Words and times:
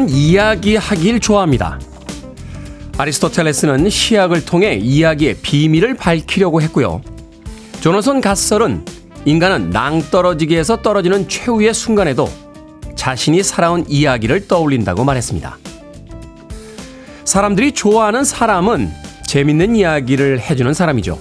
우리는 0.00 0.08
이야기하길 0.08 1.20
좋아합니다. 1.20 1.78
아리스토텔레스는 2.96 3.90
시약을 3.90 4.44
통해 4.44 4.74
이야기의 4.74 5.36
비밀을 5.42 5.94
밝히려고 5.94 6.62
했고요. 6.62 7.02
조너선 7.80 8.20
갓설은 8.20 8.84
인간은 9.26 9.70
낭떠러지기에서 9.70 10.80
떨어지는 10.80 11.28
최후의 11.28 11.74
순간에도 11.74 12.30
자신이 12.96 13.42
살아온 13.42 13.84
이야기를 13.88 14.48
떠올린다고 14.48 15.04
말했습니다. 15.04 15.58
사람들이 17.24 17.72
좋아하는 17.72 18.24
사람은 18.24 18.90
재밌는 19.26 19.76
이야기를 19.76 20.40
해주는 20.40 20.72
사람이죠. 20.72 21.18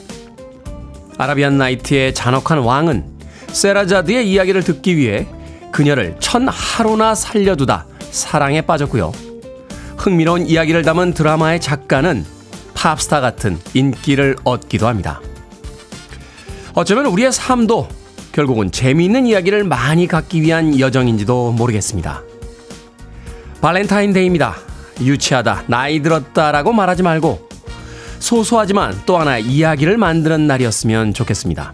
아라비안 1.18 1.58
나이트의 1.58 2.14
잔혹한 2.14 2.60
왕은 2.60 3.04
세라자드의 3.52 4.30
이야기를 4.32 4.64
듣기 4.64 4.96
위해 4.96 5.28
그녀를 5.72 6.16
천 6.20 6.48
하루나 6.48 7.14
살려두다 7.14 7.89
사랑에 8.12 8.62
빠졌고요. 8.62 9.12
흥미로운 9.98 10.48
이야기를 10.48 10.84
담은 10.84 11.14
드라마의 11.14 11.60
작가는 11.60 12.26
팝스타 12.74 13.20
같은 13.20 13.60
인기를 13.74 14.38
얻기도 14.44 14.88
합니다. 14.88 15.22
어쩌면 16.74 17.08
우리의 17.08 17.32
삶도 17.32 17.90
결국은 18.32 18.72
재미있는 18.72 19.26
이야기를 19.26 19.66
많이 19.66 20.08
갖기 20.08 20.42
위한 20.42 20.80
여정인지도 20.80 21.52
모르겠습니다. 21.52 22.22
발렌타인데이입니다. 23.62 24.56
유치하다, 25.02 25.64
나이 25.68 26.02
들었다라고 26.02 26.72
말하지 26.72 27.04
말고 27.04 27.50
소소하지만 28.20 29.02
또 29.06 29.18
하나 29.18 29.38
이야기를 29.38 29.98
만드는 29.98 30.48
날이었으면 30.48 31.14
좋겠습니다. 31.14 31.74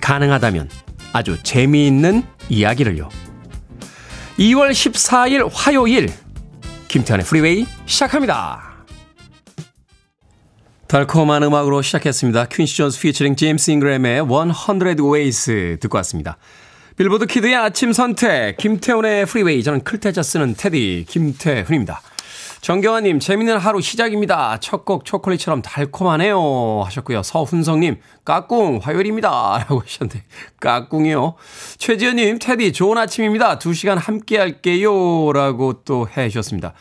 가능하다면 0.00 0.68
아주 1.12 1.38
재미있는 1.42 2.24
이야기를요. 2.48 3.08
2월 4.38 4.70
14일 4.72 5.48
화요일 5.52 6.08
김태훈의 6.88 7.24
프리웨이 7.24 7.66
시작합니다. 7.86 8.74
달콤한 10.88 11.42
음악으로 11.44 11.82
시작했습니다. 11.82 12.46
퀸시 12.46 12.76
존스 12.76 13.00
피처링 13.00 13.36
제임스 13.36 13.70
잉그램의 13.72 14.22
100 14.26 15.00
Ways 15.00 15.78
듣고 15.80 15.96
왔습니다. 15.98 16.36
빌보드 16.96 17.26
kid의 17.26 17.54
아침 17.54 17.92
선택 17.92 18.56
김태훈의 18.56 19.26
프리웨이 19.26 19.62
저는 19.62 19.82
클 19.82 20.00
태자 20.00 20.22
쓰는 20.22 20.54
테디 20.54 21.06
김태훈입니다. 21.08 22.00
정경아님, 22.64 23.20
재밌는 23.20 23.58
하루 23.58 23.82
시작입니다. 23.82 24.58
첫 24.58 24.86
곡 24.86 25.04
초콜릿처럼 25.04 25.60
달콤하네요. 25.60 26.80
하셨고요. 26.86 27.22
서훈성님, 27.22 27.96
까꿍, 28.24 28.80
화요일입니다. 28.82 29.58
라고 29.68 29.80
하셨는데, 29.80 30.22
까꿍이요. 30.60 31.34
최지현님, 31.76 32.38
테디, 32.38 32.72
좋은 32.72 32.96
아침입니다. 32.96 33.58
두 33.58 33.74
시간 33.74 33.98
함께 33.98 34.38
할게요. 34.38 35.30
라고 35.34 35.82
또 35.84 36.06
해 36.16 36.30
주셨습니다. 36.30 36.72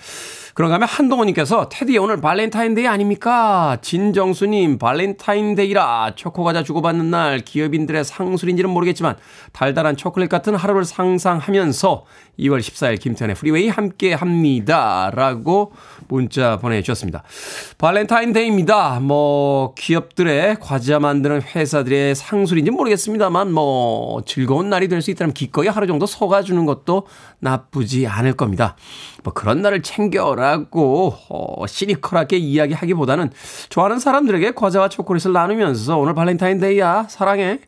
그런가 0.53 0.75
하면 0.75 0.87
한동호님께서 0.87 1.67
테디 1.67 1.97
오늘 1.97 2.21
발렌타인데이 2.21 2.87
아닙니까? 2.87 3.77
진정수님 3.81 4.77
발렌타인데이라 4.77 6.13
초코과자 6.15 6.61
주고받는 6.63 7.09
날 7.09 7.39
기업인들의 7.39 8.03
상술인지는 8.05 8.69
모르겠지만 8.69 9.17
달달한 9.51 9.97
초콜릿 9.97 10.29
같은 10.29 10.53
하루를 10.55 10.85
상상하면서 10.85 12.05
2월 12.39 12.59
14일 12.59 12.99
김태훈의 12.99 13.35
프리웨이 13.35 13.69
함께 13.69 14.13
합니다. 14.13 15.11
라고 15.13 15.73
문자 16.07 16.57
보내주셨습니다. 16.57 17.23
발렌타인데이입니다. 17.77 18.99
뭐 19.01 19.75
기업들의 19.75 20.57
과자 20.59 20.99
만드는 20.99 21.43
회사들의 21.43 22.15
상술인지 22.15 22.71
모르겠습니다만 22.71 23.51
뭐 23.51 24.23
즐거운 24.25 24.69
날이 24.69 24.87
될 24.87 25.03
수 25.03 25.11
있다면 25.11 25.33
기꺼이 25.33 25.67
하루 25.67 25.85
정도 25.85 26.05
속아주는 26.07 26.65
것도 26.65 27.05
나쁘지 27.39 28.07
않을 28.07 28.33
겁니다. 28.33 28.75
뭐 29.23 29.33
그런 29.33 29.61
날을 29.61 29.83
챙겨라고 29.83 31.13
어, 31.29 31.67
시니컬하게 31.67 32.37
이야기하기보다는 32.37 33.31
좋아하는 33.69 33.99
사람들에게 33.99 34.51
과자와 34.51 34.89
초콜릿을 34.89 35.33
나누면서 35.33 35.97
오늘 35.97 36.15
발렌타인데이야 36.15 37.07
사랑해 37.09 37.59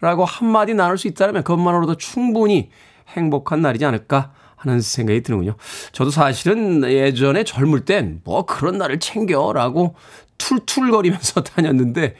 라고 0.00 0.24
한마디 0.24 0.74
나눌 0.74 0.98
수 0.98 1.08
있다면 1.08 1.44
그것만으로도 1.44 1.94
충분히 1.94 2.70
행복한 3.16 3.62
날이지 3.62 3.84
않을까 3.84 4.32
하는 4.56 4.80
생각이 4.80 5.22
드는군요. 5.22 5.56
저도 5.92 6.10
사실은 6.10 6.84
예전에 6.84 7.44
젊을 7.44 7.84
땐 7.84 8.20
뭐 8.24 8.46
그런 8.46 8.78
날을 8.78 9.00
챙겨라고 9.00 9.94
툴툴거리면서 10.38 11.42
다녔는데 11.44 12.14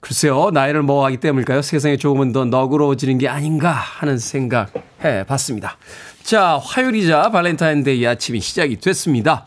글쎄요, 0.00 0.50
나이를 0.50 0.82
먹어가기 0.82 1.18
때문일까요? 1.18 1.60
세상이 1.60 1.98
조금은 1.98 2.32
더 2.32 2.46
너그러워지는 2.46 3.18
게 3.18 3.28
아닌가 3.28 3.70
하는 3.70 4.16
생각 4.16 4.72
해 5.04 5.24
봤습니다. 5.24 5.76
자, 6.22 6.58
화요일이자 6.62 7.30
발렌타인데이 7.30 8.06
아침이 8.06 8.40
시작이 8.40 8.80
됐습니다. 8.80 9.44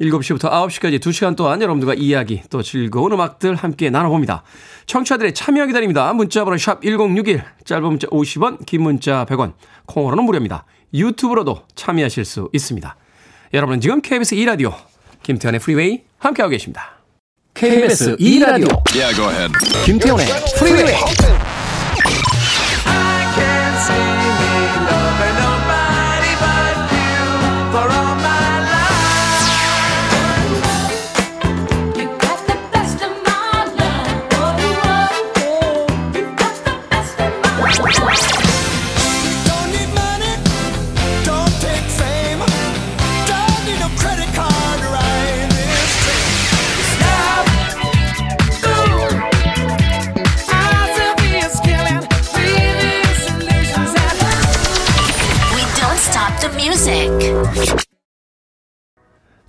7시부터 0.00 0.50
9시까지 0.50 1.00
2시간 1.00 1.36
동안 1.36 1.60
여러분들과 1.62 1.94
이야기 1.94 2.42
또 2.50 2.62
즐거운 2.62 3.12
음악들 3.12 3.54
함께 3.54 3.90
나눠봅니다. 3.90 4.42
청취자들의 4.86 5.34
참여 5.34 5.66
기다립니다. 5.66 6.12
문자번호 6.12 6.58
샵 6.58 6.82
1061, 6.82 7.42
짧은 7.64 7.82
문자 7.84 8.06
50원, 8.08 8.64
긴 8.66 8.82
문자 8.82 9.24
100원, 9.24 9.54
콩으로는 9.86 10.24
무료입니다. 10.24 10.64
유튜브로도 10.92 11.62
참여하실 11.74 12.24
수 12.24 12.48
있습니다. 12.52 12.96
여러분은 13.54 13.80
지금 13.80 14.00
KBS 14.00 14.36
2라디오 14.36 14.74
김태훈의 15.22 15.60
프리웨이 15.60 16.02
함께하고 16.18 16.50
계십니다. 16.50 16.96
KBS 17.54 18.16
2라디오 18.16 18.82
yeah, 18.94 19.52
김태훈의 19.86 20.26
프리웨이 20.58 21.35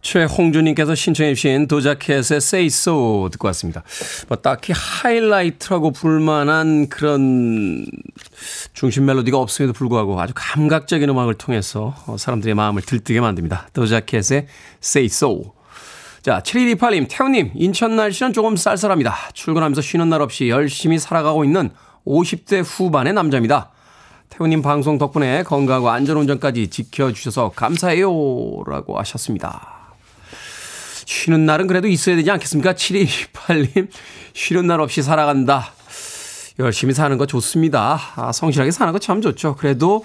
최홍주님께서 0.07 0.95
신청해 0.95 1.34
주신 1.34 1.68
도자켓의 1.68 2.38
Say 2.38 2.68
So 2.68 3.28
듣고 3.29 3.47
왔습니다. 3.47 3.84
뭐 4.29 4.38
딱히 4.38 4.72
하이라이트라고 4.73 5.91
불만한 5.91 6.87
그런 6.87 7.85
중심 8.73 9.05
멜로디가 9.05 9.37
없음에도 9.37 9.73
불구하고 9.73 10.22
아주 10.22 10.31
감각적인 10.34 11.09
음악을 11.09 11.34
통해서 11.34 11.93
사람들의 12.17 12.55
마음을 12.55 12.84
들뜨게 12.84 13.20
만듭니다. 13.20 13.67
도자켓의 13.73 14.47
Say 14.81 15.08
So. 15.08 15.53
자, 16.22 16.41
7128님, 16.41 17.08
태우님, 17.09 17.52
인천 17.55 17.97
날씨는 17.97 18.31
조금 18.31 18.55
쌀쌀합니다. 18.55 19.14
출근하면서 19.34 19.81
쉬는 19.81 20.08
날 20.08 20.22
없이 20.22 20.47
열심히 20.47 20.99
살아가고 20.99 21.43
있는 21.43 21.70
50대 22.05 22.64
후반의 22.66 23.11
남자입니다. 23.11 23.72
태우님 24.29 24.61
방송 24.61 24.97
덕분에 24.97 25.43
건강하고 25.43 25.90
안전운전까지 25.90 26.70
지켜주셔서 26.70 27.52
감사해요. 27.55 28.09
라고 28.66 28.97
하셨습니다. 28.99 29.77
쉬는 31.07 31.45
날은 31.45 31.67
그래도 31.67 31.87
있어야 31.87 32.17
되지 32.17 32.29
않겠습니까? 32.31 32.73
7228님, 32.73 33.87
쉬는 34.33 34.67
날 34.67 34.81
없이 34.81 35.01
살아간다. 35.01 35.71
열심히 36.59 36.93
사는 36.93 37.17
거 37.17 37.25
좋습니다. 37.25 37.97
아, 38.17 38.31
성실하게 38.33 38.71
사는 38.71 38.91
거 38.91 38.99
참 38.99 39.21
좋죠. 39.21 39.55
그래도 39.55 40.03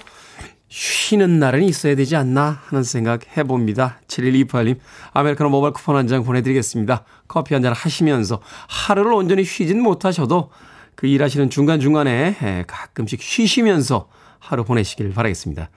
쉬는 0.69 1.41
날은 1.41 1.65
있어야 1.65 1.97
되지 1.97 2.15
않나 2.15 2.61
하는 2.67 2.85
생각 2.85 3.37
해봅니다. 3.37 4.01
7128님, 4.07 4.79
아메리카노 5.13 5.51
모바일 5.51 5.73
쿠폰 5.73 5.97
한 5.97 6.07
장 6.07 6.23
보내드리겠습니다. 6.23 7.05
커피 7.27 7.55
한 7.55 7.65
잔 7.65 7.73
하시면서 7.73 8.41
하루를 8.69 9.13
온전히 9.13 9.45
쉬진 9.45 9.83
못하셔도 9.83 10.51
그 10.95 11.09
일하시는 11.09 11.51
중간중간에 11.51 12.65
가끔씩 12.69 13.21
쉬시면서 13.21 14.09
하루 14.39 14.63
보내시길 14.65 15.13
바라겠습니다. 15.13 15.69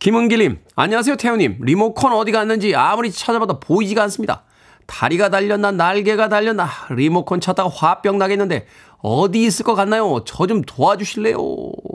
김은길님, 0.00 0.58
안녕하세요, 0.74 1.16
태우님. 1.16 1.58
리모컨 1.60 2.12
어디 2.14 2.32
갔는지 2.32 2.74
아무리 2.74 3.12
찾아봐도 3.12 3.60
보이지가 3.60 4.02
않습니다. 4.04 4.44
다리가 4.90 5.28
달렸나 5.28 5.70
날개가 5.70 6.28
달렸나 6.28 6.68
리모컨 6.90 7.40
찾다가 7.40 7.68
화병 7.68 8.18
나겠는데 8.18 8.66
어디 8.98 9.44
있을 9.44 9.64
것 9.64 9.76
같나요? 9.76 10.24
저 10.26 10.46
좀 10.46 10.62
도와주실래요? 10.62 11.36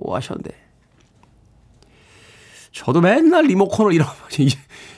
하셨는데 0.09 0.51
저도 2.71 3.01
맨날 3.01 3.45
리모컨을 3.45 3.93
잃어버리, 3.93 4.49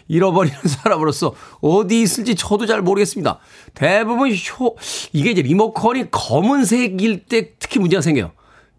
잃어버리 0.07 0.49
는 0.51 0.59
사람으로서 0.67 1.33
어디 1.61 2.01
있을지 2.01 2.35
저도 2.35 2.65
잘 2.67 2.81
모르겠습니다. 2.81 3.39
대부분 3.73 4.33
쇼, 4.35 4.75
이게 5.13 5.31
이제 5.31 5.41
리모컨이 5.41 6.11
검은색일 6.11 7.25
때 7.25 7.53
특히 7.57 7.79
문제가 7.79 8.01
생겨요. 8.01 8.31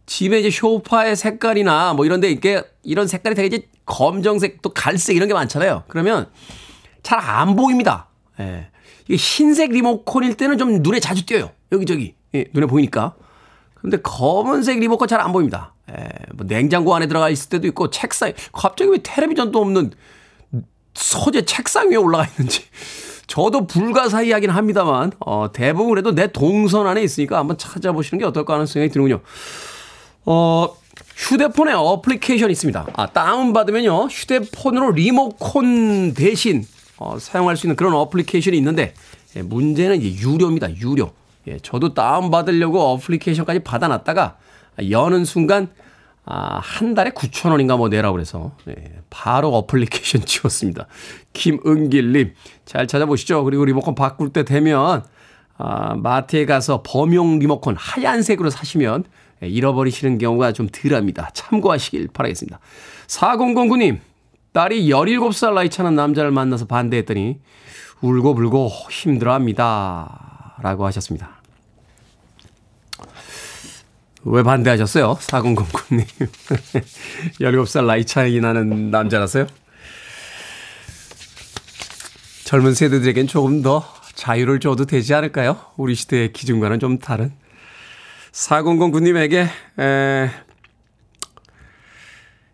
집에 0.06 0.40
이제 0.40 0.50
쇼파의 0.50 1.16
색깔이나 1.16 1.94
뭐 1.94 2.06
이런데 2.06 2.30
이게 2.30 2.62
이런 2.82 3.06
색깔이 3.08 3.34
되게 3.34 3.56
이제 3.56 3.68
검정색 3.84 4.62
또 4.62 4.70
갈색 4.70 5.16
이런 5.16 5.28
게 5.28 5.34
많잖아요. 5.34 5.84
그러면 5.88 6.30
잘 7.02 7.18
안 7.20 7.56
보입니다. 7.56 8.08
예. 8.40 8.68
흰색 9.16 9.70
리모컨일 9.70 10.34
때는 10.34 10.58
좀 10.58 10.82
눈에 10.82 11.00
자주 11.00 11.24
띄어요. 11.26 11.50
여기저기. 11.72 12.14
예, 12.34 12.44
눈에 12.52 12.66
보이니까. 12.66 13.14
근데 13.74 13.96
검은색 14.02 14.80
리모컨 14.80 15.08
잘 15.08 15.20
안 15.20 15.32
보입니다. 15.32 15.74
예, 15.90 16.08
뭐 16.34 16.46
냉장고 16.46 16.94
안에 16.94 17.06
들어가 17.06 17.30
있을 17.30 17.48
때도 17.48 17.66
있고 17.68 17.90
책상 17.90 18.32
갑자기 18.52 18.90
왜 18.90 18.98
텔레비전도 19.02 19.58
없는 19.60 19.92
소재 20.94 21.42
책상 21.44 21.90
위에 21.90 21.96
올라가 21.96 22.26
있는지 22.26 22.62
저도 23.28 23.66
불가사의하긴 23.66 24.50
합니다만 24.50 25.12
어, 25.20 25.50
대부분 25.52 25.90
그래도 25.90 26.12
내 26.14 26.26
동선 26.32 26.86
안에 26.86 27.02
있으니까 27.02 27.38
한번 27.38 27.56
찾아보시는 27.56 28.18
게 28.18 28.24
어떨까 28.24 28.54
하는 28.54 28.66
생각이 28.66 28.92
드는군요. 28.92 29.20
어, 30.26 30.76
휴대폰에 31.16 31.72
어플리케이션이 31.72 32.52
있습니다. 32.52 32.86
아, 32.94 33.06
다운받으면요. 33.06 34.06
휴대폰으로 34.06 34.92
리모컨 34.92 36.14
대신 36.14 36.66
어, 36.98 37.18
사용할 37.18 37.56
수 37.56 37.66
있는 37.66 37.76
그런 37.76 37.94
어플리케이션이 37.94 38.56
있는데 38.58 38.94
예, 39.36 39.42
문제는 39.42 40.02
이제 40.02 40.22
유료입니다. 40.22 40.76
유료. 40.76 41.12
예, 41.46 41.58
저도 41.58 41.94
다운 41.94 42.30
받으려고 42.30 42.80
어플리케이션까지 42.80 43.60
받아놨다가 43.60 44.36
여는 44.90 45.24
순간 45.24 45.68
아, 46.24 46.60
한 46.62 46.94
달에 46.94 47.10
9천 47.10 47.52
원인가 47.52 47.78
뭐 47.78 47.88
내라고 47.88 48.14
그래서 48.14 48.52
예, 48.68 48.74
바로 49.08 49.54
어플리케이션 49.54 50.22
지웠습니다. 50.26 50.86
김은길님 51.32 52.34
잘 52.66 52.86
찾아보시죠. 52.86 53.44
그리고 53.44 53.64
리모컨 53.64 53.94
바꿀 53.94 54.30
때 54.32 54.44
되면 54.44 55.04
아, 55.56 55.94
마트에 55.94 56.44
가서 56.46 56.82
범용 56.84 57.38
리모컨 57.38 57.76
하얀색으로 57.76 58.50
사시면 58.50 59.04
예, 59.42 59.48
잃어버리시는 59.48 60.18
경우가 60.18 60.52
좀 60.52 60.68
덜합니다. 60.68 61.30
참고하시길 61.32 62.08
바라겠습니다. 62.12 62.58
4009님 63.06 63.98
딸이 64.58 64.88
17살 64.88 65.54
나이 65.54 65.70
차는 65.70 65.94
남자를 65.94 66.32
만나서 66.32 66.66
반대했더니 66.66 67.38
울고불고 68.00 68.68
힘들어합니다. 68.90 70.56
라고 70.60 70.84
하셨습니다. 70.86 71.40
왜 74.24 74.42
반대하셨어요? 74.42 75.14
4009님. 75.20 76.04
17살 77.40 77.86
나이 77.86 78.04
차이 78.04 78.40
나는 78.40 78.90
남자라서요? 78.90 79.46
젊은 82.42 82.74
세대들에겐 82.74 83.28
조금 83.28 83.62
더 83.62 83.84
자유를 84.16 84.58
줘도 84.58 84.86
되지 84.86 85.14
않을까요? 85.14 85.60
우리 85.76 85.94
시대의 85.94 86.32
기준과는 86.32 86.80
좀 86.80 86.98
다른. 86.98 87.30
4009님에게, 88.32 89.48
에, 89.78 90.30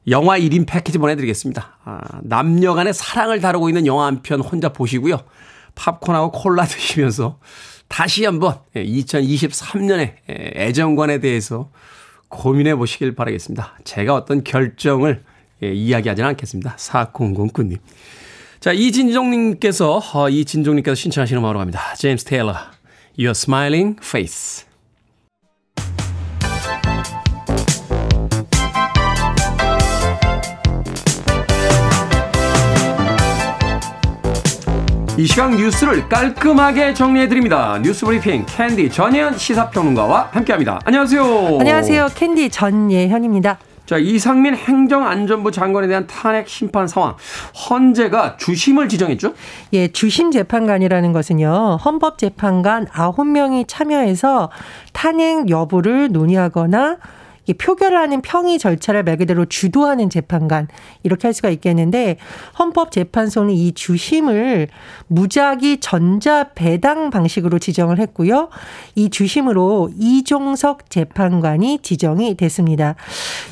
영화 0.08 0.38
1인 0.38 0.66
패키지 0.66 0.98
보내드리겠습니다. 0.98 1.78
아, 1.84 2.00
남녀 2.22 2.74
간의 2.74 2.92
사랑을 2.94 3.40
다루고 3.40 3.68
있는 3.68 3.86
영화 3.86 4.06
한 4.06 4.22
편 4.22 4.40
혼자 4.40 4.68
보시고요. 4.70 5.20
팝콘하고 5.74 6.30
콜라 6.32 6.64
드시면서 6.66 7.38
다시 7.88 8.24
한번 8.24 8.58
2023년의 8.74 10.14
애정관에 10.28 11.18
대해서 11.20 11.70
고민해 12.28 12.74
보시길 12.76 13.14
바라겠습니다. 13.14 13.78
제가 13.84 14.14
어떤 14.14 14.42
결정을 14.44 15.22
이야기하지는 15.62 16.28
않겠습니다. 16.30 16.76
4009님. 16.76 17.78
자, 18.60 18.72
이진종님께서, 18.72 20.00
어, 20.14 20.28
이진종님께서 20.30 20.94
신청하시는 20.94 21.38
음악으로 21.38 21.58
갑니다. 21.58 21.94
제임스 21.96 22.24
테일러, 22.24 22.54
Your 23.18 23.30
Smiling 23.30 23.98
Face. 24.02 24.64
이 35.16 35.26
시각 35.26 35.54
뉴스를 35.54 36.08
깔끔하게 36.08 36.92
정리해드립니다. 36.92 37.78
뉴스 37.82 38.04
브리핑 38.04 38.44
캔디 38.46 38.90
전예현 38.90 39.38
시사평론가와 39.38 40.30
함께합니다. 40.32 40.80
안녕하세요. 40.84 41.22
안녕하세요. 41.60 42.08
캔디 42.16 42.50
전예현입니다. 42.50 43.58
자, 43.86 43.96
이상민 43.96 44.56
행정안전부 44.56 45.52
장관에 45.52 45.86
대한 45.86 46.08
탄핵 46.08 46.48
심판 46.48 46.88
상황. 46.88 47.14
헌재가 47.70 48.38
주심을 48.38 48.88
지정했죠? 48.88 49.34
예, 49.74 49.86
주심 49.88 50.32
재판관이라는 50.32 51.12
것은요. 51.12 51.76
헌법재판관 51.84 52.86
9명이 52.86 53.66
참여해서 53.68 54.50
탄핵 54.92 55.48
여부를 55.48 56.08
논의하거나 56.10 56.96
표결하는 57.52 58.22
평의 58.22 58.58
절차를 58.58 59.02
말 59.04 59.18
그대로 59.18 59.44
주도하는 59.44 60.08
재판관 60.08 60.68
이렇게 61.02 61.26
할 61.28 61.34
수가 61.34 61.50
있겠는데 61.50 62.16
헌법재판소는 62.58 63.52
이 63.52 63.72
주심을 63.72 64.68
무작위 65.08 65.80
전자 65.80 66.44
배당 66.54 67.10
방식으로 67.10 67.58
지정을 67.58 67.98
했고요. 67.98 68.48
이 68.94 69.10
주심으로 69.10 69.90
이종석 69.98 70.88
재판관이 70.88 71.80
지정이 71.82 72.36
됐습니다. 72.36 72.94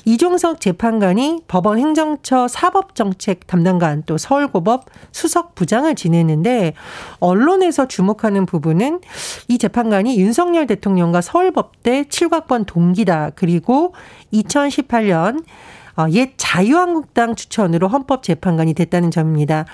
이종석 0.04 0.60
재판관이 0.60 1.42
법원 1.48 1.78
행정처 1.78 2.48
사법정책 2.48 3.46
담당관 3.46 4.04
또 4.06 4.16
서울고법 4.16 4.86
수석 5.12 5.54
부장을 5.54 5.92
지냈는데 5.94 6.74
언론에서 7.18 7.86
주목하는 7.88 8.46
부분은 8.46 9.00
이 9.48 9.58
재판관이 9.58 10.18
윤석열 10.18 10.66
대통령과 10.66 11.20
서울법대 11.20 12.04
7학번 12.04 12.64
동기다. 12.66 13.30
그리고 13.34 13.81
2018년 14.32 15.44
어, 15.96 16.06
옛 16.10 16.30
자유한국당 16.36 17.34
추천으로 17.34 17.88
헌법재판관이 17.88 18.72
됐다는 18.74 19.10
점입니다. 19.10 19.66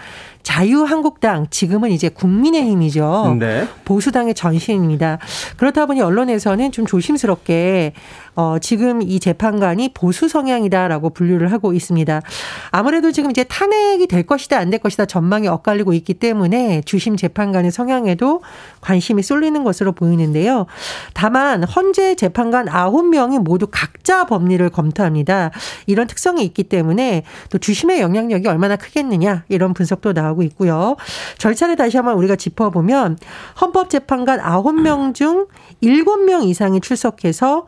자유한국당 0.42 1.46
지금은 1.50 1.90
이제 1.90 2.08
국민의힘이죠. 2.08 3.36
네. 3.38 3.68
보수당의 3.84 4.34
전신입니다. 4.34 5.18
그렇다 5.56 5.86
보니 5.86 6.00
언론에서는 6.00 6.72
좀 6.72 6.86
조심스럽게 6.86 7.92
어, 8.38 8.60
지금 8.60 9.02
이 9.02 9.18
재판관이 9.18 9.88
보수 9.94 10.28
성향이다라고 10.28 11.10
분류를 11.10 11.50
하고 11.50 11.72
있습니다. 11.72 12.22
아무래도 12.70 13.10
지금 13.10 13.32
이제 13.32 13.42
탄핵이 13.42 14.06
될 14.06 14.22
것이다 14.22 14.56
안 14.56 14.70
될 14.70 14.78
것이다 14.78 15.06
전망이 15.06 15.48
엇갈리고 15.48 15.92
있기 15.94 16.14
때문에 16.14 16.82
주심 16.84 17.16
재판관의 17.16 17.72
성향에도 17.72 18.42
관심이 18.80 19.24
쏠리는 19.24 19.64
것으로 19.64 19.90
보이는데요. 19.90 20.66
다만 21.14 21.64
헌재 21.64 22.14
재판관 22.14 22.66
9명이 22.66 23.40
모두 23.40 23.66
각자 23.68 24.24
법리를 24.26 24.68
검토합니다. 24.70 25.50
이런 25.86 26.06
특성이 26.06 26.44
있기 26.44 26.64
때문에 26.64 27.24
또 27.50 27.58
주심의 27.58 28.00
영향력이 28.00 28.46
얼마나 28.46 28.76
크겠느냐 28.76 29.44
이런 29.48 29.74
분석도 29.74 30.12
나오고 30.12 30.44
있고요. 30.44 30.94
절차를 31.38 31.74
다시 31.74 31.96
한번 31.96 32.14
우리가 32.14 32.36
짚어보면 32.36 33.18
헌법재판관 33.60 34.38
9명 34.38 35.14
중 35.14 35.46
7명 35.82 36.44
이상이 36.44 36.80
출석해서 36.80 37.66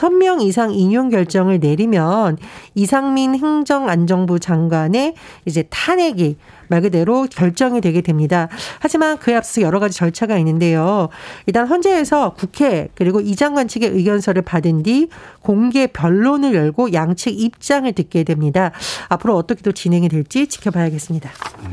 6명 0.00 0.40
이상 0.42 0.72
인용 0.72 1.10
결정을 1.10 1.60
내리면 1.60 2.38
이상민 2.74 3.34
행정안정부 3.34 4.40
장관의 4.40 5.14
이제 5.44 5.64
탄핵이 5.68 6.36
말 6.68 6.82
그대로 6.82 7.26
결정이 7.28 7.80
되게 7.80 8.00
됩니다. 8.00 8.48
하지만 8.78 9.18
그에 9.18 9.34
앞서서 9.34 9.60
여러 9.60 9.80
가지 9.80 9.98
절차가 9.98 10.38
있는데요. 10.38 11.08
일단 11.46 11.66
헌재에서 11.66 12.34
국회 12.34 12.88
그리고 12.94 13.20
이 13.20 13.34
장관 13.34 13.68
측의 13.68 13.90
의견서를 13.90 14.42
받은 14.42 14.84
뒤 14.84 15.08
공개 15.42 15.88
변론을 15.88 16.54
열고 16.54 16.92
양측 16.92 17.38
입장을 17.38 17.92
듣게 17.92 18.22
됩니다. 18.24 18.70
앞으로 19.08 19.36
어떻게 19.36 19.62
또 19.62 19.72
진행이 19.72 20.08
될지 20.08 20.46
지켜봐야겠습니다. 20.46 21.30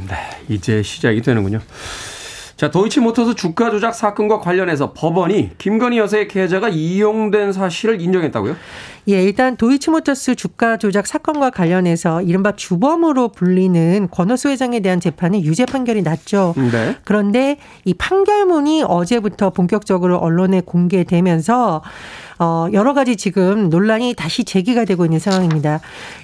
네, 0.08 0.16
이제 0.50 0.82
시작이 0.82 1.22
되는군요. 1.22 1.62
자, 2.58 2.72
도이치모터스 2.72 3.36
주가 3.36 3.70
조작 3.70 3.94
사건과 3.94 4.40
관련해서 4.40 4.92
법원이 4.94 5.52
김건희 5.60 6.00
여사의 6.00 6.28
계좌가 6.28 6.70
이용된 6.70 7.54
사실을 7.54 8.02
인정했다고요? 8.02 8.56
예, 9.10 9.24
일단 9.24 9.56
도이치모터스 9.56 10.34
주가 10.34 10.78
조작 10.78 11.06
사건과 11.06 11.52
관련해서 11.52 12.24
이른바 12.24 12.56
주범으로 12.56 13.28
불리는 13.30 14.08
권오수 14.10 14.50
회장에 14.50 14.80
대한 14.80 15.00
재판은 15.00 15.44
유죄 15.44 15.66
판결이 15.66 16.02
났죠. 16.02 16.56
네. 16.58 16.96
그런데 17.04 17.58
이 17.86 17.94
판결문이 17.94 18.84
어제부터 18.88 19.52
본격적으로 19.52 20.18
언론에 20.18 20.62
공개되면서 20.62 21.84
어, 22.40 22.68
여러 22.74 22.94
가지 22.94 23.16
지금 23.16 23.70
논란이 23.70 24.14
다시 24.16 24.44
제기가 24.44 24.86
되고 24.86 25.06
있는 25.06 25.20
상황입니다. 25.20 25.80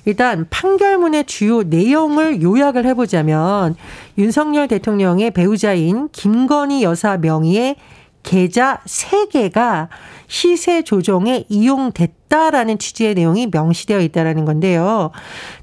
일단 0.06 0.46
판결문의 0.50 1.26
주요 1.26 1.64
내용을 1.64 2.42
요약을 2.42 2.86
해보자면 2.86 3.76
윤석열 4.18 4.68
대통령의 4.68 5.32
배우자인 5.32 6.10
김건희 6.12 6.84
여사 6.84 7.18
명의의 7.18 7.76
계좌 8.24 8.80
3개가 8.86 9.90
시세 10.28 10.82
조정에 10.84 11.46
이용됐다라는 11.50 12.80
취지의 12.80 13.16
내용이 13.16 13.48
명시되어 13.52 14.00
있다라는 14.00 14.46
건데요. 14.46 15.12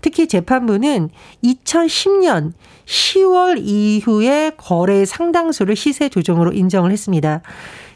특히 0.03 0.29
재판부는 0.29 1.11
2010년 1.43 2.53
10월 2.87 3.59
이후에 3.59 4.53
거래 4.57 5.05
상당수를 5.05 5.75
시세 5.75 6.09
조정으로 6.09 6.53
인정을 6.53 6.93
했습니다. 6.93 7.41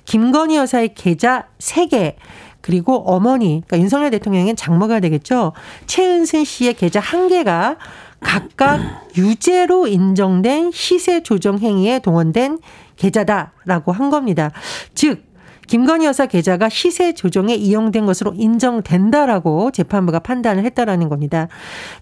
김건희 0.06 0.56
여사의 0.56 0.94
계좌 0.94 1.44
3개 1.58 2.14
그리고 2.64 3.02
어머니, 3.04 3.62
그러니까 3.66 3.78
윤석열 3.78 4.10
대통령의 4.10 4.56
장모가 4.56 5.00
되겠죠. 5.00 5.52
최은순 5.84 6.44
씨의 6.44 6.72
계좌 6.72 6.98
한 6.98 7.28
개가 7.28 7.76
각각 8.20 8.80
유죄로 9.18 9.86
인정된 9.86 10.70
시세 10.72 11.22
조정 11.22 11.58
행위에 11.58 11.98
동원된 11.98 12.60
계좌다라고 12.96 13.92
한 13.92 14.08
겁니다. 14.08 14.50
즉 14.94 15.26
김건희 15.66 16.06
여사 16.06 16.24
계좌가 16.24 16.70
시세 16.70 17.12
조정에 17.12 17.54
이용된 17.54 18.06
것으로 18.06 18.32
인정된다라고 18.34 19.70
재판부가 19.70 20.20
판단을 20.20 20.64
했다라는 20.64 21.10
겁니다. 21.10 21.48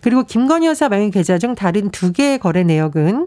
그리고 0.01 0.23
김건희 0.23 0.69
여사 0.69 0.89
명의 0.89 1.11
계좌 1.11 1.39
중 1.39 1.57
다른 1.57 1.91
두 1.91 2.13
개의 2.13 2.39
거래 2.39 2.63
내역은 2.63 3.27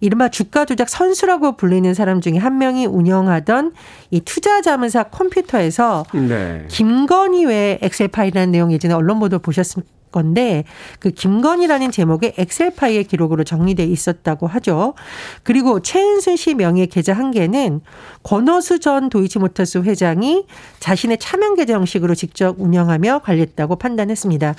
이른바 0.00 0.28
주가 0.28 0.64
조작 0.64 0.88
선수라고 0.88 1.56
불리는 1.56 1.92
사람 1.94 2.20
중에 2.20 2.36
한 2.36 2.58
명이 2.58 2.86
운영하던 2.86 3.72
이 4.10 4.20
투자 4.20 4.62
자문사 4.62 5.04
컴퓨터에서 5.04 6.04
네. 6.12 6.64
김건희 6.68 7.46
외 7.46 7.78
엑셀 7.82 8.08
파일이라는 8.08 8.52
내용 8.52 8.72
예전에 8.72 8.94
언론 8.94 9.18
보도 9.18 9.38
보셨을 9.38 9.82
건데 10.10 10.64
그 10.98 11.10
김건희라는 11.10 11.90
제목의 11.90 12.34
엑셀 12.36 12.74
파일의 12.74 13.04
기록으로 13.04 13.44
정리돼 13.44 13.84
있었다고 13.84 14.46
하죠. 14.46 14.94
그리고 15.42 15.80
최은순 15.80 16.36
씨 16.36 16.54
명의 16.54 16.86
계좌 16.86 17.12
한 17.12 17.30
개는 17.30 17.80
권호수 18.22 18.80
전 18.80 19.08
도이치모터스 19.08 19.78
회장이 19.78 20.46
자신의 20.80 21.18
차명 21.18 21.54
계좌 21.54 21.74
형식으로 21.74 22.14
직접 22.14 22.56
운영하며 22.58 23.20
관리했다고 23.24 23.76
판단했습니다. 23.76 24.54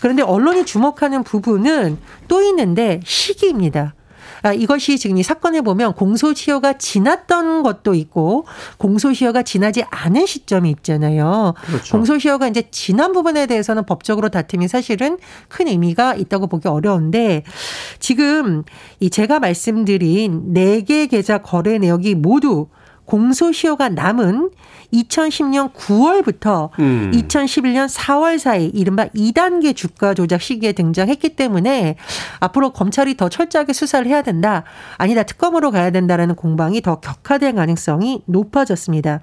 그런데 0.00 0.22
언론이 0.22 0.64
주목하는 0.64 1.24
부분은 1.24 1.98
또 2.28 2.42
있는데 2.42 3.00
시기입니다. 3.04 3.94
아, 4.42 4.52
이것이 4.52 4.98
지금 4.98 5.16
이 5.18 5.22
사건에 5.22 5.60
보면 5.60 5.94
공소시효가 5.94 6.78
지났던 6.78 7.62
것도 7.62 7.94
있고 7.94 8.46
공소시효가 8.78 9.42
지나지 9.42 9.84
않은 9.90 10.26
시점이 10.26 10.70
있잖아요. 10.70 11.54
그렇죠. 11.66 11.96
공소시효가 11.96 12.48
이제 12.48 12.64
지난 12.70 13.12
부분에 13.12 13.46
대해서는 13.46 13.84
법적으로 13.86 14.28
다툼이 14.28 14.68
사실은 14.68 15.18
큰 15.48 15.68
의미가 15.68 16.14
있다고 16.14 16.46
보기 16.46 16.68
어려운데 16.68 17.42
지금 17.98 18.64
이 18.98 19.10
제가 19.10 19.38
말씀드린 19.40 20.52
네 20.52 20.80
개 20.80 21.06
계좌 21.06 21.38
거래 21.38 21.78
내역이 21.78 22.14
모두 22.14 22.68
공소시효가 23.10 23.88
남은 23.88 24.50
2010년 24.92 25.72
9월부터 25.72 26.70
음. 26.78 27.10
2011년 27.12 27.88
4월 27.88 28.38
사이 28.38 28.66
이른바 28.66 29.06
2단계 29.08 29.74
주가 29.74 30.14
조작 30.14 30.40
시기에 30.40 30.72
등장했기 30.72 31.30
때문에 31.30 31.96
앞으로 32.38 32.72
검찰이 32.72 33.16
더 33.16 33.28
철저하게 33.28 33.72
수사를 33.72 34.06
해야 34.06 34.22
된다. 34.22 34.62
아니다. 34.96 35.24
특검으로 35.24 35.70
가야 35.72 35.90
된다라는 35.90 36.36
공방이 36.36 36.80
더 36.82 37.00
격화될 37.00 37.54
가능성이 37.54 38.22
높아졌습니다. 38.26 39.20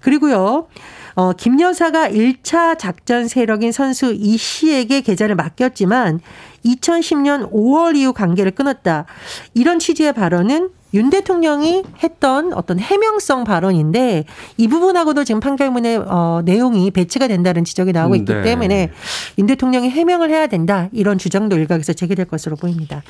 그리고요. 0.00 0.66
어, 1.14 1.32
김 1.32 1.60
여사가 1.60 2.10
1차 2.10 2.78
작전 2.78 3.26
세력인 3.26 3.72
선수 3.72 4.12
이 4.12 4.36
씨에게 4.36 5.00
계좌를 5.00 5.34
맡겼지만 5.34 6.20
2010년 6.64 7.50
5월 7.52 7.96
이후 7.96 8.12
관계를 8.12 8.52
끊었다. 8.52 9.06
이런 9.54 9.78
취지의 9.78 10.12
발언은 10.12 10.70
윤 10.96 11.10
대통령이 11.10 11.84
했던 12.02 12.54
어떤 12.54 12.78
해명성 12.78 13.44
발언인데 13.44 14.24
이 14.56 14.68
부분하고도 14.68 15.24
지금 15.24 15.40
판결문의 15.40 15.98
어, 15.98 16.40
내용이 16.44 16.90
배치가 16.90 17.28
된다는 17.28 17.64
지적이 17.64 17.92
나오고 17.92 18.16
있기 18.16 18.32
네. 18.32 18.42
때문에 18.42 18.90
윤 19.38 19.46
대통령이 19.46 19.90
해명을 19.90 20.30
해야 20.30 20.46
된다 20.46 20.88
이런 20.92 21.18
주장도 21.18 21.56
일각에서 21.58 21.92
제기될 21.92 22.24
것으로 22.24 22.56
보입니다. 22.56 23.02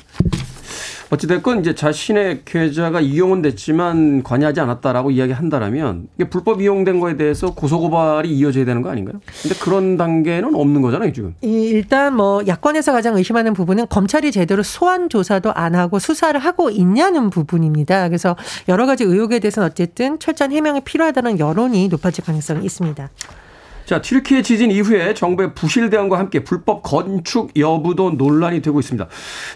어찌됐건 1.09 1.61
이제 1.61 1.73
자신의 1.73 2.41
계좌가 2.45 2.99
이용은 2.99 3.41
됐지만 3.41 4.23
관여하지 4.23 4.59
않았다라고 4.59 5.11
이야기한다라면 5.11 6.07
이게 6.15 6.29
불법 6.29 6.61
이용된 6.61 6.99
거에 6.99 7.15
대해서 7.17 7.53
고소고발이 7.53 8.29
이어져야 8.29 8.65
되는 8.65 8.81
거 8.81 8.89
아닌가요? 8.89 9.19
근데 9.41 9.55
그런 9.55 9.97
단계는 9.97 10.55
없는 10.55 10.81
거잖아요, 10.81 11.13
지금. 11.13 11.35
일단 11.41 12.15
뭐 12.15 12.41
야권에서 12.45 12.91
가장 12.91 13.15
의심하는 13.15 13.53
부분은 13.53 13.87
검찰이 13.89 14.31
제대로 14.31 14.63
소환 14.63 15.09
조사도 15.09 15.53
안 15.53 15.75
하고 15.75 15.99
수사를 15.99 16.37
하고 16.39 16.69
있냐는 16.69 17.29
부분입니다. 17.29 18.09
그래서 18.09 18.35
여러 18.67 18.85
가지 18.85 19.03
의혹에 19.03 19.39
대해서는 19.39 19.69
어쨌든 19.69 20.19
철저한 20.19 20.51
해명이 20.51 20.81
필요하다는 20.81 21.39
여론이 21.39 21.87
높아질 21.87 22.23
가능성이 22.23 22.65
있습니다. 22.65 23.09
자, 23.87 24.01
튀르키예 24.01 24.41
지진 24.41 24.69
이후에 24.69 25.13
정부의 25.13 25.55
부실 25.55 25.89
대응과 25.89 26.19
함께 26.19 26.43
불법 26.43 26.83
건축 26.83 27.57
여부도 27.57 28.11
논란이 28.11 28.61
되고 28.61 28.81
있습니다. 28.81 29.07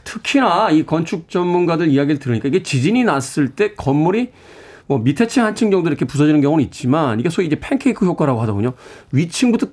특히나 0.06 0.70
이 0.72 0.86
건축 0.86 1.30
전문가들 1.30 1.90
이야기를 1.90 2.20
들으니까 2.20 2.48
이게 2.48 2.64
지진이 2.64 3.04
났을 3.04 3.50
때 3.50 3.74
건물이 3.76 4.32
뭐 4.88 5.00
밑에 5.00 5.28
층 5.28 5.44
한 5.44 5.54
층 5.54 5.70
정도 5.70 5.90
이렇게 5.90 6.06
부서지는 6.06 6.40
경우는 6.40 6.64
있지만 6.64 7.20
이게 7.20 7.30
소위 7.30 7.48
이제 7.48 7.60
팬케이크 7.60 8.06
효과라고 8.06 8.42
하더군요. 8.42 8.72
위층부터 9.12 9.68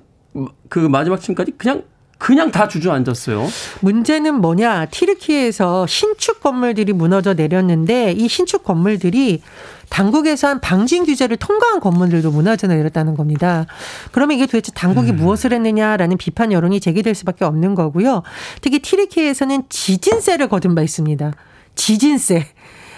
그 0.67 0.79
마지막 0.79 1.21
층까지 1.21 1.53
그냥 1.57 1.83
그냥 2.17 2.51
다 2.51 2.67
주저앉았어요. 2.67 3.47
문제는 3.79 4.41
뭐냐? 4.41 4.87
티르키에서 4.87 5.87
신축 5.87 6.41
건물들이 6.41 6.91
무너져 6.91 7.33
내렸는데 7.33 8.11
이 8.11 8.27
신축 8.27 8.65
건물들이 8.65 9.41
당국에서 9.89 10.47
한 10.47 10.61
방진 10.61 11.05
규제를 11.05 11.37
통과한 11.37 11.79
건물들도 11.79 12.31
무너져 12.31 12.67
내렸다는 12.67 13.15
겁니다. 13.15 13.65
그러면 14.11 14.37
이게 14.37 14.45
도대체 14.45 14.71
당국이 14.71 15.11
음. 15.11 15.17
무엇을 15.17 15.53
했느냐라는 15.53 16.17
비판 16.17 16.51
여론이 16.51 16.79
제기될 16.79 17.15
수밖에 17.15 17.45
없는 17.45 17.75
거고요. 17.75 18.23
특히 18.61 18.79
티르키에서는 18.79 19.63
지진세를 19.69 20.47
거둔 20.47 20.75
바 20.75 20.81
있습니다. 20.81 21.33
지진세. 21.75 22.47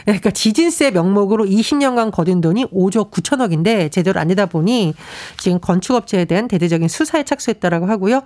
그러니까 0.06 0.32
지진세 0.32 0.92
명목으로 0.92 1.46
20년간 1.46 2.12
거둔 2.12 2.42
돈이 2.42 2.66
5조 2.66 3.12
9천억인데 3.12 3.92
제대로 3.92 4.20
안 4.20 4.28
내다 4.28 4.46
보니 4.46 4.94
지금 5.38 5.60
건축업체에 5.60 6.26
대한 6.26 6.48
대대적인 6.48 6.88
수사에 6.88 7.24
착수했다라고 7.24 7.86
하고요. 7.88 8.22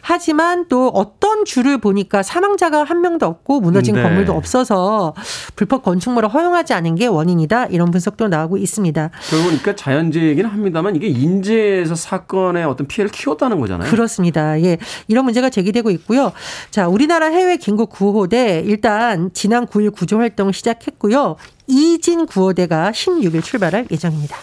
하지만 0.00 0.68
또 0.68 0.88
어떤 0.88 1.44
줄을 1.44 1.78
보니까 1.78 2.22
사망자가 2.22 2.84
한 2.84 3.00
명도 3.00 3.26
없고 3.26 3.60
무너진 3.60 3.94
네. 3.94 4.02
건물도 4.02 4.32
없어서 4.32 5.14
불법 5.56 5.82
건축물을 5.82 6.28
허용하지 6.28 6.74
않은 6.74 6.94
게 6.94 7.06
원인이다 7.06 7.66
이런 7.66 7.90
분석도 7.90 8.28
나오고 8.28 8.56
있습니다. 8.58 9.10
그러니까 9.30 9.74
자연재해이긴 9.74 10.46
합니다만 10.46 10.96
이게 10.96 11.08
인재에서 11.08 11.94
사건의 11.94 12.64
어떤 12.64 12.86
피해를 12.86 13.10
키웠다는 13.10 13.60
거잖아요. 13.60 13.90
그렇습니다. 13.90 14.60
예. 14.62 14.78
이런 15.08 15.24
문제가 15.24 15.50
제기되고 15.50 15.90
있고요. 15.90 16.32
자, 16.70 16.88
우리나라 16.88 17.26
해외 17.26 17.56
긴급 17.56 17.90
구호대 17.90 18.62
일단 18.64 19.30
지난 19.32 19.66
9일 19.66 19.92
구조 19.92 20.18
활동을 20.18 20.52
시작했고요. 20.52 21.17
있고요. 21.18 21.36
이진 21.66 22.26
구호대가 22.26 22.92
16일 22.92 23.42
출발할 23.42 23.86
예정입니다. 23.90 24.36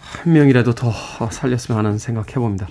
한 0.00 0.32
명이라도 0.32 0.74
더 0.74 0.92
살렸으면 1.30 1.78
하는 1.78 1.98
생각 1.98 2.30
해 2.30 2.34
봅니다. 2.34 2.68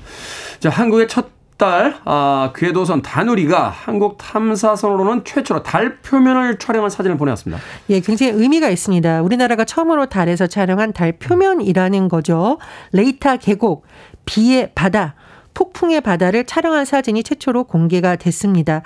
자, 0.60 0.70
한국의 0.70 1.08
첫 1.08 1.34
달, 1.58 1.98
아, 2.04 2.52
궤도선 2.54 3.02
다누리가 3.02 3.70
한국 3.70 4.18
탐사선으로는 4.18 5.24
최초로 5.24 5.64
달 5.64 6.02
표면을 6.02 6.60
촬영한 6.60 6.90
사진을 6.90 7.16
보내왔습니다. 7.18 7.64
예, 7.90 8.02
굉장히 8.02 8.34
의미가 8.34 8.70
있습니다. 8.70 9.22
우리나라가 9.22 9.64
처음으로 9.64 10.08
달에서 10.08 10.48
촬영한 10.48 10.92
달 10.92 11.14
표면이라는 11.14 12.10
거죠. 12.10 12.60
레이타 12.92 13.38
계곡, 13.38 13.86
비의 14.26 14.72
바다, 14.76 15.16
폭풍의 15.56 16.02
바다를 16.02 16.46
촬영한 16.46 16.86
사진이 16.86 17.24
최초로 17.24 17.64
공개가 17.64 18.16
됐습니다. 18.16 18.84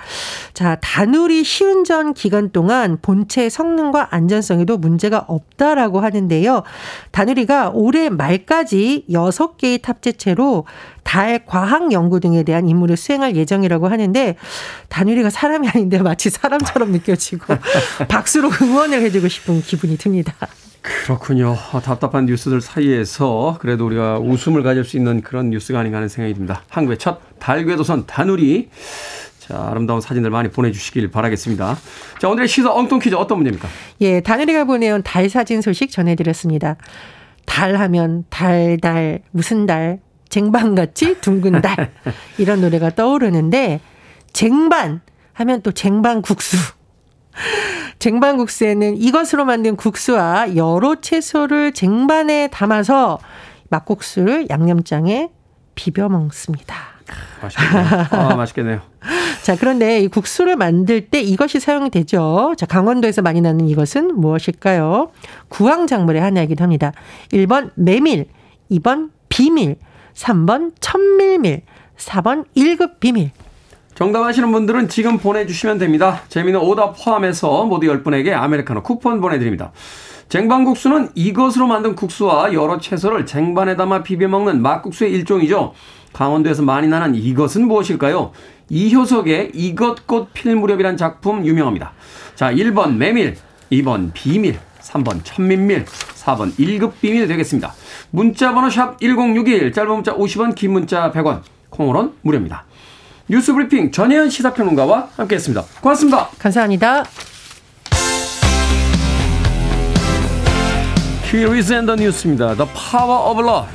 자, 0.54 0.78
다누리 0.80 1.44
시운전 1.44 2.14
기간 2.14 2.50
동안 2.50 2.96
본체 3.02 3.50
성능과 3.50 4.08
안전성에도 4.14 4.78
문제가 4.78 5.18
없다라고 5.28 6.00
하는데요. 6.00 6.62
다누리가 7.10 7.70
올해 7.74 8.08
말까지 8.08 9.04
6개의 9.10 9.82
탑재체로 9.82 10.64
달 11.02 11.44
과학 11.44 11.92
연구 11.92 12.20
등에 12.20 12.44
대한 12.44 12.68
임무를 12.68 12.96
수행할 12.96 13.34
예정이라고 13.36 13.88
하는데 13.88 14.36
다누리가 14.88 15.28
사람이 15.28 15.68
아닌데 15.68 15.98
마치 15.98 16.30
사람처럼 16.30 16.92
느껴지고 16.92 17.56
박수로 18.08 18.50
응원을 18.62 19.02
해주고 19.02 19.28
싶은 19.28 19.60
기분이 19.62 19.98
듭니다. 19.98 20.34
그렇군요. 20.82 21.56
답답한 21.84 22.26
뉴스들 22.26 22.60
사이에서 22.60 23.58
그래도 23.60 23.86
우리가 23.86 24.18
웃음을 24.18 24.62
가질 24.62 24.84
수 24.84 24.96
있는 24.96 25.20
그런 25.20 25.50
뉴스가 25.50 25.78
아닌가 25.78 25.98
하는 25.98 26.08
생각이 26.08 26.34
듭니다. 26.34 26.62
한국의 26.68 26.98
첫 26.98 27.20
달궤도선 27.38 28.06
다누리. 28.06 28.70
자, 29.38 29.68
아름다운 29.70 30.00
사진들 30.00 30.30
많이 30.30 30.48
보내주시길 30.48 31.10
바라겠습니다. 31.10 31.76
자, 32.18 32.28
오늘의 32.28 32.48
시사 32.48 32.72
엉뚱 32.72 32.98
퀴즈 33.00 33.14
어떤 33.14 33.38
문제입니까? 33.38 33.68
예, 34.00 34.20
다누리가 34.20 34.64
보내온 34.64 35.02
달 35.02 35.28
사진 35.28 35.60
소식 35.60 35.90
전해드렸습니다. 35.90 36.76
달 37.46 37.76
하면 37.76 38.24
달, 38.30 38.78
달, 38.80 39.22
무슨 39.32 39.66
달, 39.66 39.98
쟁반같이 40.28 41.20
둥근 41.20 41.60
달. 41.60 41.92
이런 42.38 42.60
노래가 42.60 42.90
떠오르는데, 42.90 43.80
쟁반 44.32 45.00
하면 45.32 45.62
또 45.62 45.72
쟁반국수. 45.72 46.56
쟁반국수에는 48.00 48.96
이것으로 48.96 49.44
만든 49.44 49.76
국수와 49.76 50.56
여러 50.56 50.96
채소를 50.96 51.72
쟁반에 51.72 52.48
담아서 52.48 53.18
막국수를 53.68 54.48
양념장에 54.50 55.30
비벼 55.74 56.08
먹습니다. 56.08 56.76
맛있겠네요. 57.42 58.06
아, 58.10 58.34
맛있겠네요. 58.36 58.80
자, 59.42 59.56
그런데 59.56 60.00
이 60.00 60.08
국수를 60.08 60.56
만들 60.56 61.08
때 61.08 61.20
이것이 61.20 61.60
사용이 61.60 61.90
되죠. 61.90 62.54
자, 62.56 62.66
강원도에서 62.66 63.22
많이 63.22 63.40
나는 63.40 63.68
이것은 63.68 64.16
무엇일까요? 64.16 65.10
구황작물의 65.48 66.22
하나이기도 66.22 66.62
합니다. 66.62 66.92
1번 67.32 67.70
메밀, 67.74 68.26
2번 68.70 69.10
비밀, 69.28 69.76
3번 70.14 70.72
천밀밀, 70.80 71.62
4번 71.96 72.44
1급 72.56 73.00
비밀. 73.00 73.30
정답 74.00 74.22
아시는 74.22 74.50
분들은 74.50 74.88
지금 74.88 75.18
보내주시면 75.18 75.76
됩니다. 75.76 76.22
재미는 76.28 76.58
오답 76.58 76.96
포함해서 76.96 77.66
모두 77.66 77.86
10분에게 77.86 78.32
아메리카노 78.32 78.82
쿠폰 78.82 79.20
보내드립니다. 79.20 79.72
쟁반국수는 80.30 81.10
이것으로 81.14 81.66
만든 81.66 81.94
국수와 81.94 82.54
여러 82.54 82.78
채소를 82.78 83.26
쟁반에 83.26 83.76
담아 83.76 84.02
비벼 84.02 84.26
먹는 84.26 84.62
막국수의 84.62 85.12
일종이죠. 85.12 85.74
강원도에서 86.14 86.62
많이 86.62 86.88
나는 86.88 87.14
이것은 87.14 87.68
무엇일까요? 87.68 88.32
이효석의 88.70 89.50
이것꽃 89.52 90.32
필 90.32 90.56
무렵이란 90.56 90.96
작품 90.96 91.44
유명합니다. 91.44 91.92
자, 92.34 92.50
1번 92.50 92.94
메밀, 92.94 93.36
2번 93.70 94.12
비밀, 94.14 94.58
3번 94.80 95.20
천민밀, 95.24 95.84
4번 95.84 96.56
1급 96.56 96.92
비밀 97.02 97.28
되겠습니다. 97.28 97.74
문자 98.12 98.54
번호 98.54 98.70
샵 98.70 98.98
1061, 98.98 99.74
짧은 99.74 99.92
문자 99.92 100.16
50원, 100.16 100.54
긴 100.54 100.72
문자 100.72 101.12
100원, 101.12 101.42
콩으로는 101.68 102.14
무료입니다. 102.22 102.64
뉴스 103.30 103.52
브리핑 103.52 103.92
전혜연 103.92 104.28
시사평론가와 104.28 105.10
함께했습니다. 105.14 105.64
고맙습니다. 105.80 106.30
감사합니다. 106.36 107.04
Here 111.32 111.56
is 111.56 111.70
the 111.86 111.96
news입니다. 111.96 112.56
The 112.56 112.68
power 112.90 113.30
of 113.30 113.38
love. 113.38 113.68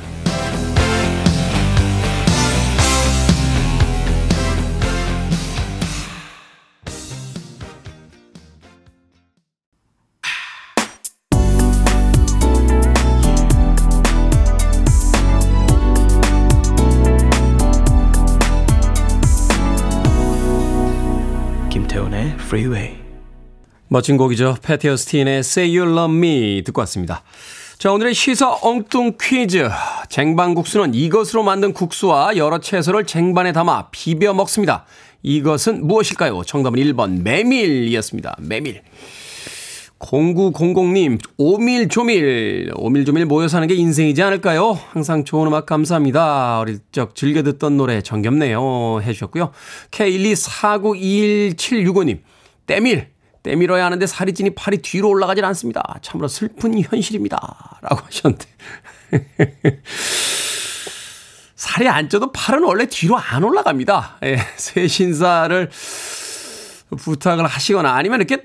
Freeway. 22.46 22.96
멋진 23.88 24.16
곡이죠. 24.16 24.56
패티 24.62 24.96
스틴의 24.96 25.40
Say 25.40 25.76
You 25.76 25.92
Love 25.92 26.16
Me 26.16 26.62
듣고 26.64 26.80
왔습니다. 26.82 27.22
자, 27.76 27.92
오늘의 27.92 28.14
시사 28.14 28.58
엉뚱 28.62 29.14
퀴즈. 29.20 29.68
쟁반국수는 30.08 30.94
이것으로 30.94 31.42
만든 31.42 31.72
국수와 31.72 32.36
여러 32.36 32.58
채소를 32.58 33.04
쟁반에 33.04 33.52
담아 33.52 33.88
비벼 33.90 34.32
먹습니다. 34.32 34.86
이것은 35.24 35.86
무엇일까요? 35.86 36.44
정답은 36.44 36.78
1번 36.78 37.22
메밀이었습니다. 37.22 38.36
메밀. 38.40 38.82
0900님, 39.98 41.18
오밀조밀. 41.38 42.70
오밀조밀 42.76 43.26
모여 43.26 43.48
사는 43.48 43.66
게 43.66 43.74
인생이지 43.74 44.22
않을까요? 44.22 44.78
항상 44.90 45.24
좋은 45.24 45.48
음악 45.48 45.66
감사합니다. 45.66 46.60
어릴 46.60 46.78
적 46.92 47.14
즐겨 47.14 47.42
듣던 47.42 47.76
노래 47.76 48.00
정겹네요. 48.02 49.00
해주셨고요. 49.02 49.50
K124912765님, 49.90 52.18
때밀. 52.66 53.08
때밀어야 53.42 53.84
하는데 53.84 54.04
살이 54.06 54.34
찌니 54.34 54.54
팔이 54.56 54.78
뒤로 54.78 55.08
올라가질 55.08 55.44
않습니다. 55.44 55.98
참으로 56.02 56.26
슬픈 56.26 56.80
현실입니다. 56.82 57.78
라고 57.80 58.04
하셨는데. 58.04 58.44
살이 61.54 61.88
안 61.88 62.08
쪄도 62.08 62.32
팔은 62.32 62.64
원래 62.64 62.86
뒤로 62.86 63.16
안 63.16 63.44
올라갑니다. 63.44 64.18
예, 64.24 64.38
새 64.56 64.88
신사를 64.88 65.70
부탁을 66.98 67.46
하시거나 67.46 67.94
아니면 67.94 68.20
이렇게 68.20 68.42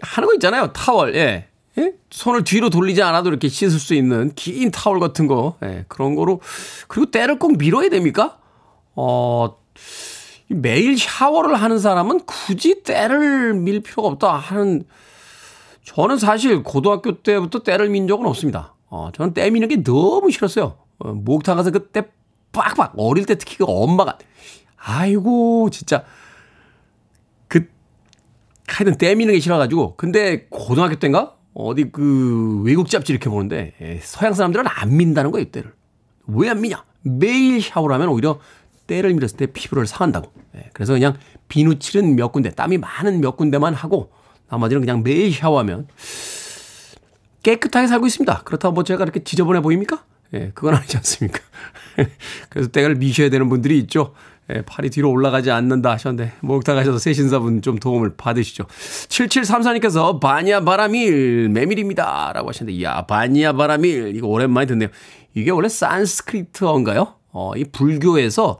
하는 0.00 0.28
거 0.28 0.34
있잖아요. 0.34 0.72
타월. 0.72 1.14
예. 1.14 1.48
예? 1.78 1.92
손을 2.10 2.44
뒤로 2.44 2.68
돌리지 2.70 3.02
않아도 3.02 3.30
이렇게 3.30 3.48
씻을 3.48 3.78
수 3.78 3.94
있는 3.94 4.32
긴 4.34 4.70
타월 4.70 5.00
같은 5.00 5.26
거. 5.26 5.56
예, 5.62 5.84
그런 5.88 6.14
거로. 6.14 6.40
그리고 6.88 7.10
때를 7.10 7.38
꼭 7.38 7.56
밀어야 7.56 7.88
됩니까? 7.88 8.38
어, 8.94 9.56
매일 10.52 10.98
샤워를 10.98 11.54
하는 11.56 11.78
사람은 11.78 12.20
굳이 12.26 12.82
때를 12.82 13.54
밀 13.54 13.80
필요가 13.80 14.08
없다 14.08 14.34
하는 14.36 14.84
저는 15.84 16.18
사실 16.18 16.62
고등학교 16.62 17.22
때부터 17.22 17.60
때를 17.60 17.88
민 17.88 18.06
적은 18.06 18.26
없습니다. 18.26 18.74
어, 18.88 19.10
저는 19.12 19.34
때 19.34 19.48
미는 19.50 19.68
게 19.68 19.82
너무 19.82 20.30
싫었어요. 20.30 20.76
어, 20.98 21.12
목욕탕 21.12 21.56
가서 21.56 21.70
그때 21.70 22.04
빡빡 22.52 22.92
어릴 22.96 23.24
때 23.26 23.36
특히 23.36 23.56
그 23.56 23.64
엄마가 23.66 24.18
아이고 24.76 25.70
진짜. 25.70 26.04
그 27.48 27.66
하여튼 28.66 28.96
때 28.98 29.14
미는 29.14 29.34
게 29.34 29.40
싫어가지고. 29.40 29.96
근데 29.96 30.46
고등학교 30.50 30.96
때인가? 30.96 31.34
어디 31.54 31.90
그 31.90 32.62
외국 32.64 32.88
잡지 32.88 33.12
이렇게 33.12 33.28
보는데 33.28 33.74
예, 33.80 34.00
서양 34.02 34.32
사람들은 34.34 34.64
안 34.68 34.96
민다는 34.96 35.30
거예요 35.30 35.50
때를. 35.50 35.74
왜 36.26 36.48
안 36.48 36.60
미냐? 36.60 36.84
매일 37.02 37.60
샤워를 37.60 37.94
하면 37.94 38.08
오히려 38.08 38.38
때를 38.86 39.14
밀었을 39.14 39.36
때 39.36 39.46
피부를 39.46 39.86
상한다고. 39.86 40.32
예, 40.56 40.70
그래서 40.72 40.92
그냥 40.92 41.14
비누 41.48 41.78
칠은 41.78 42.16
몇 42.16 42.32
군데, 42.32 42.50
땀이 42.50 42.78
많은 42.78 43.20
몇 43.20 43.36
군데만 43.36 43.74
하고 43.74 44.12
나머지는 44.50 44.80
그냥 44.80 45.02
매일 45.02 45.32
샤워하면 45.32 45.86
깨끗하게 47.42 47.86
살고 47.86 48.06
있습니다. 48.06 48.42
그렇다고 48.44 48.74
뭐 48.74 48.84
제가 48.84 49.02
이렇게 49.02 49.24
지저분해 49.24 49.62
보입니까? 49.62 50.04
예, 50.34 50.50
그건 50.54 50.74
아니지 50.74 50.96
않습니까? 50.96 51.40
그래서 52.48 52.70
때를 52.70 52.94
미셔야 52.94 53.28
되는 53.30 53.48
분들이 53.48 53.78
있죠. 53.80 54.14
예, 54.52 54.62
팔이 54.62 54.90
뒤로 54.90 55.10
올라가지 55.10 55.50
않는다 55.50 55.92
하셨는데, 55.92 56.32
목욕탕 56.40 56.76
가셔서 56.76 56.98
세신사분 56.98 57.62
좀 57.62 57.78
도움을 57.78 58.16
받으시죠. 58.16 58.64
7734님께서 58.66 60.20
바니아 60.20 60.60
바라밀, 60.62 61.48
메밀입니다. 61.48 62.32
라고 62.34 62.48
하셨는데, 62.48 62.76
이야, 62.78 63.02
바니아 63.02 63.52
바라밀. 63.52 64.16
이거 64.16 64.26
오랜만에 64.26 64.66
듣네요. 64.66 64.88
이게 65.34 65.50
원래 65.50 65.68
산스크리트어인가요? 65.68 67.14
어, 67.32 67.52
이 67.56 67.64
불교에서 67.64 68.58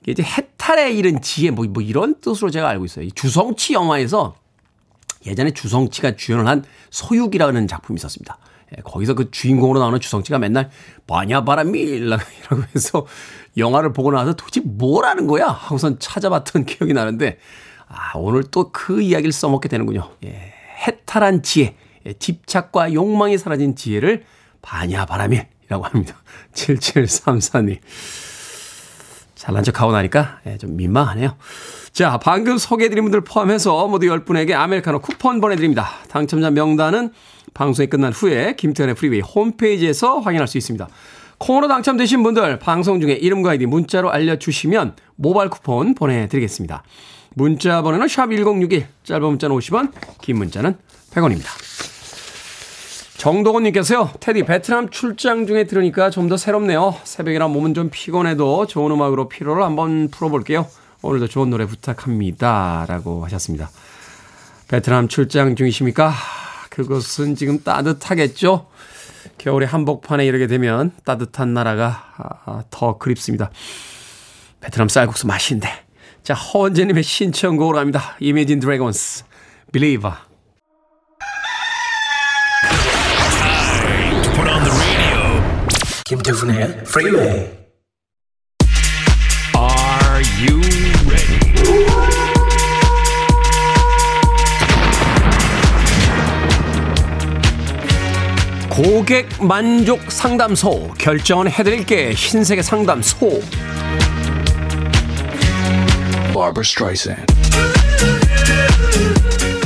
이게 0.00 0.12
이제 0.12 0.22
해탈에 0.22 0.92
이른 0.92 1.20
지혜 1.20 1.50
뭐, 1.50 1.64
뭐 1.66 1.82
이런 1.82 2.20
뜻으로 2.20 2.50
제가 2.50 2.68
알고 2.68 2.84
있어요. 2.84 3.04
이 3.04 3.12
주성치 3.12 3.74
영화에서 3.74 4.34
예전에 5.26 5.52
주성치가 5.52 6.16
주연을 6.16 6.46
한 6.46 6.64
소육이라는 6.90 7.68
작품이 7.68 7.96
있었습니다. 7.98 8.38
예, 8.76 8.82
거기서 8.82 9.14
그 9.14 9.30
주인공으로 9.30 9.80
나오는 9.80 9.98
주성치가 9.98 10.38
맨날 10.38 10.70
바냐바라밀라고 11.06 12.22
해서 12.74 13.06
영화를 13.56 13.92
보고 13.92 14.10
나서 14.12 14.34
도대체 14.34 14.60
뭐라는 14.64 15.26
거야? 15.26 15.46
하고선 15.46 15.98
찾아봤던 15.98 16.64
기억이 16.66 16.92
나는데 16.92 17.38
아, 17.88 18.12
오늘 18.16 18.44
또 18.44 18.70
그 18.70 19.00
이야기를 19.00 19.32
써먹게 19.32 19.68
되는군요. 19.68 20.10
예, 20.24 20.52
해탈한 20.86 21.42
지혜, 21.42 21.76
예, 22.06 22.12
집착과 22.12 22.92
욕망이 22.92 23.38
사라진 23.38 23.74
지혜를 23.74 24.24
반야바라밀 24.62 25.46
이라고 25.68 25.84
합니다. 25.84 26.16
7734님. 26.54 27.78
잘난 29.34 29.62
척하고 29.62 29.92
나니까 29.92 30.40
예, 30.46 30.58
좀 30.58 30.76
민망하네요. 30.76 31.36
자, 31.92 32.18
방금 32.18 32.58
소개해드린 32.58 33.04
분들 33.04 33.22
포함해서 33.22 33.86
모두 33.86 34.06
10분에게 34.06 34.52
아메리카노 34.52 35.00
쿠폰 35.00 35.40
보내드립니다. 35.40 35.88
당첨자 36.08 36.50
명단은 36.50 37.12
방송이 37.54 37.88
끝난 37.88 38.12
후에 38.12 38.54
김태훈의 38.56 38.94
프리웨이 38.94 39.20
홈페이지에서 39.20 40.18
확인할 40.18 40.48
수 40.48 40.58
있습니다. 40.58 40.88
콩으로 41.38 41.68
당첨되신 41.68 42.22
분들 42.22 42.58
방송 42.58 43.00
중에 43.00 43.12
이름과 43.12 43.50
아이디 43.50 43.66
문자로 43.66 44.10
알려주시면 44.10 44.96
모바일 45.16 45.50
쿠폰 45.50 45.94
보내드리겠습니다. 45.94 46.82
문자 47.34 47.82
번호는 47.82 48.06
샵1061 48.06 48.84
짧은 49.04 49.22
문자는 49.22 49.56
50원 49.56 49.92
긴 50.20 50.38
문자는 50.38 50.76
100원입니다. 51.12 51.87
정동원님께서요, 53.18 54.12
테디, 54.20 54.44
베트남 54.44 54.90
출장 54.90 55.46
중에 55.48 55.64
들으니까 55.64 56.08
좀 56.08 56.28
더 56.28 56.36
새롭네요. 56.36 56.94
새벽이라 57.02 57.48
몸은 57.48 57.74
좀 57.74 57.88
피곤해도 57.90 58.66
좋은 58.66 58.92
음악으로 58.92 59.28
피로를 59.28 59.62
한번 59.64 60.08
풀어볼게요. 60.08 60.66
오늘도 61.02 61.26
좋은 61.26 61.50
노래 61.50 61.64
부탁합니다. 61.66 62.84
라고 62.86 63.24
하셨습니다. 63.24 63.70
베트남 64.68 65.08
출장 65.08 65.56
중이십니까? 65.56 66.12
그것은 66.70 67.34
지금 67.34 67.62
따뜻하겠죠? 67.64 68.68
겨울에 69.38 69.66
한복판에 69.66 70.24
이르게 70.24 70.46
되면 70.46 70.92
따뜻한 71.04 71.54
나라가 71.54 72.12
아, 72.46 72.62
더 72.70 72.98
그립습니다. 72.98 73.50
베트남 74.60 74.88
쌀국수 74.88 75.26
맛있는데. 75.26 75.68
자, 76.22 76.34
허원재님의 76.34 77.02
신청곡으로 77.02 77.78
합니다. 77.78 78.16
Imagine 78.22 78.60
Dragons, 78.60 79.24
Believer. 79.72 80.27
김태훈의 86.08 86.84
프리웨이 86.84 87.50
Are 89.54 90.24
you 90.40 90.58
ready? 91.06 91.38
고객 98.70 99.28
만족 99.44 100.10
상담소. 100.10 100.94
결정은 100.96 101.50
해드릴게. 101.50 102.14
흰색의 102.14 102.62
상담소 102.62 103.42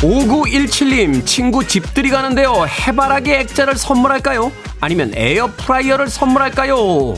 5917님 0.02 1.24
친구 1.24 1.66
집들이 1.66 2.10
가는데요 2.10 2.66
해바라기 2.66 3.32
액자를 3.32 3.76
선물할까요? 3.76 4.50
아니면 4.80 5.12
에어프라이어를 5.14 6.08
선물할까요? 6.08 7.14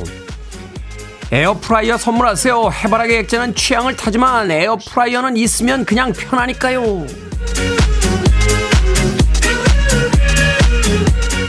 에어프라이어 1.33 1.97
선물하세요. 1.97 2.71
해바라기 2.71 3.15
액자는 3.15 3.55
취향을 3.55 3.97
타지만 3.97 4.51
에어프라이어는 4.51 5.37
있으면 5.39 5.85
그냥 5.85 6.13
편하니까요. 6.13 7.07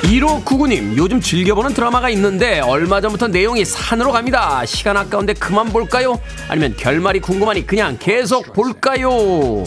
1599님, 0.03 0.95
요즘 0.95 1.19
즐겨보는 1.19 1.73
드라마가 1.73 2.09
있는데 2.11 2.61
얼마 2.61 3.01
전부터 3.01 3.27
내용이 3.27 3.65
산으로 3.65 4.11
갑니다. 4.13 4.65
시간 4.65 4.95
아까운데 4.95 5.33
그만 5.33 5.67
볼까요? 5.67 6.19
아니면 6.47 6.73
결말이 6.77 7.19
궁금하니 7.19 7.67
그냥 7.67 7.97
계속 7.99 8.53
볼까요? 8.53 9.65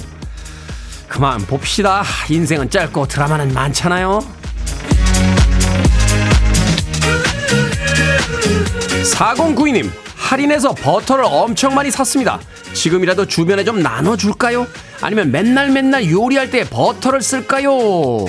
그만 1.09 1.39
봅시다. 1.47 2.05
인생은 2.29 2.71
짧고 2.71 3.09
드라마는 3.09 3.53
많잖아요. 3.55 4.21
4092님, 9.15 9.91
할인해서 10.15 10.75
버터를 10.75 11.25
엄청 11.27 11.75
많이 11.75 11.91
샀습니다. 11.91 12.39
지금이라도 12.75 13.27
주변에 13.27 13.65
좀 13.65 13.83
나눠줄까요? 13.83 14.67
아니면 15.01 15.33
맨날 15.33 15.71
맨날 15.71 16.09
요리할 16.11 16.51
때 16.51 16.69
버터를 16.69 17.23
쓸까요? 17.23 18.27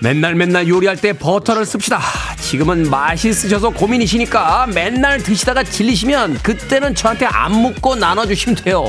맨날 0.00 0.34
맨날 0.34 0.68
요리할 0.68 0.96
때 0.96 1.12
버터를 1.12 1.64
씁시다. 1.64 2.00
지금은 2.40 2.90
맛있으셔서 2.90 3.70
고민이시니까 3.70 4.66
맨날 4.74 5.22
드시다가 5.22 5.62
질리시면 5.62 6.40
그때는 6.42 6.94
저한테 6.94 7.26
안 7.26 7.52
묻고 7.52 7.96
나눠주시면 7.96 8.56
돼요. 8.56 8.84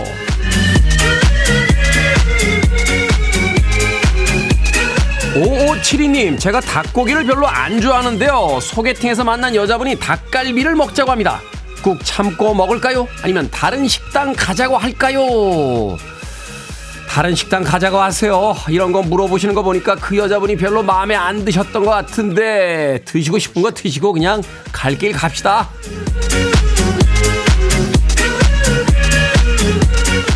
5572님, 5.35 6.39
제가 6.39 6.61
닭고기를 6.61 7.25
별로 7.25 7.45
안 7.47 7.81
좋아하는데요. 7.81 8.59
소개팅에서 8.61 9.25
만난 9.25 9.53
여자분이 9.53 9.99
닭갈비를 9.99 10.75
먹자고 10.75 11.11
합니다. 11.11 11.41
꾹 11.83 11.99
참고 12.03 12.53
먹을까요? 12.53 13.05
아니면 13.21 13.49
다른 13.51 13.85
식당 13.87 14.33
가자고 14.33 14.77
할까요? 14.77 15.97
다른 17.09 17.35
식당 17.35 17.63
가자고 17.63 17.97
하세요. 17.99 18.55
이런 18.69 18.91
거 18.93 19.01
물어보시는 19.01 19.53
거 19.55 19.61
보니까 19.61 19.95
그 19.95 20.17
여자분이 20.17 20.55
별로 20.55 20.81
마음에 20.83 21.15
안 21.15 21.43
드셨던 21.45 21.83
것 21.83 21.91
같은데 21.91 23.01
드시고 23.05 23.37
싶은 23.37 23.61
거 23.61 23.71
드시고 23.71 24.13
그냥 24.13 24.41
갈 24.71 24.97
길 24.97 25.11
갑시다. 25.11 25.69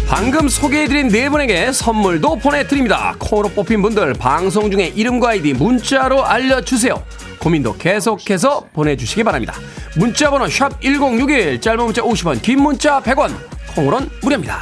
방금 0.09 0.49
소개해드린 0.49 1.09
네 1.09 1.29
분에게 1.29 1.71
선물도 1.71 2.37
보내드립니다. 2.37 3.13
콩으로 3.19 3.49
뽑힌 3.49 3.83
분들 3.83 4.15
방송 4.15 4.71
중에 4.71 4.87
이름과 4.87 5.29
아이디 5.29 5.53
문자로 5.53 6.25
알려주세요. 6.25 7.01
고민도 7.39 7.77
계속해서 7.77 8.65
보내주시기 8.73 9.23
바랍니다. 9.23 9.53
문자번호 9.95 10.47
샵 10.47 10.81
1061, 10.81 11.61
짧은 11.61 11.85
문자 11.85 12.01
50원, 12.01 12.41
긴 12.41 12.63
문자 12.63 12.99
100원, 12.99 13.31
콩으로는 13.75 14.09
무료입니다. 14.23 14.59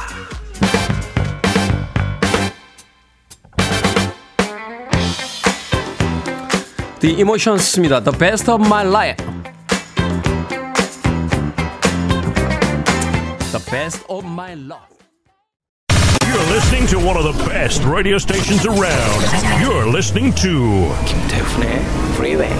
The 7.00 7.18
Emotions입니다. 7.18 8.02
The 8.02 8.18
Best 8.18 8.50
of 8.50 8.66
My 8.66 8.86
Life. 8.86 9.24
The 13.50 13.64
Best 13.70 14.04
of 14.08 14.26
My 14.26 14.52
Love. 14.52 14.97
Listening 16.68 16.86
to 16.88 16.98
one 16.98 17.16
of 17.16 17.24
the 17.24 17.32
best 17.48 17.82
radio 17.84 18.18
stations 18.18 18.66
around. 18.66 19.24
You're 19.58 19.88
listening 19.90 20.34
to 20.34 20.92
김태훈의 21.06 21.80
Freeway. 22.12 22.54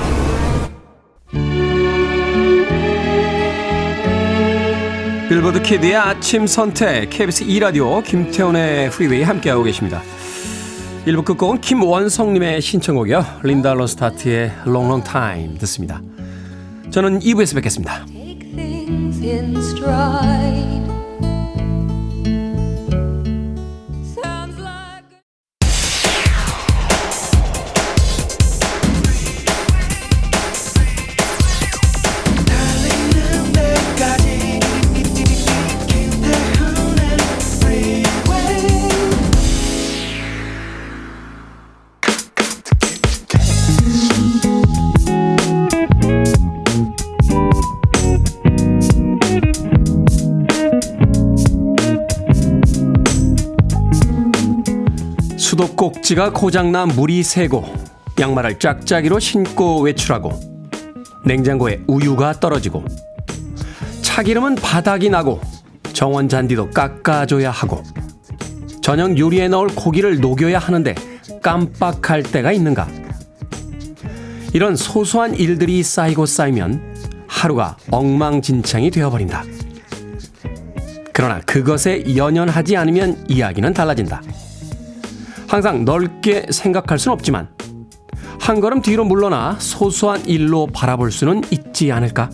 빌보드 5.28 5.60
kid의 5.60 5.94
아침 5.94 6.46
선택 6.46 7.10
KBS 7.10 7.44
2 7.44 7.58
라디오 7.58 8.00
김태훈의 8.00 8.88
프리웨이 8.92 9.24
함께하고 9.24 9.62
계십니다. 9.64 10.00
1부 11.04 11.26
끝곡은 11.26 11.60
김원성님의 11.60 12.62
신청곡이요. 12.62 13.22
린다 13.42 13.74
론스타드의 13.74 14.52
Long 14.66 14.86
Long 14.86 15.04
Time 15.04 15.58
듣습니다. 15.58 16.00
저는 16.88 17.18
2부에서 17.20 17.56
뵙겠습니다. 17.56 18.06
Take 18.06 18.54
things 18.56 19.22
in 19.22 19.54
stride. 19.58 20.77
꼭지가 55.88 56.34
고장나 56.34 56.84
물이 56.84 57.22
새고 57.22 57.64
양말을 58.20 58.58
짝짝이로 58.58 59.18
신고 59.20 59.80
외출하고 59.80 60.38
냉장고에 61.24 61.80
우유가 61.86 62.38
떨어지고 62.38 62.84
차기름은 64.02 64.56
바닥이 64.56 65.08
나고 65.08 65.40
정원 65.94 66.28
잔디도 66.28 66.72
깎아줘야 66.72 67.50
하고 67.50 67.82
저녁 68.82 69.18
요리에 69.18 69.48
넣을 69.48 69.68
고기를 69.68 70.20
녹여야 70.20 70.58
하는데 70.58 70.94
깜빡할 71.42 72.22
때가 72.22 72.52
있는가 72.52 72.86
이런 74.52 74.76
소소한 74.76 75.34
일들이 75.34 75.82
쌓이고 75.82 76.26
쌓이면 76.26 77.24
하루가 77.26 77.78
엉망진창이 77.90 78.90
되어버린다. 78.90 79.42
그러나 81.14 81.40
그것에 81.40 82.14
연연하지 82.14 82.76
않으면 82.76 83.24
이야기는 83.28 83.72
달라진다. 83.72 84.20
항상 85.48 85.86
넓게 85.86 86.46
생각할 86.50 86.98
수는 86.98 87.14
없지만 87.14 87.48
한 88.38 88.60
걸음 88.60 88.82
뒤로 88.82 89.04
물러나 89.04 89.56
소소한 89.58 90.24
일로 90.26 90.66
바라볼 90.66 91.10
수는 91.10 91.42
있지 91.50 91.90
않을까? 91.90 92.30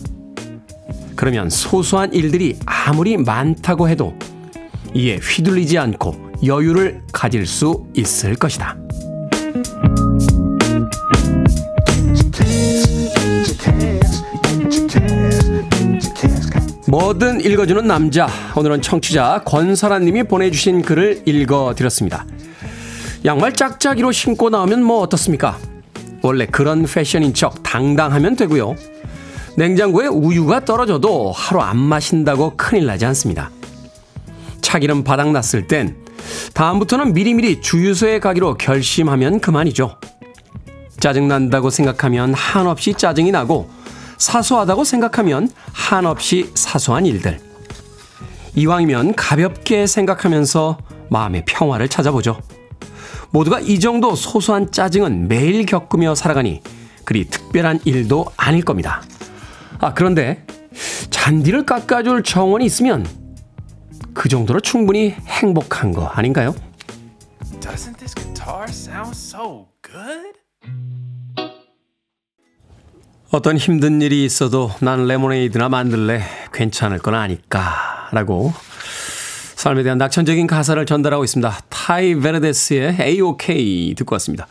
그러면 1.14 1.48
소소한 1.48 2.12
일들이 2.12 2.58
아무리 2.66 3.16
많다고 3.16 3.88
해도 3.88 4.14
이에 4.94 5.16
휘둘리지 5.16 5.78
않고 5.78 6.32
여유를 6.44 7.02
가질 7.12 7.46
수 7.46 7.86
있을 7.94 8.34
것이다. 8.34 8.76
뭐든 16.88 17.40
읽어주는 17.40 17.86
남자. 17.86 18.28
오늘은 18.56 18.82
청취자 18.82 19.42
권설아 19.44 19.98
님이 20.00 20.22
보내주신 20.24 20.82
글을 20.82 21.22
읽어드렸습니다. 21.26 22.24
양말 23.24 23.54
짝짝이로 23.54 24.12
신고 24.12 24.50
나오면 24.50 24.82
뭐 24.82 25.00
어떻습니까? 25.00 25.58
원래 26.22 26.44
그런 26.44 26.84
패션인 26.84 27.32
척 27.32 27.62
당당하면 27.62 28.36
되고요. 28.36 28.74
냉장고에 29.56 30.06
우유가 30.08 30.64
떨어져도 30.64 31.32
하루 31.32 31.60
안 31.60 31.78
마신다고 31.78 32.54
큰일 32.56 32.84
나지 32.84 33.06
않습니다. 33.06 33.50
차기름 34.60 35.04
바닥 35.04 35.30
났을 35.30 35.66
땐 35.66 35.96
다음부터는 36.52 37.14
미리미리 37.14 37.62
주유소에 37.62 38.18
가기로 38.18 38.58
결심하면 38.58 39.40
그만이죠. 39.40 39.98
짜증난다고 41.00 41.70
생각하면 41.70 42.34
한없이 42.34 42.92
짜증이 42.92 43.30
나고 43.30 43.70
사소하다고 44.18 44.84
생각하면 44.84 45.50
한없이 45.72 46.50
사소한 46.54 47.06
일들. 47.06 47.40
이왕이면 48.54 49.14
가볍게 49.14 49.86
생각하면서 49.86 50.78
마음의 51.08 51.44
평화를 51.46 51.88
찾아보죠. 51.88 52.38
모두가 53.34 53.58
이 53.58 53.80
정도 53.80 54.14
소소한 54.14 54.70
짜증은 54.70 55.26
매일 55.26 55.66
겪으며 55.66 56.14
살아가니 56.14 56.62
그리 57.04 57.24
특별한 57.24 57.80
일도 57.84 58.26
아닐 58.36 58.64
겁니다. 58.64 59.02
아, 59.80 59.92
그런데 59.92 60.46
잔디를 61.10 61.66
깎아줄 61.66 62.22
정원이 62.22 62.64
있으면 62.64 63.04
그 64.14 64.28
정도로 64.28 64.60
충분히 64.60 65.16
행복한 65.26 65.90
거 65.90 66.06
아닌가요? 66.06 66.54
Doesn't 67.60 67.98
this 67.98 68.14
guitar 68.14 68.66
sound 68.68 69.10
so 69.10 69.66
good? 69.82 70.38
어떤 73.32 73.56
힘든 73.56 74.00
일이 74.00 74.24
있어도 74.24 74.70
난 74.80 75.08
레모네이드나 75.08 75.68
만들래 75.68 76.22
괜찮을 76.52 77.00
건 77.00 77.16
아니까 77.16 78.10
라고 78.12 78.52
삶에 79.56 79.82
대한 79.82 79.98
낙천적인 79.98 80.46
가사를 80.46 80.84
전달하고 80.86 81.24
있습니다. 81.24 81.58
타이 81.68 82.14
베르데스의 82.14 82.96
A.O.K. 83.00 83.94
듣고 83.96 84.14
왔습니다. 84.14 84.46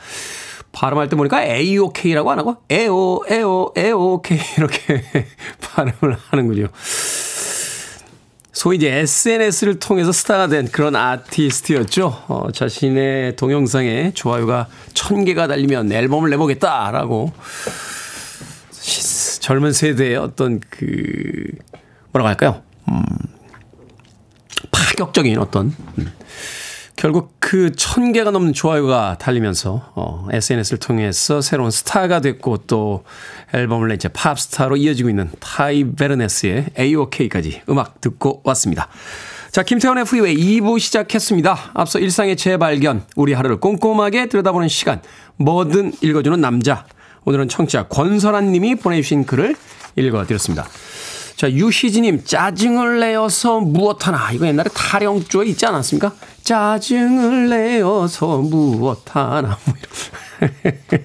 발음할 0.72 1.08
때 1.10 1.16
보니까 1.16 1.44
AOK라고 1.46 2.32
안 2.32 2.40
하고 2.40 2.58
에오, 2.70 3.22
에오, 3.30 3.74
에오K 3.76 4.40
이렇게 4.58 5.04
발음을 5.62 6.18
하는군요. 6.30 6.68
소위 8.52 8.78
이제 8.78 8.90
SNS를 8.92 9.80
통해서 9.80 10.12
스타가 10.12 10.48
된 10.48 10.68
그런 10.72 10.96
아티스트였죠. 10.96 12.24
어, 12.28 12.48
자신의 12.54 13.36
동영상에 13.36 14.12
좋아요가 14.14 14.68
천 14.94 15.26
개가 15.26 15.48
달리면 15.48 15.92
앨범을 15.92 16.30
내보겠다라고 16.32 17.34
시- 18.72 19.42
젊은 19.42 19.74
세대의 19.74 20.16
어떤 20.18 20.60
그 20.70 21.46
뭐라고 22.12 22.30
할까요? 22.30 22.62
음, 22.90 23.04
파격적인 24.74 25.38
어떤 25.40 25.74
음, 25.98 26.12
결국 26.96 27.36
그 27.40 27.72
천 27.76 28.12
개가 28.12 28.32
넘는 28.32 28.54
좋아요가 28.54 29.18
달리면서 29.20 29.92
어, 29.96 30.28
SNS를 30.32 30.80
통해서 30.80 31.42
새로운 31.42 31.72
스타가 31.72 32.20
됐고 32.20 32.58
또 32.68 33.04
앨범을 33.54 33.88
낸 33.90 33.96
이제 33.96 34.10
팝스타로 34.10 34.78
이어지고 34.78 35.10
있는 35.10 35.30
타이 35.40 35.84
베르데스의 35.92 36.72
AOK까지 36.78 37.62
음악 37.70 38.02
듣고 38.02 38.42
왔습니다. 38.44 38.90
자, 39.52 39.62
김태훈의 39.62 40.06
프리웨이 40.06 40.36
2부 40.36 40.80
시작했습니다. 40.80 41.72
앞서 41.76 42.00
일상의 42.00 42.36
재발견, 42.36 43.06
우리 43.16 43.34
하루를 43.34 43.60
꼼꼼하게 43.60 44.28
들여다보는 44.28 44.68
시간, 44.68 45.00
뭐든 45.38 45.94
읽어주는 46.02 46.42
남자. 46.42 46.86
오늘은 47.26 47.50
청취자 47.50 47.88
권설아 47.88 48.42
님이 48.42 48.74
보내주신 48.76 49.26
글을 49.26 49.56
읽어드렸습니다. 49.96 50.68
자, 51.36 51.52
유희진님, 51.52 52.24
짜증을 52.24 53.00
내어서 53.00 53.60
무엇 53.60 54.08
하나. 54.08 54.32
이거 54.32 54.48
옛날에 54.48 54.70
타령조에 54.74 55.48
있지 55.48 55.66
않았습니까? 55.66 56.14
짜증을 56.44 57.50
내어서 57.50 58.38
무엇 58.38 59.16
하나. 59.16 59.58
뭐 59.66 59.76
이런. 59.78 59.94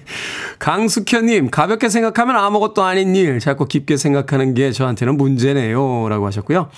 강숙현님, 0.59 1.49
가볍게 1.49 1.89
생각하면 1.89 2.35
아무것도 2.35 2.83
아닌 2.83 3.15
일, 3.15 3.39
자꾸 3.39 3.65
깊게 3.67 3.97
생각하는 3.97 4.53
게 4.53 4.71
저한테는 4.71 5.17
문제네요. 5.17 6.09
라고 6.09 6.25
하셨고요. 6.27 6.69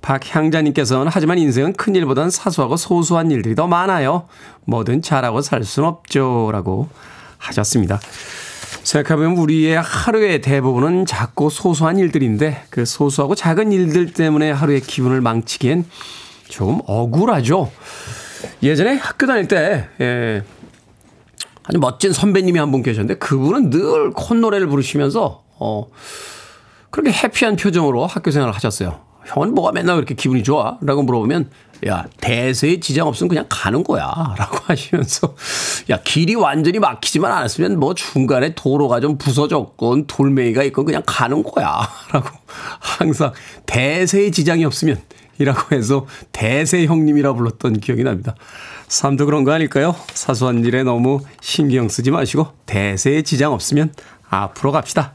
박향자님께서는 0.00 1.08
하지만 1.10 1.38
인생은 1.38 1.74
큰 1.74 1.94
일보단 1.94 2.28
사소하고 2.30 2.76
소소한 2.76 3.30
일들이 3.30 3.54
더 3.54 3.68
많아요. 3.68 4.26
뭐든 4.64 5.02
잘하고 5.02 5.42
살 5.42 5.62
순 5.64 5.84
없죠. 5.84 6.50
라고 6.52 6.88
하셨습니다. 7.38 8.00
생각해보면 8.82 9.38
우리의 9.38 9.80
하루의 9.80 10.40
대부분은 10.40 11.06
작고 11.06 11.50
소소한 11.50 11.98
일들인데 11.98 12.64
그 12.70 12.84
소소하고 12.84 13.34
작은 13.34 13.72
일들 13.72 14.12
때문에 14.12 14.50
하루의 14.50 14.80
기분을 14.80 15.20
망치기엔 15.20 15.84
조금 16.48 16.80
억울하죠. 16.86 17.70
예전에 18.62 18.94
학교 18.94 19.26
다닐 19.26 19.46
때, 19.48 19.88
예, 20.00 20.42
아주 21.64 21.78
멋진 21.78 22.12
선배님이 22.12 22.58
한 22.58 22.70
분 22.72 22.82
계셨는데 22.82 23.18
그분은 23.18 23.70
늘 23.70 24.10
콧노래를 24.10 24.66
부르시면서, 24.66 25.44
어, 25.58 25.86
그렇게 26.90 27.12
해피한 27.12 27.56
표정으로 27.56 28.06
학교 28.06 28.30
생활을 28.30 28.54
하셨어요. 28.54 29.00
형은 29.26 29.54
뭐가 29.54 29.72
맨날 29.72 29.96
그렇게 29.96 30.14
기분이 30.14 30.42
좋아? 30.42 30.78
라고 30.80 31.02
물어보면, 31.02 31.50
야, 31.86 32.06
대세에 32.20 32.78
지장 32.80 33.08
없으면 33.08 33.28
그냥 33.28 33.46
가는 33.48 33.82
거야. 33.82 34.06
라고 34.38 34.58
하시면서, 34.64 35.34
야, 35.90 35.98
길이 36.02 36.34
완전히 36.34 36.78
막히지만 36.78 37.32
않았으면 37.32 37.78
뭐 37.78 37.94
중간에 37.94 38.54
도로가 38.54 39.00
좀 39.00 39.18
부서졌건 39.18 40.06
돌멩이가 40.06 40.62
있건 40.64 40.84
그냥 40.84 41.02
가는 41.06 41.42
거야. 41.42 41.88
라고 42.12 42.28
항상 42.80 43.32
대세에 43.66 44.30
지장이 44.30 44.64
없으면 44.64 45.00
이라고 45.38 45.74
해서 45.74 46.06
대세 46.30 46.86
형님이라 46.86 47.32
불렀던 47.34 47.80
기억이 47.80 48.04
납니다. 48.04 48.34
삶도 48.88 49.26
그런 49.26 49.44
거 49.44 49.52
아닐까요? 49.52 49.94
사소한 50.12 50.64
일에 50.64 50.82
너무 50.82 51.20
신경 51.40 51.88
쓰지 51.88 52.10
마시고 52.10 52.48
대세에 52.66 53.22
지장 53.22 53.52
없으면 53.52 53.92
앞으로 54.28 54.70
갑시다. 54.72 55.14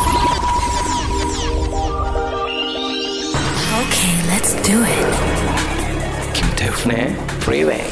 Okay, 4.01 4.17
let's 4.33 4.55
do 4.63 4.83
it. 4.83 6.33
김태훈의 6.33 7.13
Freeway. 7.43 7.83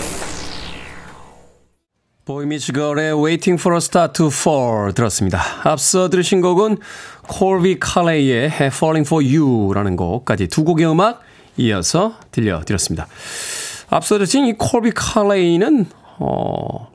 보이미즈걸의 2.26 3.14
Waiting 3.14 3.62
for 3.62 3.76
a 3.76 3.78
Star 3.78 4.12
to 4.14 4.26
Fall 4.26 4.92
들었습니다. 4.96 5.40
앞서 5.64 6.10
들으신 6.10 6.42
곡은 6.42 6.80
콜비 7.28 7.78
칼레이의 7.80 8.48
Falling 8.48 9.08
for 9.08 9.24
You라는 9.24 9.96
곡까지 9.98 10.48
두 10.48 10.64
곡의 10.64 10.92
음악 10.92 11.22
이어서 11.58 12.16
들려드렸습니다. 12.32 13.06
앞서 13.92 14.16
들으신 14.16 14.48
이 14.48 14.54
콜비 14.54 14.94
칼레이는 14.96 15.86
어, 16.18 16.92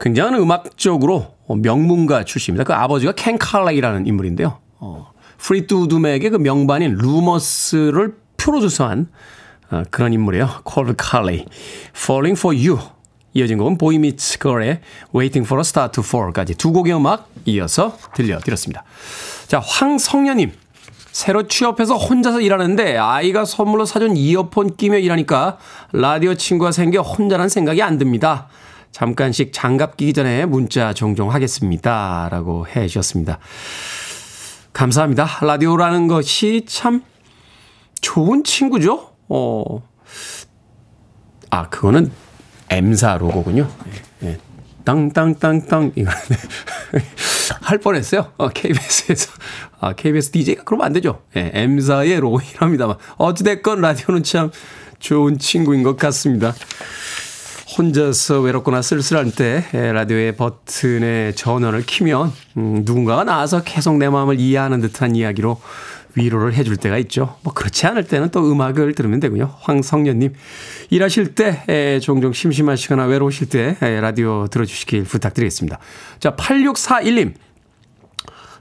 굉장한 0.00 0.36
음악적으로 0.36 1.34
명문가 1.48 2.24
출신입니다. 2.24 2.64
그 2.64 2.72
아버지가 2.72 3.12
켄 3.12 3.36
칼레이라는 3.36 4.06
인물인데요. 4.06 4.56
어, 4.78 5.12
프리투둠에게 5.36 6.30
그 6.30 6.36
명반인 6.36 6.94
루머스를 6.94 8.23
프로듀서한 8.44 9.08
어, 9.70 9.82
그런 9.90 10.12
인물이에요. 10.12 10.60
콜비 10.64 10.92
칼레이, 10.98 11.46
Falling 11.96 12.38
for 12.38 12.54
You 12.54 12.78
이어진 13.32 13.56
곡은 13.58 13.78
보이 13.78 13.98
미츠 13.98 14.38
걸의 14.38 14.80
Waiting 15.14 15.46
for 15.46 15.58
a 15.58 15.62
Star 15.62 15.90
to 15.90 16.04
Fall까지 16.04 16.54
두 16.54 16.72
곡의 16.72 16.94
음악 16.94 17.30
이어서 17.46 17.96
들려드렸습니다. 18.14 18.84
자, 19.46 19.58
황성녀님. 19.60 20.52
새로 21.10 21.46
취업해서 21.46 21.96
혼자서 21.96 22.40
일하는데 22.40 22.96
아이가 22.96 23.44
선물로 23.44 23.84
사준 23.84 24.16
이어폰 24.16 24.74
끼며 24.74 24.98
일하니까 24.98 25.58
라디오 25.92 26.34
친구가 26.34 26.72
생겨 26.72 27.02
혼자란 27.02 27.48
생각이 27.48 27.80
안 27.82 27.98
듭니다. 27.98 28.48
잠깐씩 28.90 29.52
장갑 29.52 29.96
끼기 29.96 30.12
전에 30.12 30.44
문자 30.44 30.92
종종 30.92 31.32
하겠습니다. 31.32 32.28
라고 32.32 32.66
해 32.66 32.88
주셨습니다. 32.88 33.38
감사합니다. 34.72 35.38
라디오라는 35.40 36.08
것이 36.08 36.64
참 36.66 37.02
좋은 38.04 38.44
친구죠? 38.44 39.12
어, 39.30 39.82
아, 41.48 41.70
그거는 41.70 42.12
M사 42.68 43.16
로고군요. 43.16 43.66
예, 44.22 44.28
예. 44.28 44.38
땅땅땅땅 44.84 45.92
이거 45.96 46.10
할 47.62 47.78
뻔했어요. 47.78 48.32
어, 48.36 48.50
KBS에서 48.50 49.32
아 49.80 49.94
KBS 49.94 50.32
DJ가 50.32 50.64
그러면 50.64 50.84
안 50.86 50.92
되죠. 50.92 51.22
예, 51.34 51.50
M사의 51.54 52.20
로고이랍니다만 52.20 52.96
어찌됐건 53.16 53.80
라디오는 53.80 54.22
참 54.22 54.50
좋은 54.98 55.38
친구인 55.38 55.82
것 55.82 55.96
같습니다. 55.96 56.52
혼자서 57.78 58.40
외롭거나 58.40 58.82
쓸쓸할 58.82 59.30
때 59.30 59.64
예, 59.72 59.92
라디오의 59.92 60.36
버튼에 60.36 61.32
전원을 61.32 61.86
키면 61.86 62.32
음, 62.58 62.82
누군가가 62.84 63.24
나와서 63.24 63.62
계속 63.62 63.96
내 63.96 64.10
마음을 64.10 64.38
이해하는 64.38 64.82
듯한 64.82 65.16
이야기로 65.16 65.58
위로를 66.14 66.54
해줄 66.54 66.76
때가 66.76 66.98
있죠. 66.98 67.36
뭐 67.42 67.52
그렇지 67.52 67.86
않을 67.86 68.04
때는 68.04 68.30
또 68.30 68.50
음악을 68.50 68.94
들으면 68.94 69.20
되고요. 69.20 69.54
황성년님 69.60 70.34
일하실 70.90 71.34
때 71.34 71.62
에, 71.68 72.00
종종 72.00 72.32
심심하시거나 72.32 73.04
외로우실 73.06 73.48
때 73.48 73.76
에, 73.82 74.00
라디오 74.00 74.46
들어주시길 74.48 75.04
부탁드리겠습니다. 75.04 75.78
자 76.20 76.36
8641님 76.36 77.34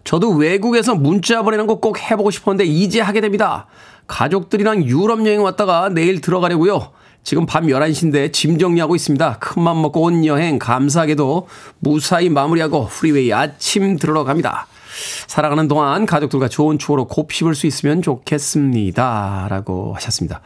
저도 0.04 0.32
외국에서 0.32 0.96
문자 0.96 1.42
보내는 1.44 1.68
거 1.68 1.76
꼭 1.76 2.00
해보고 2.00 2.32
싶었는데 2.32 2.66
이제 2.66 3.02
하게 3.02 3.22
됩니다. 3.22 3.68
가족들이랑 4.08 4.84
유럽 4.86 5.26
여행 5.26 5.44
왔다가 5.44 5.90
내일 5.90 6.22
들어가려고요. 6.22 6.92
지금 7.24 7.46
밤 7.46 7.68
11시인데 7.68 8.34
짐 8.34 8.58
정리하고 8.58 8.96
있습니다. 8.96 9.38
큰맘 9.40 9.82
먹고 9.82 10.02
온 10.02 10.26
여행 10.26 10.60
감사하게도 10.60 11.48
무사히 11.80 12.30
마무리하고 12.30 12.88
프리웨이 12.88 13.32
아침 13.32 13.98
들으러 13.98 14.24
갑니다. 14.26 14.68
살아가는 15.28 15.68
동안 15.68 16.06
가족들과 16.06 16.48
좋은 16.48 16.78
추억으로 16.80 17.08
곱씹을 17.08 17.56
수 17.56 17.68
있으면 17.68 18.02
좋겠습니다. 18.02 19.48
라고 19.50 19.94
하셨습니다. 19.96 20.42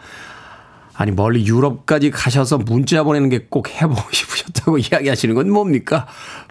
아니, 0.95 1.11
멀리 1.11 1.45
유럽까지 1.45 2.09
가셔서 2.11 2.57
문자 2.57 3.03
보내는 3.03 3.29
게 3.29 3.45
꼭 3.49 3.69
해보고 3.69 4.01
싶으셨다고 4.11 4.77
이야기하시는 4.79 5.35
건 5.35 5.51
뭡니까? 5.51 6.07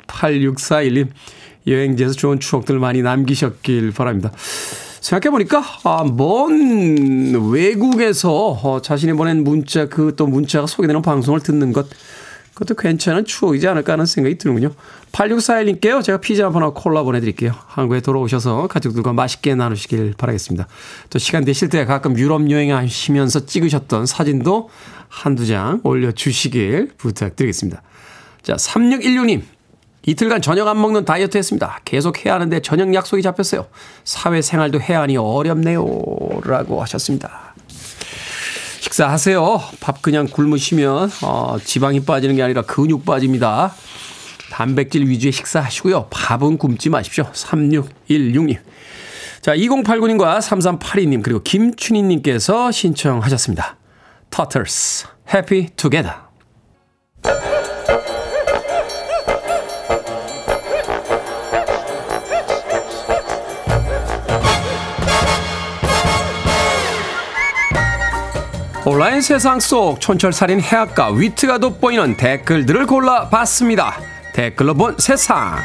8641님, 0.06 1.08
여행지에서 1.66 2.14
좋은 2.14 2.38
추억들 2.38 2.78
많이 2.78 3.02
남기셨길 3.02 3.92
바랍니다. 3.92 4.30
생각해보니까, 5.00 5.64
아, 5.84 6.04
먼 6.04 7.34
외국에서 7.50 8.50
어, 8.50 8.80
자신이 8.82 9.12
보낸 9.14 9.42
문자, 9.44 9.88
그 9.88 10.14
또 10.16 10.26
문자가 10.26 10.66
소개되는 10.66 11.02
방송을 11.02 11.40
듣는 11.40 11.72
것 11.72 11.86
그것도 12.54 12.74
괜찮은 12.74 13.24
추억이지 13.26 13.68
않을까 13.68 13.92
하는 13.94 14.06
생각이 14.06 14.38
드는군요. 14.38 14.72
8641님께요. 15.16 16.02
제가 16.02 16.18
피자 16.18 16.50
하나 16.50 16.70
콜라 16.70 17.02
보내드릴게요. 17.02 17.54
한국에 17.66 18.00
돌아오셔서 18.00 18.66
가족들과 18.66 19.14
맛있게 19.14 19.54
나누시길 19.54 20.14
바라겠습니다. 20.18 20.68
또 21.08 21.18
시간 21.18 21.44
되실 21.44 21.70
때 21.70 21.86
가끔 21.86 22.18
유럽 22.18 22.50
여행하시면서 22.50 23.46
찍으셨던 23.46 24.04
사진도 24.04 24.68
한두 25.08 25.46
장 25.46 25.80
올려주시길 25.84 26.92
부탁드리겠습니다. 26.98 27.82
자, 28.42 28.54
3616님. 28.56 29.42
이틀간 30.08 30.40
저녁 30.42 30.68
안 30.68 30.80
먹는 30.80 31.04
다이어트 31.04 31.36
했습니다. 31.36 31.80
계속 31.84 32.24
해야 32.24 32.34
하는데 32.34 32.60
저녁 32.60 32.94
약속이 32.94 33.22
잡혔어요. 33.22 33.66
사회생활도 34.04 34.80
해야 34.80 35.00
하니 35.00 35.16
어렵네요. 35.16 35.84
라고 36.44 36.80
하셨습니다. 36.82 37.54
식사하세요. 38.80 39.62
밥 39.80 40.00
그냥 40.02 40.28
굶으시면 40.28 41.10
어, 41.22 41.56
지방이 41.64 42.04
빠지는 42.04 42.36
게 42.36 42.42
아니라 42.42 42.62
근육 42.62 43.04
빠집니다. 43.04 43.74
단백질 44.50 45.08
위주의 45.08 45.32
식사 45.32 45.60
하시고요. 45.60 46.08
밥은 46.10 46.58
굶지 46.58 46.88
마십시오. 46.90 47.24
3616님. 47.32 48.58
자, 49.40 49.54
2089님과 49.54 50.40
3382님 50.40 51.22
그리고 51.22 51.42
김춘희님께서 51.42 52.70
신청하셨습니다. 52.72 53.76
Turtles, 54.30 55.06
Happy 55.32 55.68
Together. 55.76 56.26
온라인 68.88 69.20
세상 69.20 69.58
속 69.58 70.00
촌철살인 70.00 70.60
해악과 70.60 71.10
위트가 71.10 71.58
돋보이는 71.58 72.16
댓글들을 72.16 72.86
골라봤습니다. 72.86 74.15
댓글로 74.36 74.74
본 74.74 74.94
세상. 74.98 75.56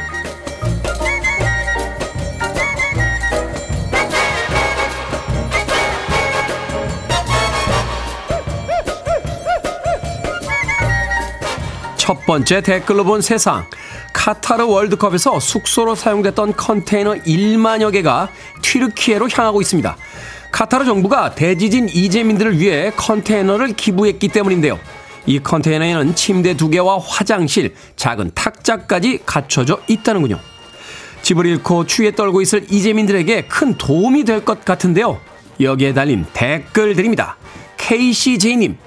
첫 11.98 12.26
번째 12.26 12.62
댓글로 12.62 13.04
본 13.04 13.20
세상. 13.20 13.66
카타르 14.14 14.66
월드컵에서 14.66 15.42
숙소로 15.42 15.94
사용됐던 15.96 16.56
컨테이너 16.56 17.16
1만여 17.16 17.92
개가 17.92 18.30
튀르키예로 18.62 19.28
향하고 19.30 19.60
있습니다. 19.60 19.98
카타르 20.54 20.86
정부가 20.86 21.36
대지진 21.36 21.90
이재민들을 21.90 22.58
위해 22.58 22.94
컨테이너를 22.96 23.74
기부했기 23.74 24.30
때문인데요. 24.30 24.80
이 25.26 25.40
컨테이너에는 25.40 26.16
침대 26.16 26.56
두 26.56 26.70
개와 26.70 27.00
화장실, 27.00 27.76
작은 27.96 28.32
탁자까지 28.34 29.20
갖춰져 29.26 29.80
있다는군요. 29.88 30.40
집을 31.22 31.46
잃고 31.46 31.86
추위에 31.86 32.12
떨고 32.12 32.42
있을 32.42 32.66
이재민들에게 32.72 33.44
큰 33.44 33.76
도움이 33.78 34.24
될 34.24 34.44
것 34.44 34.66
같은데요. 34.66 35.20
여기에 35.60 35.94
달린 35.94 36.26
댓글들입니다. 36.34 37.38
KCJ님. 37.78 38.78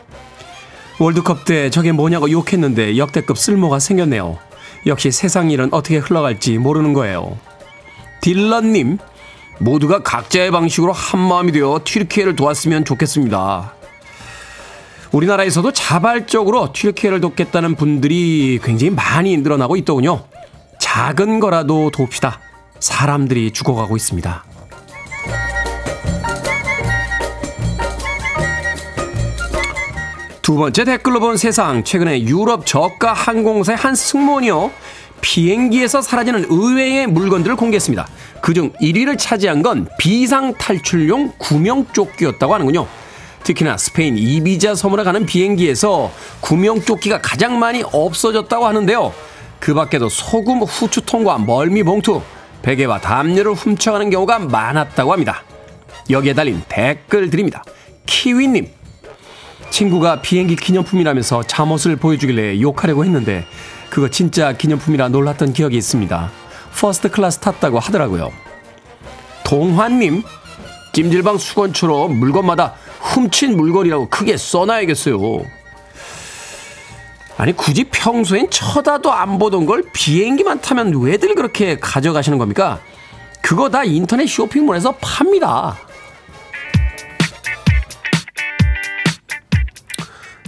월드컵 0.98 1.44
때 1.44 1.70
저게 1.70 1.92
뭐냐고 1.92 2.30
욕했는데 2.30 2.96
역대급 2.96 3.38
쓸모가 3.38 3.78
생겼네요. 3.78 4.38
역시 4.86 5.10
세상 5.10 5.50
일은 5.50 5.68
어떻게 5.72 5.98
흘러갈지 5.98 6.58
모르는 6.58 6.92
거예요. 6.92 7.38
딜런님. 8.20 8.98
모두가 9.60 10.02
각자의 10.02 10.50
방식으로 10.50 10.92
한마음이 10.92 11.52
되어 11.52 11.80
튀르키예를 11.84 12.34
도왔으면 12.34 12.84
좋겠습니다. 12.84 13.74
우리나라에서도 15.14 15.72
자발적으로 15.72 16.72
튀르키예를 16.72 17.20
돕겠다는 17.20 17.76
분들이 17.76 18.58
굉장히 18.62 18.90
많이 18.90 19.36
늘어나고 19.36 19.76
있더군요. 19.76 20.24
작은 20.80 21.38
거라도 21.38 21.90
돕시다. 21.92 22.40
사람들이 22.80 23.52
죽어가고 23.52 23.96
있습니다. 23.96 24.44
두 30.42 30.56
번째 30.56 30.84
댓글로 30.84 31.20
본 31.20 31.36
세상. 31.36 31.84
최근에 31.84 32.22
유럽 32.22 32.66
저가 32.66 33.12
항공사의 33.12 33.78
한 33.78 33.94
승무원이요. 33.94 34.72
비행기에서 35.20 36.02
사라지는 36.02 36.46
의외의 36.50 37.06
물건들을 37.06 37.56
공개했습니다. 37.56 38.06
그중 38.42 38.72
1위를 38.72 39.16
차지한 39.18 39.62
건 39.62 39.88
비상 39.96 40.52
탈출용 40.54 41.32
구명조끼였다고 41.38 42.52
하는군요. 42.52 42.86
특히나 43.44 43.76
스페인 43.76 44.18
이비자 44.18 44.74
섬으로 44.74 45.04
가는 45.04 45.24
비행기에서 45.26 46.10
구명조끼가 46.40 47.20
가장 47.20 47.58
많이 47.58 47.84
없어졌다고 47.84 48.66
하는데요. 48.66 49.12
그 49.60 49.74
밖에도 49.74 50.08
소금, 50.08 50.62
후추통과 50.62 51.38
멀미 51.38 51.82
봉투, 51.82 52.20
베개와 52.62 53.00
담요를 53.00 53.52
훔쳐가는 53.52 54.10
경우가 54.10 54.40
많았다고 54.40 55.12
합니다. 55.12 55.44
여기에 56.10 56.34
달린 56.34 56.62
댓글 56.68 57.30
드립니다. 57.30 57.62
키위님. 58.06 58.68
친구가 59.70 60.22
비행기 60.22 60.56
기념품이라면서 60.56 61.42
잠옷을 61.44 61.96
보여주길래 61.96 62.60
욕하려고 62.60 63.04
했는데 63.04 63.46
그거 63.90 64.08
진짜 64.08 64.52
기념품이라 64.52 65.08
놀랐던 65.08 65.52
기억이 65.52 65.76
있습니다. 65.76 66.30
First 66.74 67.10
class 67.10 67.38
탔다고 67.38 67.78
하더라고요. 67.78 68.32
동환님, 69.44 70.22
찜질방 70.92 71.38
수건처럼 71.38 72.18
물건마다 72.18 72.74
훔친 73.04 73.56
물건이라고 73.56 74.08
크게 74.08 74.36
써놔야겠어요. 74.36 75.44
아니 77.36 77.52
굳이 77.52 77.84
평소엔 77.84 78.50
쳐다도 78.50 79.12
안 79.12 79.38
보던 79.38 79.66
걸 79.66 79.82
비행기만 79.92 80.60
타면 80.60 81.02
왜들 81.02 81.34
그렇게 81.34 81.78
가져가시는 81.78 82.38
겁니까? 82.38 82.80
그거 83.42 83.68
다 83.68 83.84
인터넷 83.84 84.26
쇼핑몰에서 84.26 84.92
팝니다. 85.00 85.76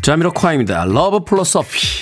자미로콰입니다. 0.01 0.85
러브 0.85 1.25
플러서피. 1.25 1.96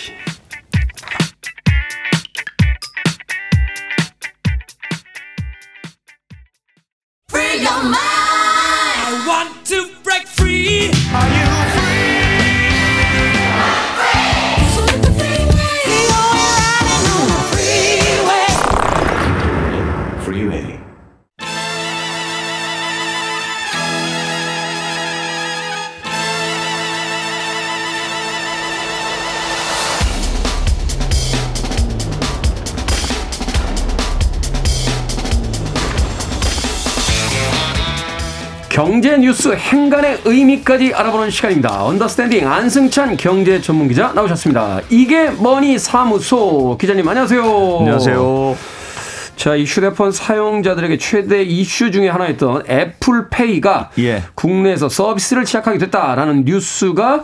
경제 38.75 39.17
뉴스 39.17 39.55
행간의 39.55 40.23
의미까지 40.25 40.93
알아보는 40.93 41.31
시간입니다. 41.31 41.85
언더스탠딩 41.85 42.45
안승찬 42.45 43.17
경제 43.17 43.61
전문 43.61 43.87
기자 43.87 44.13
나오셨습니다. 44.13 44.81
이게 44.91 45.31
뭐니 45.31 45.79
사무소 45.79 46.77
기자님 46.81 47.07
안녕하세요. 47.07 47.77
안녕하세요. 47.79 48.57
자, 49.37 49.55
이 49.55 49.63
휴대폰 49.63 50.11
사용자들에게 50.11 50.99
최대 50.99 51.45
이슈 51.45 51.93
중에 51.93 52.09
하나였던 52.09 52.65
애플페이가 52.69 53.91
예. 54.01 54.25
국내에서 54.35 54.89
서비스를 54.89 55.47
시작하게 55.47 55.79
됐다라는 55.79 56.45
뉴스가 56.45 57.23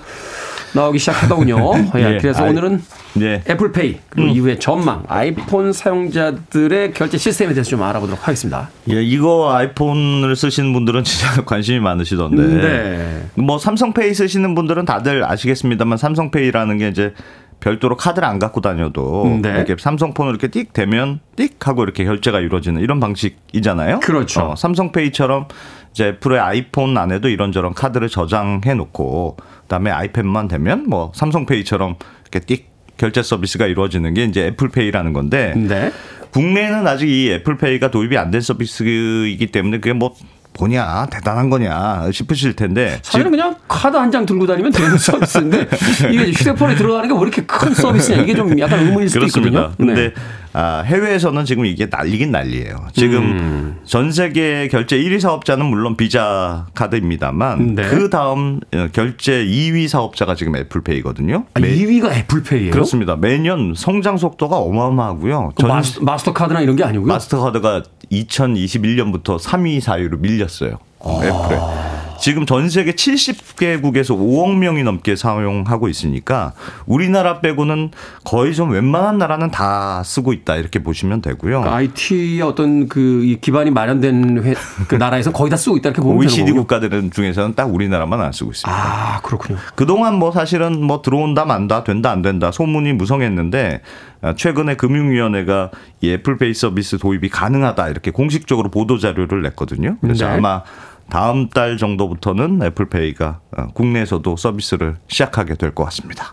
나오기 0.75 0.99
시작하더군요. 0.99 1.73
예, 1.97 2.15
예, 2.15 2.19
그래서 2.19 2.45
아이, 2.45 2.51
오늘은 2.51 2.83
예. 3.21 3.43
애플페이 3.49 3.99
그리고 4.09 4.29
이후에 4.29 4.59
전망 4.59 5.03
아이폰 5.09 5.73
사용자들의 5.73 6.93
결제 6.93 7.19
시스템에 7.19 7.53
대해서 7.55 7.71
좀 7.71 7.83
알아보도록 7.83 8.27
하겠습니다. 8.27 8.71
예, 8.91 9.03
이거 9.03 9.53
아이폰을 9.53 10.37
쓰시는 10.37 10.73
분들은 10.73 11.05
진짜 11.05 11.43
관심이 11.45 11.81
많으시던데. 11.81 12.43
네. 12.43 13.27
뭐 13.35 13.59
삼성페이 13.59 14.15
쓰시는 14.15 14.55
분들은 14.55 14.85
다들 14.85 15.25
아시겠습니다만 15.25 15.99
삼성페이라는 15.99 16.79
게 16.79 16.89
이제 16.89 17.15
별도로 17.61 17.97
카드를 17.97 18.27
안 18.27 18.39
갖고 18.39 18.61
다녀도 18.61 19.39
네. 19.43 19.51
이렇게 19.51 19.77
삼성폰을 19.79 20.33
이렇게 20.33 20.49
띡 20.49 20.73
대면 20.73 21.21
띡 21.37 21.63
하고 21.63 21.85
이렇게 21.85 22.05
결제가 22.05 22.41
이루어지는 22.41 22.81
이런 22.81 23.01
방식이잖아요. 23.01 24.01
그렇죠. 24.01 24.41
어, 24.41 24.57
삼성페이처럼 24.57 25.47
이제 25.93 26.09
애플의 26.09 26.41
아이폰 26.41 26.97
안에도 26.97 27.29
이런저런 27.29 27.75
카드를 27.75 28.09
저장해 28.09 28.75
놓고 28.75 29.37
그다음에 29.71 29.91
아이패드만 29.93 30.49
되면 30.49 30.85
뭐 30.89 31.13
삼성페이처럼 31.15 31.95
이렇게 32.33 32.41
띡 32.55 32.63
결제 32.97 33.23
서비스가 33.23 33.67
이루어지는 33.67 34.13
게 34.15 34.25
이제 34.25 34.47
애플페이라는 34.49 35.13
건데 35.13 35.55
네. 35.57 35.93
국내에는 36.33 36.87
아직 36.87 37.09
이 37.09 37.31
애플페이가 37.31 37.91
도입이 37.93 38.19
안 38.19 38.31
된 38.33 38.41
서비스이기 38.41 39.47
때문에 39.47 39.79
그게 39.79 39.93
뭐 39.93 40.15
뭐냐 40.59 41.07
대단한 41.11 41.49
거냐 41.51 42.11
싶으실 42.13 42.55
텐데 42.57 42.99
사실은 43.03 43.31
그냥 43.31 43.55
카드 43.69 43.97
한 43.97 44.11
장 44.11 44.27
들고 44.27 44.47
다니면 44.49 44.73
되는 44.73 44.99
서비스인데 44.99 45.69
이게 46.13 46.33
휴대폰에 46.33 46.75
들어가는 46.75 47.09
게 47.09 47.15
왜 47.15 47.21
이렇게 47.23 47.43
큰 47.43 47.73
서비스냐 47.73 48.23
이게 48.23 48.35
좀 48.35 48.59
약간 48.59 48.81
의문일 48.81 49.09
수도 49.09 49.21
그렇습니다. 49.21 49.61
있거든요. 49.71 49.95
네. 49.95 49.95
근데 50.11 50.15
아, 50.53 50.83
해외에서는 50.85 51.45
지금 51.45 51.65
이게 51.65 51.87
난리긴 51.87 52.33
난리예요. 52.33 52.89
지금 52.93 53.19
음. 53.23 53.77
전 53.85 54.11
세계 54.11 54.67
결제 54.69 54.97
1위 54.99 55.21
사업자는 55.21 55.65
물론 55.67 55.97
비자 55.97 56.67
카드입니다만 56.75 57.77
네. 57.77 57.89
그 57.89 58.11
다음 58.11 58.59
어, 58.75 58.89
결제 58.93 59.45
2위 59.45 59.87
사업자가 59.87 60.35
지금 60.35 60.57
애플페이거든요. 60.57 61.45
아, 61.55 61.61
매- 61.61 61.75
2위가 61.77 62.13
애플페이예요? 62.17 62.73
그렇습니다. 62.73 63.15
매년 63.17 63.75
성장 63.77 64.17
속도가 64.17 64.57
어마어마하고요. 64.59 65.53
그 65.55 65.67
마스, 65.67 66.01
마스터카드나 66.01 66.61
이런 66.63 66.75
게 66.77 66.83
아니고요? 66.85 67.07
마스터카드가 67.07 67.83
2021년부터 68.11 69.39
3위 69.41 69.81
사유로 69.81 70.19
밀렸어요. 70.19 70.79
아. 71.01 71.21
애플에. 71.23 72.10
지금 72.21 72.45
전 72.45 72.69
세계 72.69 72.93
70개국에서 72.93 74.11
5억 74.17 74.57
명이 74.59 74.83
넘게 74.83 75.17
사용하고 75.17 75.89
있으니까 75.89 76.53
우리나라 76.87 77.41
빼고는 77.41 77.91
거의 78.25 78.55
좀 78.55 78.71
웬만한 78.71 79.19
나라는 79.19 79.51
다 79.51 80.03
쓰고 80.05 80.33
있다 80.33 80.57
이렇게 80.57 80.83
보시면 80.83 81.23
되고요. 81.23 81.65
IT의 81.65 82.43
어떤 82.43 82.89
그이 82.89 83.39
기반이 83.41 83.71
마련된 83.71 84.45
회, 84.45 84.55
그 84.87 84.97
나라에서 84.97 85.33
거의 85.33 85.51
다 85.51 85.57
쓰고 85.57 85.79
있다 85.79 85.89
이렇게 85.89 86.03
보면 86.03 86.19
OECD. 86.19 86.53
국가들은 86.53 87.11
중에서는 87.11 87.55
딱 87.55 87.73
우리나라만 87.73 88.21
안 88.21 88.33
쓰고 88.33 88.51
있습니다. 88.51 88.71
아 88.71 89.21
그렇군요. 89.23 89.59
그동안 89.75 90.17
뭐 90.17 90.31
사실은 90.31 90.85
뭐 90.85 91.01
들어온다 91.01 91.47
만다 91.47 91.85
된다 91.85 92.11
안 92.11 92.21
된다 92.21 92.53
소문이 92.53 92.93
무성했는데 92.93 93.81
아, 94.23 94.35
최근에 94.35 94.75
금융위원회가 94.77 95.71
이 96.03 96.13
애플페이 96.13 96.53
서비스 96.53 96.99
도입이 96.99 97.31
가능하다 97.31 97.89
이렇게 97.89 98.11
공식적으로 98.11 98.71
보도 98.71 98.99
자료를 98.99 99.41
냈거든요. 99.43 99.97
그래서 100.03 100.27
네. 100.27 100.37
아마 100.37 100.63
다음 101.11 101.49
달 101.49 101.77
정도부터는 101.77 102.61
애플페이가 102.63 103.41
어, 103.57 103.67
국내에서도 103.75 104.37
서비스를 104.37 104.97
시작하게 105.09 105.57
될 105.57 105.75
것 105.75 105.85
같습니다. 105.85 106.33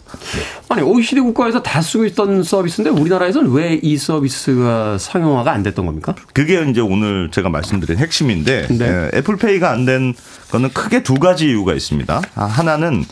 아니 0.69 0.81
OECD 0.81 1.19
국가에서 1.21 1.61
다 1.61 1.81
쓰고 1.81 2.05
있던 2.05 2.43
서비스인데 2.43 2.91
우리나라에서는 2.91 3.51
왜 3.51 3.79
이 3.83 3.97
서비스가 3.97 4.97
상용화가 4.97 5.51
안 5.51 5.63
됐던 5.63 5.85
겁니까? 5.85 6.15
그게 6.33 6.63
이제 6.69 6.81
오늘 6.81 7.29
제가 7.31 7.49
말씀드린 7.49 7.97
핵심인데 7.97 8.67
네. 8.69 8.85
에, 8.85 9.09
애플페이가 9.17 9.69
안 9.71 9.85
된 9.85 10.13
거는 10.51 10.69
크게 10.73 11.01
두 11.03 11.15
가지 11.15 11.47
이유가 11.47 11.73
있습니다. 11.73 12.21
아, 12.35 12.43
하나는 12.45 13.03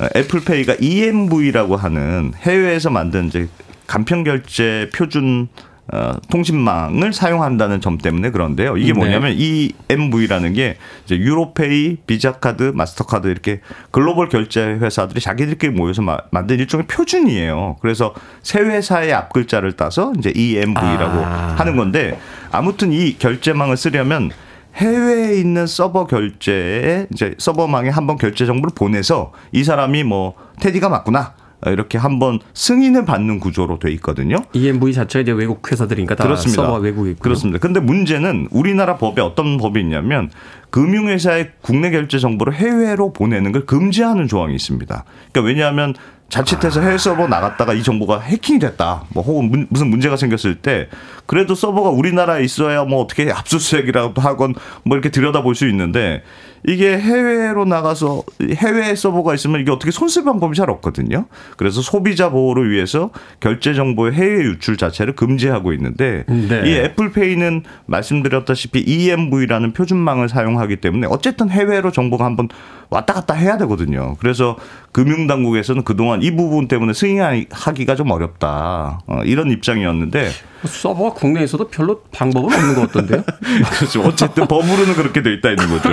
어, 0.00 0.06
애플페이가 0.16 0.76
EMV라고 0.80 1.76
하는 1.76 2.32
해외에서 2.36 2.90
만든 2.90 3.26
이제 3.28 3.48
간편 3.86 4.24
결제 4.24 4.90
표준 4.94 5.48
어, 5.92 6.14
통신망을 6.30 7.12
사용한다는 7.12 7.80
점 7.82 7.98
때문에 7.98 8.30
그런데요. 8.30 8.78
이게 8.78 8.92
네. 8.92 8.98
뭐냐면 8.98 9.34
EMV라는 9.36 10.54
게 10.54 10.78
이제 11.04 11.16
유로페이, 11.16 11.98
비자카드, 12.06 12.72
마스터카드 12.74 13.28
이렇게 13.28 13.60
글로벌 13.90 14.28
결제 14.30 14.62
회사들이 14.62 15.20
자기들끼리 15.20 15.72
모여서 15.72 16.00
마- 16.00 16.18
만든 16.30 16.58
일종의 16.58 16.86
표준이에요. 16.86 17.76
그래서 17.82 18.14
세 18.42 18.60
회사의 18.60 19.12
앞 19.12 19.32
글자를 19.32 19.72
따서 19.72 20.12
이제 20.18 20.32
EMV라고 20.34 21.18
아. 21.24 21.54
하는 21.58 21.76
건데 21.76 22.18
아무튼 22.50 22.90
이 22.92 23.18
결제망을 23.18 23.76
쓰려면 23.76 24.30
해외에 24.76 25.34
있는 25.38 25.66
서버 25.66 26.06
결제에 26.06 27.06
이제 27.12 27.34
서버망에 27.38 27.90
한번 27.90 28.16
결제 28.16 28.46
정보를 28.46 28.72
보내서 28.74 29.32
이 29.52 29.62
사람이 29.62 30.02
뭐 30.04 30.34
테디가 30.60 30.88
맞구나 30.88 31.34
이렇게 31.70 31.98
한번 31.98 32.40
승인을 32.54 33.04
받는 33.04 33.40
구조로 33.40 33.78
돼 33.78 33.90
있거든요. 33.92 34.36
EMV 34.52 34.92
자체가 34.92 35.22
이제 35.22 35.32
외국 35.32 35.70
회사들이니까 35.70 36.14
다 36.14 36.24
그렇습니다. 36.24 36.62
서버 36.62 36.78
외국에 36.78 37.10
있고 37.10 37.20
그렇습니다. 37.22 37.58
근데 37.58 37.80
문제는 37.80 38.48
우리나라 38.50 38.96
법에 38.96 39.22
어떤 39.22 39.56
법이 39.58 39.80
있냐면 39.80 40.30
금융회사의 40.70 41.52
국내 41.62 41.90
결제 41.90 42.18
정보를 42.18 42.54
해외로 42.54 43.12
보내는 43.12 43.52
걸 43.52 43.64
금지하는 43.66 44.26
조항이 44.28 44.54
있습니다. 44.54 45.04
그러니까 45.32 45.40
왜냐하면 45.48 45.94
자칫해서 46.30 46.80
해외 46.80 46.98
서버 46.98 47.28
나갔다가 47.28 47.74
이 47.74 47.82
정보가 47.82 48.18
해킹이 48.20 48.58
됐다. 48.58 49.04
뭐 49.10 49.22
혹은 49.22 49.50
문- 49.50 49.66
무슨 49.70 49.88
문제가 49.88 50.16
생겼을 50.16 50.56
때 50.56 50.88
그래도 51.26 51.54
서버가 51.54 51.90
우리나라에 51.90 52.42
있어야 52.42 52.82
뭐 52.84 53.02
어떻게 53.02 53.30
압수수색이라도 53.30 54.20
하건 54.20 54.54
뭐 54.84 54.96
이렇게 54.96 55.10
들여다볼 55.10 55.54
수 55.54 55.68
있는데 55.68 56.22
이게 56.66 56.98
해외로 56.98 57.64
나가서 57.64 58.22
해외 58.54 58.94
서버가 58.94 59.34
있으면 59.34 59.60
이게 59.60 59.70
어떻게 59.70 59.90
손쓸 59.90 60.24
방법이 60.24 60.56
잘 60.56 60.70
없거든요. 60.70 61.26
그래서 61.56 61.82
소비자 61.82 62.30
보호를 62.30 62.70
위해서 62.70 63.10
결제 63.40 63.74
정보의 63.74 64.14
해외 64.14 64.44
유출 64.44 64.76
자체를 64.76 65.14
금지하고 65.14 65.72
있는데 65.74 66.24
네. 66.26 66.62
이 66.64 66.74
애플페이는 66.76 67.64
말씀드렸다시피 67.86 68.80
EMV라는 68.80 69.72
표준망을 69.72 70.28
사용하기 70.28 70.76
때문에 70.76 71.06
어쨌든 71.10 71.50
해외로 71.50 71.92
정보가 71.92 72.24
한번 72.24 72.48
왔다 72.90 73.12
갔다 73.12 73.34
해야 73.34 73.58
되거든요. 73.58 74.16
그래서 74.20 74.56
금융당국에서는 74.92 75.82
그동안 75.84 76.22
이 76.22 76.30
부분 76.30 76.68
때문에 76.68 76.92
승인하기가 76.92 77.96
좀 77.96 78.10
어렵다. 78.10 79.00
어, 79.06 79.20
이런 79.24 79.50
입장이었는데 79.50 80.30
서버가 80.66 81.14
국내에서도 81.14 81.68
별로 81.68 82.00
방법은 82.12 82.52
없는 82.54 82.74
것 82.74 82.80
같던데요. 82.92 83.22
그렇죠. 83.76 84.02
어쨌든 84.02 84.46
법으로는 84.46 84.94
그렇게 84.94 85.22
돼 85.22 85.34
있다 85.34 85.50
있는 85.50 85.68
거죠. 85.68 85.90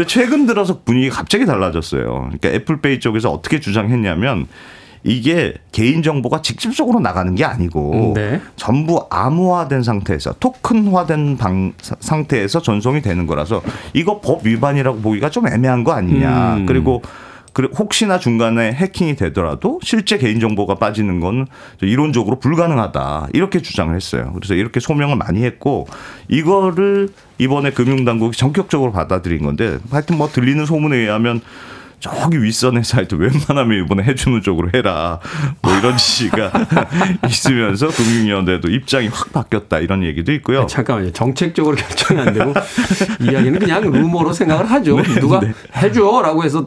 근데 0.00 0.08
최근 0.08 0.46
들어서 0.46 0.80
분위기가 0.82 1.16
갑자기 1.16 1.44
달라졌어요. 1.44 2.30
그러니까 2.30 2.48
애플페이 2.48 3.00
쪽에서 3.00 3.30
어떻게 3.30 3.60
주장했냐면 3.60 4.46
이게 5.04 5.52
개인 5.72 6.02
정보가 6.02 6.40
직접적으로 6.40 7.00
나가는 7.00 7.34
게 7.34 7.44
아니고 7.44 8.12
네. 8.16 8.40
전부 8.56 9.06
암호화된 9.10 9.82
상태에서 9.82 10.32
토큰화된 10.40 11.36
방, 11.36 11.74
사- 11.82 11.96
상태에서 12.00 12.62
전송이 12.62 13.02
되는 13.02 13.26
거라서 13.26 13.60
이거 13.92 14.20
법 14.20 14.46
위반이라고 14.46 15.00
보기가 15.00 15.28
좀 15.28 15.46
애매한 15.46 15.84
거 15.84 15.92
아니냐. 15.92 16.56
음. 16.56 16.66
그리고 16.66 17.02
혹시나 17.78 18.18
중간에 18.18 18.72
해킹이 18.72 19.16
되더라도 19.16 19.80
실제 19.82 20.18
개인정보가 20.18 20.76
빠지는 20.76 21.20
건 21.20 21.46
이론적으로 21.80 22.38
불가능하다. 22.38 23.28
이렇게 23.32 23.60
주장을 23.60 23.94
했어요. 23.94 24.32
그래서 24.34 24.54
이렇게 24.54 24.80
소명을 24.80 25.16
많이 25.16 25.42
했고 25.44 25.86
이거를 26.28 27.08
이번에 27.38 27.70
금융당국이 27.70 28.36
전격적으로 28.36 28.92
받아들인 28.92 29.42
건데 29.42 29.78
하여튼 29.90 30.18
뭐 30.18 30.28
들리는 30.28 30.64
소문에 30.66 30.96
의하면 30.96 31.40
저기 32.00 32.42
윗선 32.42 32.78
회사에도 32.78 33.16
웬만하면 33.16 33.84
이번에 33.84 34.02
해주는 34.04 34.40
쪽으로 34.40 34.70
해라. 34.74 35.20
뭐 35.60 35.76
이런 35.76 35.96
지시가 35.98 36.50
있으면서 37.28 37.88
금융위원회도 37.88 38.68
입장이 38.70 39.08
확 39.08 39.32
바뀌었다. 39.32 39.78
이런 39.80 40.02
얘기도 40.02 40.32
있고요. 40.32 40.66
잠깐만요. 40.66 41.12
정책적으로 41.12 41.76
결정이 41.76 42.20
안 42.20 42.32
되고 42.32 42.54
이야기는 43.20 43.58
그냥 43.58 43.90
루머로 43.90 44.32
생각을 44.32 44.70
하죠. 44.70 44.96
네, 44.96 45.20
누가 45.20 45.40
해줘라고 45.76 46.42
해서 46.42 46.66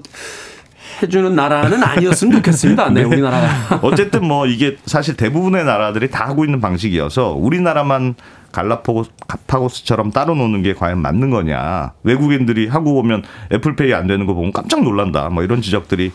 해주는 1.03 1.35
나라는 1.35 1.83
아니었으면 1.83 2.37
좋겠습니다. 2.37 2.89
네, 2.91 3.03
우리나라가. 3.03 3.79
어쨌든 3.81 4.25
뭐 4.25 4.47
이게 4.47 4.77
사실 4.85 5.15
대부분의 5.15 5.65
나라들이 5.65 6.09
다 6.09 6.27
하고 6.27 6.45
있는 6.45 6.61
방식이어서 6.61 7.33
우리나라만 7.33 8.15
갈라파고스 8.51 9.09
파고스처럼 9.47 10.11
따로 10.11 10.35
노는 10.35 10.61
게 10.61 10.73
과연 10.73 11.01
맞는 11.01 11.31
거냐. 11.31 11.93
외국인들이 12.03 12.67
하고 12.67 12.93
보면 12.93 13.23
애플페이 13.51 13.93
안 13.93 14.05
되는 14.07 14.25
거 14.27 14.33
보면 14.33 14.53
깜짝 14.53 14.83
놀란다. 14.83 15.29
뭐 15.29 15.43
이런 15.43 15.61
지적들이 15.61 16.11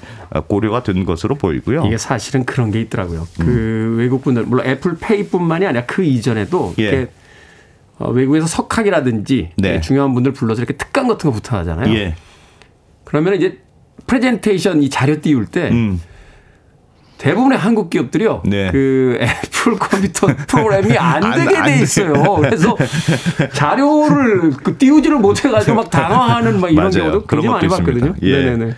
고려가 0.47 0.83
된 0.83 1.05
것으로 1.05 1.35
보이고요. 1.35 1.85
이게 1.87 1.99
사실은 1.99 2.45
그런 2.45 2.71
게 2.71 2.81
있더라고요. 2.83 3.27
그 3.41 3.97
외국 3.99 4.23
분들 4.23 4.45
물론 4.45 4.67
애플페이뿐만이 4.67 5.67
아니라 5.67 5.85
그 5.87 6.05
이전에도 6.05 6.75
예. 6.79 7.09
어, 7.99 8.11
외국에서 8.11 8.47
석학이라든지 8.47 9.51
네. 9.57 9.81
중요한 9.81 10.15
분들 10.15 10.33
불러서 10.33 10.63
이렇게 10.63 10.77
특강 10.77 11.09
같은 11.09 11.31
거 11.31 11.35
부탁하잖아요. 11.35 11.93
예. 11.97 12.15
그러면 13.03 13.35
이제 13.35 13.59
프레젠테이션 14.09 14.83
이 14.83 14.91
자료 14.91 15.21
띄울 15.21 15.47
때 15.47 15.69
음. 15.71 16.01
대부분의 17.19 17.59
한국 17.59 17.91
기업들이요. 17.91 18.43
네. 18.47 18.71
그 18.71 19.19
애플 19.21 19.77
컴퓨터 19.77 20.29
프로그램이 20.47 20.95
안 20.99 21.23
안- 21.25 21.33
되게 21.45 21.57
안돼 21.57 21.75
돼. 21.77 21.83
있어요. 21.83 22.13
그래서 22.37 22.77
자료를 23.53 24.51
그 24.63 24.77
띄우지를 24.79 25.19
못해가지고 25.19 25.77
막 25.77 25.91
당황하는 25.91 26.61
막 26.61 26.69
이런 26.71 26.85
맞아요. 26.91 27.11
경우도 27.11 27.27
그런 27.27 27.43
굉장히 27.43 27.55
많이 27.55 27.69
것도 27.69 27.79
봤거든요. 27.79 28.15
있습니다. 28.15 28.27
예. 28.27 28.45
네네네. 28.45 28.75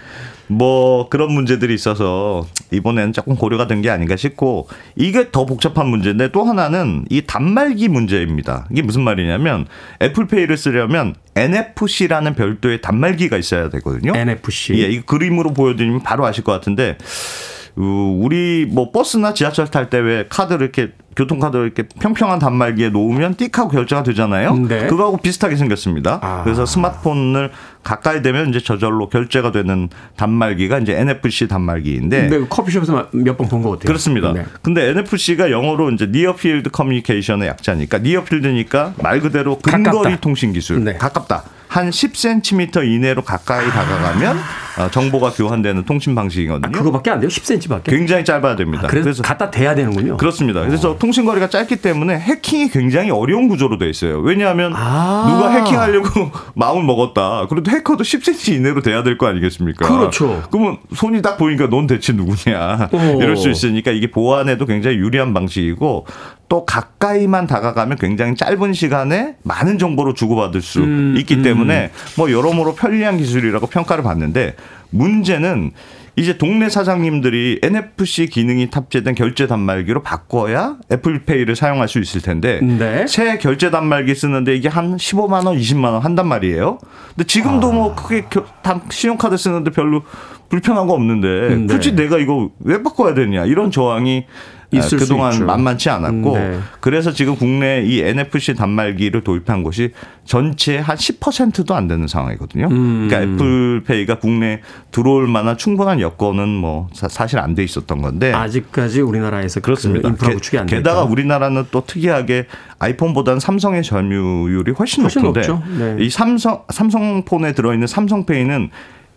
뭐 0.50 1.08
그런 1.08 1.32
문제들이 1.32 1.72
있어서 1.74 2.46
이번에는 2.72 3.12
조금 3.12 3.36
고려가 3.36 3.66
된 3.66 3.80
게 3.80 3.88
아닌가 3.88 4.14
싶고 4.16 4.68
이게 4.94 5.30
더 5.32 5.46
복잡한 5.46 5.86
문제인데 5.88 6.32
또 6.32 6.44
하나는 6.44 7.06
이 7.08 7.22
단말기 7.22 7.88
문제입니다. 7.88 8.66
이게 8.70 8.82
무슨 8.82 9.02
말이냐면 9.02 9.66
애플페이를 10.02 10.56
쓰려면 10.58 11.14
NFC라는 11.34 12.34
별도의 12.34 12.82
단말기가 12.82 13.38
있어야 13.38 13.70
되거든요. 13.70 14.12
NFC. 14.14 14.74
예, 14.82 14.88
이 14.90 15.00
그림으로 15.00 15.54
보여드리면 15.54 16.02
바로 16.02 16.26
아실 16.26 16.44
것 16.44 16.52
같은데 16.52 16.98
어, 16.98 17.59
우리 17.76 18.66
뭐 18.70 18.90
버스나 18.92 19.32
지하철 19.34 19.66
탈 19.68 19.88
때 19.90 19.98
왜 20.00 20.26
카드를 20.28 20.62
이렇게 20.62 20.92
교통카드를 21.16 21.64
이렇게 21.66 21.82
평평한 22.00 22.38
단말기에 22.38 22.90
놓으면 22.90 23.34
띡하고 23.34 23.70
결제가 23.70 24.02
되잖아요. 24.04 24.54
네. 24.56 24.86
그거하고 24.86 25.16
비슷하게 25.18 25.56
생겼습니다. 25.56 26.18
아. 26.22 26.42
그래서 26.44 26.64
스마트폰을 26.64 27.50
가까이 27.82 28.22
대면 28.22 28.48
이제 28.50 28.60
저절로 28.60 29.08
결제가 29.08 29.50
되는 29.52 29.88
단말기가 30.16 30.78
이제 30.78 30.94
NFC 30.96 31.48
단말기인데 31.48 32.28
근데 32.28 32.46
커피숍에서 32.48 33.08
몇 33.12 33.36
번 33.36 33.48
본 33.48 33.62
것 33.62 33.70
같아요. 33.70 33.86
그렇습니다. 33.86 34.32
네. 34.32 34.44
근데 34.62 34.88
NFC가 34.90 35.50
영어로 35.50 35.90
이제 35.90 36.04
Near 36.04 36.34
Field 36.38 36.70
Communication의 36.74 37.48
약자니까 37.48 37.98
Near 37.98 38.22
Field니까 38.24 38.94
말 39.02 39.20
그대로 39.20 39.58
근거리 39.58 39.82
가깝다. 39.92 40.16
통신 40.20 40.52
기술 40.52 40.84
네. 40.84 40.94
가깝다. 40.94 41.42
한 41.68 41.90
10cm 41.90 42.84
이내로 42.86 43.22
가까이 43.22 43.64
다가가면 43.68 44.36
어, 44.36 44.40
정보가 44.88 45.30
교환되는 45.32 45.84
통신 45.84 46.14
방식이거든요. 46.14 46.72
그거밖에 46.72 47.10
안 47.10 47.20
돼요? 47.20 47.28
10cm밖에? 47.28 47.90
굉장히 47.90 48.24
짧아야 48.24 48.56
됩니다. 48.56 48.86
그래서, 48.88 49.04
그래서 49.04 49.22
갖다 49.22 49.50
대야 49.50 49.74
되는군요. 49.74 50.16
그렇습니다. 50.16 50.60
그래서 50.64 50.96
통신 50.98 51.24
거리가 51.26 51.48
짧기 51.48 51.76
때문에 51.76 52.18
해킹이 52.18 52.70
굉장히 52.70 53.10
어려운 53.10 53.48
구조로 53.48 53.78
돼 53.78 53.88
있어요. 53.90 54.20
왜냐하면 54.20 54.72
아. 54.74 55.26
누가 55.28 55.50
해킹하려고 55.50 56.30
마음을 56.54 56.84
먹었다. 56.84 57.46
그래도 57.48 57.70
해커도 57.70 58.04
10cm 58.04 58.54
이내로 58.56 58.80
돼야 58.82 59.02
될 59.02 59.18
거 59.18 59.26
아니겠습니까? 59.26 59.86
그렇죠. 59.86 60.42
그러면 60.50 60.78
손이 60.94 61.20
딱 61.20 61.36
보니까 61.36 61.68
넌 61.68 61.86
대체 61.86 62.12
누구냐 62.12 62.88
어. 62.92 63.18
이럴 63.20 63.36
수 63.36 63.50
있으니까 63.50 63.90
이게 63.90 64.10
보안에도 64.10 64.64
굉장히 64.66 64.96
유리한 64.96 65.34
방식이고 65.34 66.06
또 66.48 66.64
가까이만 66.64 67.46
다가가면 67.46 67.98
굉장히 67.98 68.34
짧은 68.34 68.72
시간에 68.72 69.36
많은 69.44 69.78
정보를 69.78 70.14
주고받을 70.14 70.60
수 70.62 70.80
음, 70.80 71.14
있기 71.18 71.42
때문에 71.42 71.90
뭐 72.16 72.30
여러모로 72.32 72.74
편리한 72.74 73.18
기술이라고 73.18 73.66
평가를 73.68 74.02
받는데 74.02 74.56
문제는 74.90 75.72
이제 76.16 76.36
동네 76.36 76.68
사장님들이 76.68 77.60
NFC 77.62 78.26
기능이 78.26 78.68
탑재된 78.70 79.14
결제 79.14 79.46
단말기로 79.46 80.02
바꿔야 80.02 80.76
애플페이를 80.92 81.56
사용할 81.56 81.88
수 81.88 81.98
있을 81.98 82.20
텐데 82.20 82.60
네. 82.60 83.06
새 83.06 83.38
결제 83.38 83.70
단말기 83.70 84.14
쓰는데 84.14 84.54
이게 84.56 84.68
한 84.68 84.96
15만 84.96 85.46
원, 85.46 85.56
20만 85.56 85.84
원 85.92 86.02
한단 86.02 86.26
말이에요. 86.28 86.78
근데 87.14 87.26
지금도 87.26 87.70
아. 87.70 87.72
뭐 87.74 87.94
크게 87.94 88.24
겨- 88.28 88.44
단- 88.62 88.82
신용카드 88.90 89.36
쓰는데 89.36 89.70
별로 89.70 90.02
불편한 90.50 90.86
거 90.86 90.92
없는데 90.92 91.54
네. 91.56 91.66
굳이 91.66 91.94
내가 91.94 92.18
이거 92.18 92.50
왜 92.60 92.82
바꿔야 92.82 93.14
되냐 93.14 93.46
이런 93.46 93.70
저항이 93.70 94.26
아, 94.72 94.76
있을 94.76 95.00
수 95.00 95.08
그동안. 95.08 95.46
만만치 95.46 95.90
않았고 95.90 96.38
네. 96.38 96.58
그래서 96.78 97.10
지금 97.12 97.34
국내 97.34 97.82
이 97.82 98.00
NFC 98.00 98.54
단말기를 98.54 99.22
도입한 99.22 99.64
곳이 99.64 99.90
전체 100.24 100.78
한 100.78 100.96
10%도 100.96 101.74
안 101.74 101.88
되는 101.88 102.06
상황이거든요. 102.06 102.68
음. 102.70 103.08
그러니까 103.08 103.32
애플페이가 103.34 104.20
국내 104.20 104.60
들어올 104.92 105.26
만한 105.26 105.56
충분한 105.56 106.00
여건은 106.00 106.48
뭐 106.48 106.88
사- 106.92 107.08
사실 107.08 107.40
안 107.40 107.56
돼 107.56 107.64
있었던 107.64 108.00
건데 108.00 108.32
아직까지 108.32 109.00
우리나라에서 109.00 109.58
그렇습니다. 109.60 110.02
그 110.02 110.08
인프라 110.10 110.28
게- 110.28 110.34
구축이 110.34 110.58
안 110.58 110.66
됐다. 110.66 110.76
게다가 110.78 111.02
우리나라는 111.02 111.64
또 111.72 111.84
특이하게 111.84 112.46
아이폰보다는 112.78 113.40
삼성의 113.40 113.82
점유율이 113.82 114.72
훨씬, 114.78 115.02
훨씬 115.02 115.22
높은데. 115.22 115.48
네. 115.78 115.96
이 116.04 116.10
삼성 116.10 116.62
삼성폰에 116.72 117.52
들어있는 117.54 117.88
삼성페이는 117.88 118.70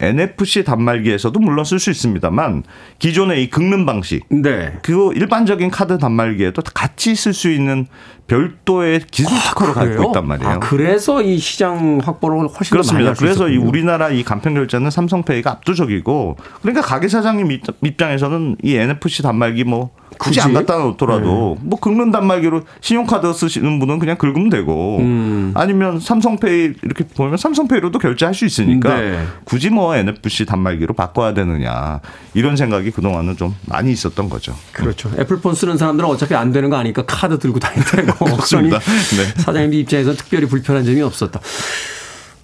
NFC 0.04 0.64
단말기에서도 0.64 1.40
물론 1.40 1.66
쓸 1.66 1.80
수 1.80 1.90
있습니다만 1.92 2.64
기존의 3.00 3.44
이 3.44 3.50
긁는 3.50 3.86
방식 3.86 4.24
네. 4.30 4.74
그 4.82 5.12
일반적인 5.16 5.70
카드 5.72 5.98
단말기에도 5.98 6.62
같이 6.74 7.16
쓸 7.16 7.34
수 7.34 7.50
있는 7.50 7.88
별도의 8.28 9.02
기술 9.12 9.38
특허를 9.38 9.74
갖고 9.74 9.90
그래요? 9.96 10.08
있단 10.10 10.28
말이에요. 10.28 10.50
아, 10.54 10.60
그래서 10.60 11.22
이 11.22 11.38
시장 11.38 12.00
확보를 12.04 12.48
훨씬 12.48 12.72
그렇습니다. 12.72 13.14
그래서 13.14 13.50
이. 13.50 13.58
우리나라 13.58 14.10
이 14.10 14.24
간편 14.24 14.54
결제는 14.54 14.90
삼성페이가 14.92 15.52
압도적이고 15.52 16.38
그러니까 16.62 16.82
가게 16.82 17.08
사장님 17.08 17.52
입- 17.52 17.64
입장에서는 17.82 18.58
이 18.64 18.76
NFC 18.76 19.24
단말기 19.24 19.64
뭐 19.66 19.92
굳이, 20.18 20.40
굳이? 20.40 20.42
안 20.42 20.54
갖다 20.54 20.78
놓더라도 20.78 21.58
뭐 21.62 21.80
긁는 21.80 22.12
단말기로 22.12 22.62
신용카드 22.82 23.32
쓰시는 23.34 23.80
분은 23.80 24.00
그냥 24.00 24.18
긁으면 24.18 24.50
되고 24.50 25.00
음. 25.00 25.52
아니면 25.56 26.00
삼성페이 26.00 26.74
이렇게 26.84 27.06
보면 27.06 27.38
삼성페이로도 27.38 28.00
결제할 28.00 28.34
수 28.34 28.46
있으니까 28.46 29.00
네. 29.00 29.26
굳이 29.44 29.70
뭐 29.70 29.96
NFC 29.96 30.46
단말기로 30.46 30.94
바꿔야 30.94 31.34
되느냐 31.34 32.00
이런 32.34 32.56
생각이 32.56 32.92
그동안은 32.92 33.38
좀 33.38 33.56
많이 33.66 33.92
있었던 33.92 34.30
거죠. 34.30 34.56
그렇죠. 34.72 35.12
애플폰 35.18 35.56
쓰는 35.56 35.78
사람들은 35.78 36.10
어차피 36.10 36.36
안 36.36 36.52
되는 36.52 36.70
거 36.70 36.78
아니까 36.78 37.04
카드 37.06 37.38
들고 37.40 37.60
다니고 37.60 37.84
그렇습니다. 38.26 38.80
그러니 38.80 39.02
네. 39.18 39.42
사장님 39.42 39.80
입장에서 39.80 40.14
특별히 40.14 40.48
불편한 40.48 40.84
점이 40.84 41.02
없었다. 41.02 41.40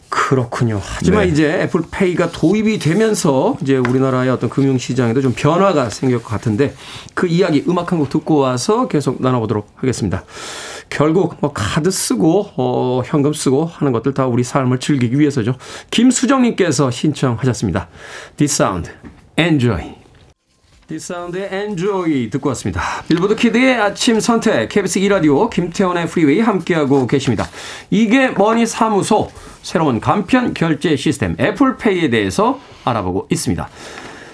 그렇군요. 0.10 0.82
하지만 0.84 1.26
네. 1.26 1.32
이제 1.32 1.62
애플페이가 1.62 2.32
도입이 2.32 2.80
되면서 2.80 3.56
이제 3.62 3.78
우리나라의 3.78 4.30
어떤 4.32 4.50
금융시장에도 4.50 5.22
좀 5.22 5.34
변화가 5.36 5.90
생길 5.92 6.18
것 6.22 6.30
같은데 6.30 6.74
그 7.14 7.28
이야기 7.28 7.64
음악 7.68 7.92
한 7.92 8.00
곡 8.00 8.10
듣고 8.10 8.38
와서 8.38 8.88
계속 8.88 9.22
나눠보도록 9.22 9.68
하겠습니다. 9.76 10.24
결국 10.90 11.36
뭐 11.42 11.52
카드 11.54 11.92
쓰고 11.92 12.52
어, 12.56 13.02
현금 13.06 13.34
쓰고 13.34 13.66
하는 13.66 13.92
것들 13.92 14.14
다 14.14 14.26
우리 14.26 14.44
삶을 14.44 14.80
즐기기 14.80 15.20
위해서죠. 15.20 15.56
김수정님께서 15.92 16.90
신청하셨습니다. 16.92 17.90
D'Sound, 18.38 18.90
Enjoy. 19.38 19.99
D'Sound의 20.90 21.50
Enjoy 21.54 22.32
듣고 22.32 22.50
왔습니다. 22.50 22.82
빌보드 23.08 23.36
키드의 23.36 23.80
아침 23.80 24.20
선택, 24.20 24.70
KBS 24.70 25.00
2라디오, 25.02 25.48
김태훈의 25.48 26.08
프리웨이 26.08 26.40
함께하고 26.40 27.06
계십니다. 27.06 27.48
이게 27.92 28.30
뭐니 28.30 28.66
사무소, 28.66 29.30
새로운 29.62 30.00
간편 30.00 30.56
결제 30.56 30.96
시스템 30.96 31.36
애플페이에 31.40 32.10
대해서 32.10 32.60
알아보고 32.86 33.28
있습니다. 33.30 33.70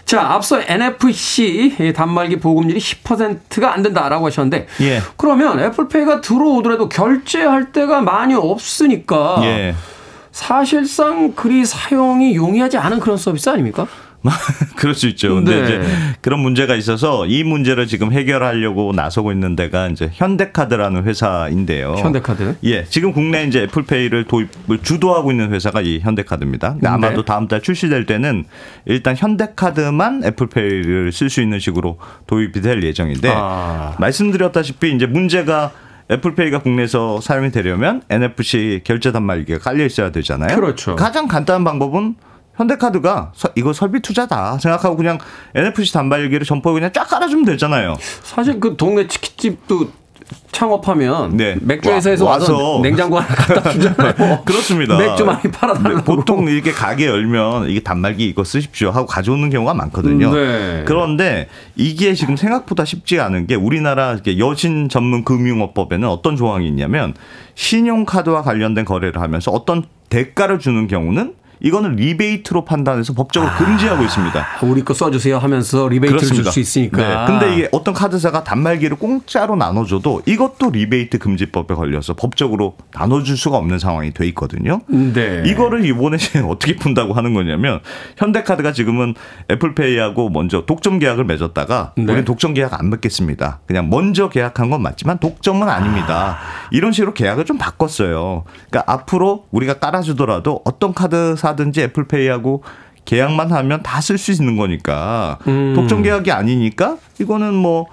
자, 0.06 0.22
앞서 0.22 0.62
NFC 0.62 1.93
단말기 1.93 2.38
보급률이 2.39 2.80
10%가 2.80 3.74
안 3.74 3.82
된다라고 3.82 4.28
하셨는데, 4.28 4.68
예. 4.80 5.01
그러면 5.18 5.60
애플페이가 5.60 6.22
들어오더라도 6.22 6.88
결제할 6.88 7.74
데가 7.74 7.99
많이 7.99 8.34
없으니까 8.34 9.39
예. 9.41 9.76
사실상 10.32 11.34
그리 11.34 11.66
사용이 11.66 12.36
용이하지 12.36 12.78
않은 12.78 13.01
그런 13.01 13.18
서비스 13.18 13.49
아닙니까? 13.49 13.88
그럴 14.76 14.93
수 14.93 15.07
있죠. 15.07 15.36
근데 15.36 15.55
네. 15.55 15.63
이제 15.63 15.82
그런 16.21 16.39
문제가 16.39 16.76
있어서 16.76 17.26
이 17.26 17.43
문제를 17.43 17.88
지금 17.88 18.11
해결하려고 18.11 18.91
나서고 18.93 19.32
있는 19.32 19.55
데가 19.55 19.88
이제 19.88 20.09
현대카드라는 20.13 21.03
회사인데요. 21.03 21.95
현대카드. 21.97 22.57
예, 22.63 22.86
지금 22.86 23.13
국내 23.13 23.43
이제 23.45 23.63
애플페이를 23.63 24.26
도입을 24.26 24.80
주도하고 24.82 25.32
있는 25.32 25.51
회사가 25.53 25.82
이 25.82 25.99
현대카드입니다. 25.99 26.73
근데 26.73 26.88
아마도 26.88 27.21
네. 27.21 27.26
다음 27.26 27.47
달 27.47 27.61
출시될 27.61 28.05
때는 28.05 28.45
일단 28.86 29.15
현대카드만 29.15 30.23
애플페이를 30.26 31.11
쓸 31.11 31.30
수 31.30 31.41
있는 31.41 31.59
식으로 31.59 31.97
도입이 32.28 32.61
될 32.61 32.84
예정인데 32.84 33.32
아. 33.34 33.95
말씀드렸다시피 33.99 34.93
이제 34.93 35.05
문제가 35.05 35.71
애플페이가 36.11 36.59
국내에서 36.59 37.19
사용이 37.19 37.51
되려면 37.51 38.03
NFC 38.09 38.82
결제 38.84 39.11
단말기가 39.11 39.59
깔려 39.59 39.86
있어야 39.86 40.11
되잖아요. 40.11 40.55
그렇죠. 40.55 40.95
가장 40.95 41.28
간단한 41.28 41.63
방법은 41.63 42.15
현대카드가 42.58 43.32
서- 43.36 43.49
이거 43.56 43.74
설비 43.74 43.99
투자다 44.01 44.58
생각하고 44.60 44.95
그냥 44.95 45.18
NFC 45.53 45.93
단말기를 45.93 46.45
점포에 46.45 46.74
그냥 46.74 46.91
쫙 46.93 47.06
깔아주면 47.06 47.45
되잖아요. 47.45 47.97
사실 48.24 48.60
그 48.60 48.76
동네 48.78 49.08
치킨집도 49.08 49.89
창업하면 50.51 51.38
네. 51.38 51.56
맥주 51.62 51.89
회사에서 51.91 52.26
와- 52.26 52.32
와서. 52.32 52.80
냉장고 52.82 53.20
하나 53.20 53.28
갖다 53.36 53.70
주잖아요. 53.72 54.41
그렇습니다. 54.45 54.97
맥주 54.97 55.24
많이 55.24 55.43
팔아달라고. 55.51 55.97
네, 55.97 56.03
보통 56.03 56.47
이렇게 56.47 56.72
가게 56.72 57.06
열면 57.08 57.70
이게 57.70 57.82
단말기 57.82 58.26
이거 58.28 58.43
쓰십시오 58.43 58.89
하고 58.89 59.06
가져오는 59.06 59.47
경우가 59.51 59.74
많거든요. 59.76 60.34
네. 60.34 60.84
그런데 60.88 61.47
이게 61.76 62.14
지금 62.16 62.38
생각보다 62.38 62.86
쉽지 62.86 63.20
않은 63.20 63.45
게 63.45 63.53
우리나라 63.56 64.18
여신 64.39 64.89
전문 64.89 65.24
금융업법에는 65.26 66.08
어떤 66.08 66.36
조항이 66.38 66.68
있냐면 66.70 67.14
신용카드와 67.53 68.41
관련된 68.41 68.86
거래를 68.86 69.22
하면서 69.22 69.51
어떤 69.51 69.84
대가를 70.10 70.58
주는 70.60 70.88
경우는 70.88 71.36
이거는 71.62 71.95
리베이트로 71.95 72.66
판단해서 72.66 73.14
법적으로 73.14 73.51
금지하고 73.53 74.03
있습니다. 74.03 74.45
우리 74.64 74.84
거 74.84 74.93
써주세요 74.93 75.38
하면서 75.38 75.88
리베이트를 75.88 76.22
줄. 76.22 76.45
수 76.45 76.60
있으니까. 76.60 76.97
네. 76.97 77.26
근데 77.28 77.53
이게 77.53 77.70
어떤 77.72 77.93
카드사가 77.93 78.43
단말기를 78.43 78.97
공짜로 78.97 79.56
나눠줘도 79.56 80.22
이것도 80.26 80.70
리베이트 80.72 81.18
금지법에 81.18 81.74
걸려서 81.74 82.14
법적으로 82.14 82.76
나눠줄 82.93 83.38
수가 83.38 83.58
없는 83.58 83.80
상황이 83.80 84.14
돼 84.14 84.28
있거든요. 84.28 84.82
네. 84.88 85.43
이거를 85.45 85.86
이번에 85.86 86.18
어떻게 86.47 86.76
푼다고 86.76 87.14
하는 87.14 87.34
거냐면 87.34 87.80
현대카드가 88.18 88.74
지금은 88.74 89.16
애플페이하고 89.51 90.30
먼저 90.30 90.66
독점 90.66 90.99
계약을 90.99 91.26
맺었다가 91.26 91.93
네. 91.97 92.03
우리는 92.03 92.26
독점 92.26 92.53
계약 92.53 92.80
안 92.80 92.89
맺겠습니다. 92.89 93.62
그냥 93.66 93.89
먼저 93.89 94.30
계약한 94.30 94.70
건 94.70 94.82
맞지만 94.82 95.18
독점은 95.20 95.68
아닙니다. 95.70 96.38
이런 96.72 96.91
식으로 96.91 97.14
계약을 97.14 97.45
좀 97.45 97.58
바꿨어요. 97.58 98.43
그러니까 98.70 98.91
앞으로 98.91 99.45
우리가 99.51 99.76
깔아주더라도 99.76 100.62
어떤 100.66 100.93
카드사 100.93 101.45
든지 101.56 101.82
애플페이하고 101.82 102.64
계약만 103.06 103.52
하면 103.52 103.84
다 103.84 104.00
쓸 104.02 104.18
수 104.18 104.32
있는 104.32 104.58
거니까 104.58 105.38
음. 105.48 105.74
독점 105.76 106.02
계약이 106.02 106.32
아니니까 106.32 106.98
이거는 107.20 107.54
뭐 107.54 107.86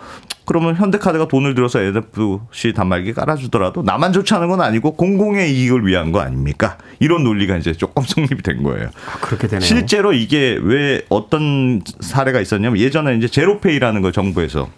그러면 0.44 0.74
현대카드가 0.74 1.28
돈을 1.28 1.55
들여서 1.55 1.80
NFC 1.80 2.72
단말기 2.74 3.12
깔아주더라도 3.12 3.82
나만 3.82 4.12
좋지 4.12 4.34
않은 4.34 4.48
건 4.48 4.61
아니고 4.61 4.92
공공의 4.96 5.55
이익을 5.55 5.86
위한 5.86 6.11
거 6.12 6.20
아닙니까? 6.20 6.78
이런 6.98 7.22
논리가 7.24 7.57
이제 7.59 7.72
조금 7.72 8.03
성립이 8.07 8.42
된 8.42 8.62
거예요. 8.62 8.88
아, 9.07 9.18
그렇게 9.20 9.46
되네요. 9.46 9.61
실제로 9.66 10.12
이게 10.12 10.59
왜 10.61 11.03
어떤 11.11 11.82
사례가 12.00 12.40
있었냐면 12.40 12.78
예전에 12.78 13.14
이제 13.16 13.28
제로페이라는 13.28 14.00
걸 14.03 14.12
정부에서 14.12 14.68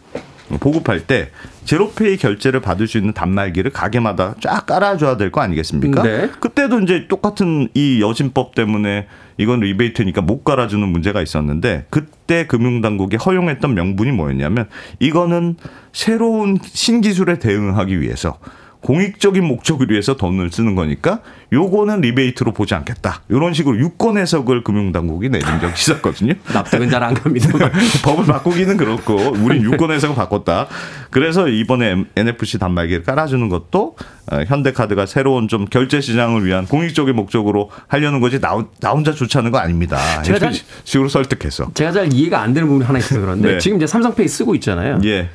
보급할 0.61 1.01
때 1.07 1.31
제로페이 1.65 2.19
결제를 2.19 2.61
받을 2.61 2.87
수 2.87 2.99
있는 2.99 3.13
단말기를 3.15 3.71
가게마다 3.71 4.35
쫙 4.41 4.67
깔아줘야 4.67 5.17
될 5.17 5.31
거 5.31 5.41
아니겠습니까? 5.41 6.03
네. 6.03 6.29
그때도 6.41 6.81
이제 6.81 7.07
똑같은 7.09 7.69
이 7.75 8.01
여진법 8.03 8.55
때문에 8.55 9.07
이건 9.39 9.61
리베이트니까 9.61 10.21
못 10.21 10.45
깔아주는 10.45 10.87
문제가 10.87 11.23
있었는데 11.23 11.87
그때 11.91 12.47
금융당국이 12.47 13.17
허용했던 13.17 13.75
명분이 13.75 14.13
뭐였냐면 14.13 14.69
이거는 15.01 15.57
새로운 15.93 16.59
신기술에 16.63 17.39
대응하기 17.39 18.01
위해서 18.01 18.39
공익적인 18.85 19.43
목적을 19.43 19.91
위해서 19.91 20.15
돈을 20.15 20.51
쓰는 20.53 20.75
거니까 20.75 21.21
요거는 21.55 22.03
리베이트로 22.03 22.53
보지 22.53 22.75
않겠다. 22.75 23.23
이런 23.31 23.55
식으로 23.55 23.79
유권 23.79 24.19
해석을 24.19 24.63
금융당국이 24.63 25.31
내린 25.31 25.47
적이 25.59 25.73
있었거든요. 25.75 26.35
납득은 26.53 26.91
잘 26.91 27.03
안 27.03 27.15
갑니다. 27.15 27.49
법을 28.05 28.27
바꾸기는 28.27 28.77
그렇고 28.77 29.15
우린 29.41 29.63
유권 29.63 29.91
해석을 29.91 30.15
바꿨다. 30.15 30.67
그래서 31.09 31.49
이번에 31.49 32.05
NFC 32.15 32.59
단말기를 32.59 33.05
깔아주는 33.05 33.49
것도 33.49 33.97
어, 34.31 34.41
현대카드가 34.47 35.07
새로운 35.07 35.49
좀 35.49 35.65
결제 35.65 36.03
시장을 36.03 36.45
위한 36.45 36.67
공익적인 36.67 37.17
목적으로 37.17 37.71
하려는 37.89 38.21
거지 38.21 38.39
나, 38.39 38.67
나 38.81 38.91
혼자 38.91 39.15
않은 39.39 39.51
거 39.51 39.57
아닙니다. 39.59 39.97
제가 40.23 40.39
잘- 40.39 40.53
식으로 40.85 41.09
설득해서. 41.09 41.71
제가 41.73 41.91
잘 41.91 42.13
이해가 42.13 42.43
안 42.43 42.53
되는 42.53 42.69
부분이 42.69 42.85
하나 42.85 42.99
있어서 42.99 43.19
그런데 43.19 43.53
네. 43.53 43.59
지금 43.59 43.79
이제 43.79 43.87
삼성페이 43.87 44.29
쓰고 44.29 44.55
있잖아요. 44.57 45.01
예. 45.05 45.31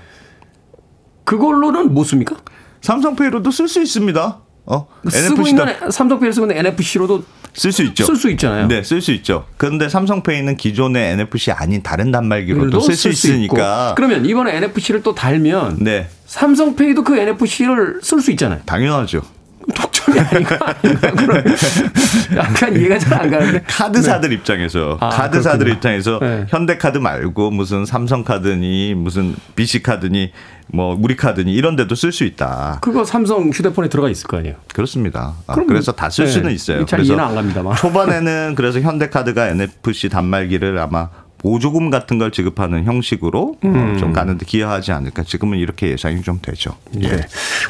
그걸로는 1.24 1.94
못 1.96 2.04
씁니까? 2.04 2.36
삼성페이로도 2.82 3.52
쓸 3.52 3.68
수 3.68 3.82
있습니다. 3.82 4.40
어, 4.66 4.88
쓰고 5.10 5.42
NFC 5.42 5.56
다 5.56 5.72
있는 5.72 5.92
삼성페이를 5.92 6.34
쓰고 6.34 6.46
있는 6.46 6.58
NFC로도 6.66 7.24
쓸 7.54 7.72
수 7.72 7.84
있죠. 7.84 8.06
쓸 8.06 8.16
수 8.16 8.30
있잖아요. 8.32 8.68
네, 8.68 8.84
쓸 8.84 9.02
수 9.02 9.12
있죠. 9.14 9.46
그런데 9.58 9.90
삼성페이는 9.90 10.58
기존의 10.58 11.14
NFC 11.14 11.52
아닌 11.52 11.82
다른 11.82 12.12
단말기로도 12.12 12.80
쓸 12.80 12.96
수 12.96 13.10
있으니까. 13.10 13.94
그러면 13.96 14.26
이번에 14.26 14.56
NFC를 14.58 15.02
또 15.02 15.16
달면 15.16 15.78
네, 15.80 16.08
삼성페이도 16.28 17.04
그 17.04 17.18
NFC를 17.18 18.02
쓸 18.04 18.22
수 18.22 18.32
있잖아요. 18.32 18.62
당연하죠. 18.66 19.22
독점이 19.70 20.20
아닌가? 20.20 20.58
그러면 20.82 21.44
약간 22.36 22.76
이해가 22.76 22.98
잘 23.00 23.20
안 23.20 23.30
가는데. 23.32 23.62
카드사들 23.68 24.32
입장에서 24.34 24.98
아, 25.02 25.10
카드사들 25.10 25.60
그렇구나. 25.66 25.76
입장에서 25.76 26.20
네. 26.22 26.46
현대카드 26.50 26.98
말고 27.00 27.52
무슨 27.52 27.86
삼성카드니 27.86 28.94
무슨 28.96 29.36
BC카드니 29.56 30.32
뭐 30.72 30.98
우리 31.02 31.16
카드니 31.16 31.52
이런 31.54 31.76
데도 31.76 31.96
쓸 31.96 32.12
수 32.12 32.24
있다. 32.24 32.78
그거 32.82 33.04
삼성 33.04 33.50
휴대폰에 33.50 33.90
들어가 33.90 34.10
있을 34.10 34.28
거 34.28 34.38
아니에요. 34.38 34.56
그렇습니다. 34.74 35.34
아, 35.48 35.56
그래서 35.56 35.92
다쓸 35.92 36.26
네. 36.26 36.32
수는 36.32 36.52
있어요. 36.52 36.86
잘 36.86 37.04
이해는 37.04 37.24
안 37.24 37.36
갑니다만. 37.36 37.76
초반에는 37.76 38.54
그래서 38.56 38.80
현대카드가 38.80 39.48
NFC 39.50 40.10
단말기를 40.10 40.78
아마 40.78 41.10
보조금 41.40 41.90
같은 41.90 42.18
걸 42.20 42.32
지급하는 42.32 42.86
형식으로 42.86 43.56
어, 43.64 43.68
음. 43.68 43.98
좀 43.98 44.14
가는데 44.14 44.46
기여하지 44.46 44.92
않을까. 44.92 45.24
지금은 45.24 45.58
이렇게 45.58 45.90
예상이 45.90 46.22
좀 46.22 46.40
되죠. 46.42 46.76
예. 47.02 47.22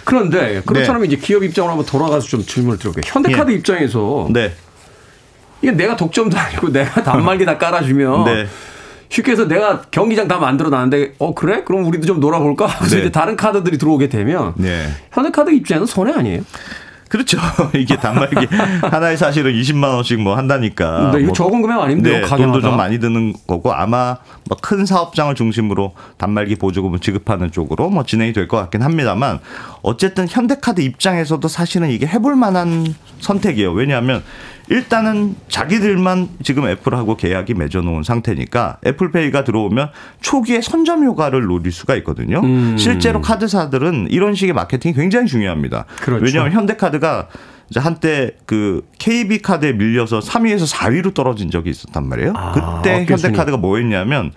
그런데 0.04 0.62
그렇다면 0.66 1.06
이제 1.06 1.16
기업 1.16 1.44
입장으로 1.44 1.72
한번 1.72 1.86
돌아가서 1.86 2.28
좀 2.28 2.44
질문을 2.44 2.78
드려볼게요. 2.80 3.12
현대카드 3.14 3.52
예. 3.52 3.56
입장에서 3.56 4.28
네. 4.32 4.54
이게 5.62 5.72
내가 5.72 5.96
독점도 5.96 6.38
아니고 6.38 6.72
내가 6.74 7.04
단말기 7.04 7.46
다 7.46 7.58
깔아주면 7.58 8.26
네. 8.26 8.48
쉽게 9.10 9.32
해서 9.32 9.48
내가 9.48 9.82
경기장 9.92 10.28
다 10.28 10.38
만들어 10.38 10.70
놨는데 10.70 11.16
어 11.20 11.34
그래? 11.34 11.64
그럼 11.64 11.86
우리도 11.86 12.06
좀 12.06 12.20
놀아볼까? 12.20 12.68
그래서 12.78 12.96
네. 12.96 13.02
이제 13.02 13.12
다른 13.12 13.36
카드들이 13.36 13.78
들어오게 13.78 14.10
되면 14.10 14.54
네. 14.58 14.88
현대카드 15.12 15.52
입장에서 15.52 15.86
손해 15.86 16.14
아니에요? 16.14 16.42
그렇죠. 17.10 17.38
이게 17.76 17.98
단말기 17.98 18.48
하나에 18.84 19.18
사실은 19.18 19.52
20만 19.54 19.96
원씩 19.96 20.22
뭐 20.22 20.38
한다니까. 20.38 21.12
네, 21.12 21.20
이거 21.20 21.26
뭐 21.28 21.34
적은 21.34 21.62
금액 21.62 21.80
아닌데요? 21.82 22.22
네. 22.22 22.28
돈도 22.38 22.62
좀 22.62 22.78
많이 22.78 23.00
드는 23.00 23.34
거고 23.48 23.74
아마 23.74 24.18
뭐 24.48 24.58
큰 24.62 24.86
사업장을 24.86 25.34
중심으로 25.36 25.94
단말기 26.18 26.56
보조금을 26.56 27.00
지급하는 27.00 27.52
쪽으로 27.52 27.90
뭐 27.90 28.04
진행이 28.04 28.32
될 28.34 28.48
것 28.48 28.58
같긴 28.58 28.82
합니다만 28.84 29.40
어쨌든 29.82 30.28
현대카드 30.30 30.82
입장에서도 30.82 31.46
사실은 31.48 31.90
이게 31.90 32.06
해볼 32.08 32.36
만한 32.36 32.94
선택이에요. 33.20 33.72
왜냐하면 33.72 34.24
일단은 34.70 35.36
자기들만 35.48 36.30
지금 36.44 36.68
애플하고 36.68 37.18
계약이 37.18 37.56
맺어놓은 37.56 38.04
상태니까 38.04 38.78
애플페이가 38.86 39.44
들어오면 39.44 39.90
초기에 40.22 40.62
선점 40.62 41.04
효과를 41.04 41.44
노릴 41.46 41.72
수가 41.72 41.96
있거든요. 41.98 42.42
음. 42.42 42.78
실제로 42.78 43.20
카드사들은 43.20 44.08
이런 44.12 44.36
식의 44.36 44.54
마케팅이 44.54 44.94
굉장히 44.94 45.28
중요합니다. 45.28 45.86
그렇죠. 46.02 46.24
왜냐하면 46.24 46.54
현대카드가 46.54 47.28
이제 47.70 47.80
한때 47.80 48.32
그 48.46 48.88
KB 49.00 49.40
카드에 49.42 49.74
밀려서 49.74 50.20
3위에서 50.20 50.72
4위로 50.72 51.14
떨어진 51.14 51.50
적이 51.52 51.72
있었단 51.72 52.08
말이에요. 52.08 52.34
아, 52.36 52.52
그때. 52.52 53.06
현대카드가 53.08 53.58
뭐 53.58 53.78
했냐면 53.78 54.32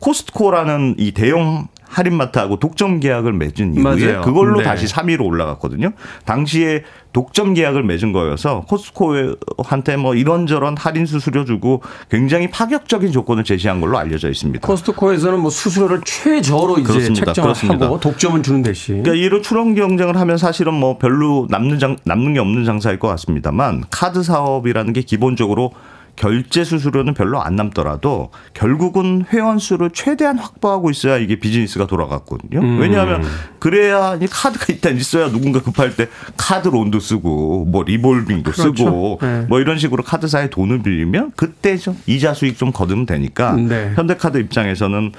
코스트코라는 0.00 0.96
이 0.98 1.12
대형 1.12 1.68
할인마트하고 1.96 2.58
독점 2.58 3.00
계약을 3.00 3.32
맺은 3.32 3.74
이후에 3.74 3.82
맞아요. 3.82 4.20
그걸로 4.20 4.58
네. 4.58 4.64
다시 4.64 4.86
3위로 4.86 5.24
올라갔거든요. 5.24 5.92
당시에 6.26 6.82
독점 7.14 7.54
계약을 7.54 7.82
맺은 7.84 8.12
거여서 8.12 8.66
코스트코한테 8.68 9.96
뭐 9.96 10.14
이런저런 10.14 10.76
할인 10.76 11.06
수수료 11.06 11.46
주고 11.46 11.82
굉장히 12.10 12.50
파격적인 12.50 13.12
조건을 13.12 13.44
제시한 13.44 13.80
걸로 13.80 13.96
알려져 13.96 14.28
있습니다. 14.28 14.66
코스트코에서는 14.66 15.40
뭐 15.40 15.50
수수료를 15.50 16.02
최저로 16.04 16.78
이제 16.78 16.92
그렇습니다. 16.92 17.24
책정을 17.26 17.46
그렇습니다. 17.46 17.86
하고 17.86 17.98
독점은 17.98 18.42
주는 18.42 18.62
대신 18.62 19.02
그러니까 19.02 19.24
이로 19.24 19.40
출원 19.40 19.74
경쟁을 19.74 20.18
하면 20.18 20.36
사실은 20.36 20.74
뭐 20.74 20.98
별로 20.98 21.46
남는 21.48 21.78
장 21.78 21.96
남는 22.04 22.34
게 22.34 22.40
없는 22.40 22.66
장사일 22.66 22.98
것 22.98 23.08
같습니다만 23.08 23.84
카드 23.90 24.22
사업이라는 24.22 24.92
게 24.92 25.00
기본적으로 25.00 25.72
결제 26.16 26.64
수수료는 26.64 27.14
별로 27.14 27.40
안 27.42 27.56
남더라도 27.56 28.30
결국은 28.54 29.24
회원 29.32 29.58
수를 29.58 29.90
최대한 29.90 30.38
확보하고 30.38 30.90
있어야 30.90 31.18
이게 31.18 31.38
비즈니스가 31.38 31.86
돌아갔거든요. 31.86 32.60
음. 32.60 32.80
왜냐하면 32.80 33.22
그래야 33.58 34.18
이 34.20 34.26
카드가 34.26 34.66
일단 34.70 34.96
있어야 34.96 35.30
누군가 35.30 35.62
급할 35.62 35.94
때 35.94 36.08
카드 36.36 36.68
론도 36.68 37.00
쓰고 37.00 37.66
뭐 37.66 37.82
리볼빙도 37.84 38.50
그렇죠. 38.50 38.74
쓰고 38.74 39.18
네. 39.22 39.46
뭐 39.48 39.60
이런 39.60 39.78
식으로 39.78 40.02
카드사에 40.02 40.50
돈을 40.50 40.82
빌리면 40.82 41.32
그때 41.36 41.76
좀 41.76 41.96
이자 42.06 42.34
수익 42.34 42.56
좀 42.58 42.72
거두면 42.72 43.06
되니까 43.06 43.52
네. 43.52 43.92
현대카드 43.94 44.38
입장에서는 44.38 45.12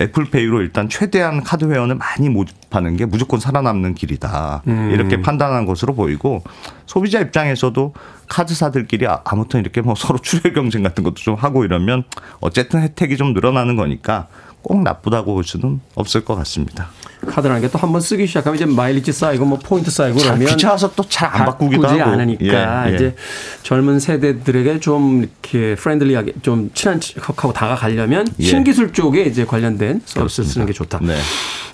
애플페이로 0.00 0.60
일단 0.60 0.88
최대한 0.88 1.42
카드 1.42 1.64
회원을 1.64 1.96
많이 1.96 2.28
모집하는 2.28 2.96
게 2.96 3.06
무조건 3.06 3.40
살아남는 3.40 3.94
길이다. 3.94 4.62
음. 4.66 4.90
이렇게 4.92 5.20
판단한 5.20 5.66
것으로 5.66 5.94
보이고 5.94 6.42
소비자 6.86 7.20
입장에서도 7.20 7.94
카드사들끼리 8.28 9.06
아- 9.06 9.20
아무튼 9.24 9.60
이렇게 9.60 9.80
뭐 9.80 9.94
서로 9.94 10.18
출혈 10.18 10.52
경쟁 10.54 10.82
같은 10.82 11.04
것도 11.04 11.14
좀 11.16 11.34
하고 11.34 11.64
이러면 11.64 12.04
어쨌든 12.40 12.80
혜택이 12.82 13.16
좀 13.16 13.32
늘어나는 13.34 13.76
거니까 13.76 14.28
꼭 14.64 14.82
나쁘다고 14.82 15.34
볼 15.34 15.44
수는 15.44 15.80
없을 15.94 16.24
것 16.24 16.34
같습니다. 16.36 16.88
카드라는 17.26 17.60
게 17.62 17.68
또 17.68 17.78
한 17.78 17.92
번 17.92 18.00
쓰기 18.00 18.26
시작하면 18.26 18.56
이제 18.56 18.66
마일리지 18.66 19.12
쌓이고 19.12 19.44
뭐 19.44 19.58
포인트 19.58 19.90
쌓이고 19.90 20.18
참 20.18 20.36
그러면 20.38 20.48
귀찮아서 20.48 20.90
또 20.94 21.04
잘 21.08 21.28
안 21.32 21.44
바꾸기도 21.46 21.86
하고. 21.86 22.02
않으니까 22.02 22.86
예, 22.88 22.90
예. 22.90 22.94
이제 22.94 23.16
젊은 23.62 24.00
세대들에게 24.00 24.80
좀 24.80 25.20
이렇게 25.22 25.74
friendly하게 25.76 26.32
좀 26.42 26.70
친한 26.74 26.98
척하고 27.00 27.52
다가가려면 27.52 28.26
예. 28.40 28.44
신기술 28.44 28.92
쪽에 28.92 29.22
이제 29.24 29.44
관련된 29.44 30.02
서비스 30.04 30.42
쓰는 30.44 30.66
게 30.66 30.72
좋다. 30.72 30.98
네. 31.02 31.16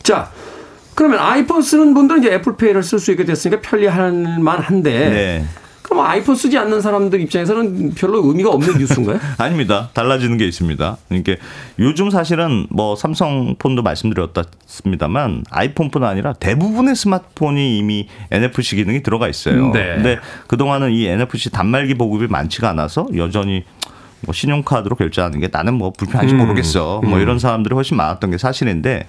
자, 0.03 0.30
그러면 0.95 1.18
아이폰 1.20 1.62
쓰는 1.62 1.95
분들은 1.95 2.20
이제 2.22 2.32
애플페이를 2.34 2.82
쓸 2.82 2.99
수 2.99 3.11
있게 3.12 3.24
됐으니까 3.24 3.61
편리할 3.62 4.12
만한데 4.41 4.91
네. 5.11 5.45
그럼 5.91 6.07
아이폰 6.07 6.36
쓰지 6.36 6.57
않는 6.57 6.80
사람들 6.80 7.20
입장에서는 7.20 7.95
별로 7.95 8.24
의미가 8.24 8.49
없는 8.51 8.78
뉴스인가요? 8.78 9.18
아닙니다. 9.38 9.91
달라지는 9.93 10.38
게 10.38 10.47
있습니다. 10.47 10.97
그러니까 11.09 11.34
요즘 11.80 12.11
사실은 12.11 12.68
뭐 12.70 12.95
삼성 12.95 13.57
폰도 13.59 13.82
말씀드렸습니다만 13.82 15.45
아이폰뿐 15.51 16.05
아니라 16.05 16.32
대부분의 16.34 16.95
스마트폰이 16.95 17.76
이미 17.76 18.07
NFC 18.30 18.76
기능이 18.76 19.03
들어가 19.03 19.26
있어요. 19.26 19.72
네. 19.72 19.97
근데 19.97 20.18
그동안은 20.47 20.93
이 20.93 21.07
NFC 21.07 21.51
단말기 21.51 21.95
보급이 21.95 22.28
많지가 22.28 22.70
않아서 22.70 23.09
여전히 23.16 23.64
뭐 24.20 24.32
신용카드로 24.32 24.95
결제하는 24.95 25.41
게 25.41 25.49
나는 25.51 25.74
뭐 25.74 25.91
불편한지 25.91 26.34
모르겠어. 26.34 27.01
뭐 27.03 27.18
이런 27.18 27.41
사람들이 27.41 27.74
훨씬 27.74 27.97
많았던 27.97 28.30
게 28.30 28.38
사실인데 28.38 29.09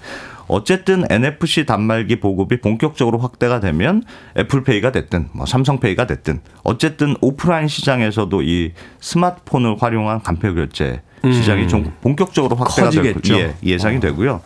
어쨌든 0.52 1.06
NFC 1.10 1.66
단말기 1.66 2.20
보급이 2.20 2.60
본격적으로 2.60 3.20
확대가 3.20 3.62
되면 3.62 4.04
애플페이가 4.38 4.92
됐든 4.92 5.30
뭐 5.32 5.46
삼성페이가 5.46 6.08
됐든 6.08 6.42
어쨌든 6.64 7.16
오프라인 7.22 7.70
시장에서도 7.70 8.42
이 8.42 8.74
스마트폰을 9.00 9.78
활용한 9.80 10.22
간편 10.24 10.56
결제 10.56 11.04
시장이 11.24 11.70
좀 11.70 11.94
본격적으로 12.02 12.58
확대가 12.58 12.90
될 12.90 13.14
커지겠죠. 13.14 13.40
예, 13.40 13.56
예상이 13.64 14.02
되고요. 14.02 14.42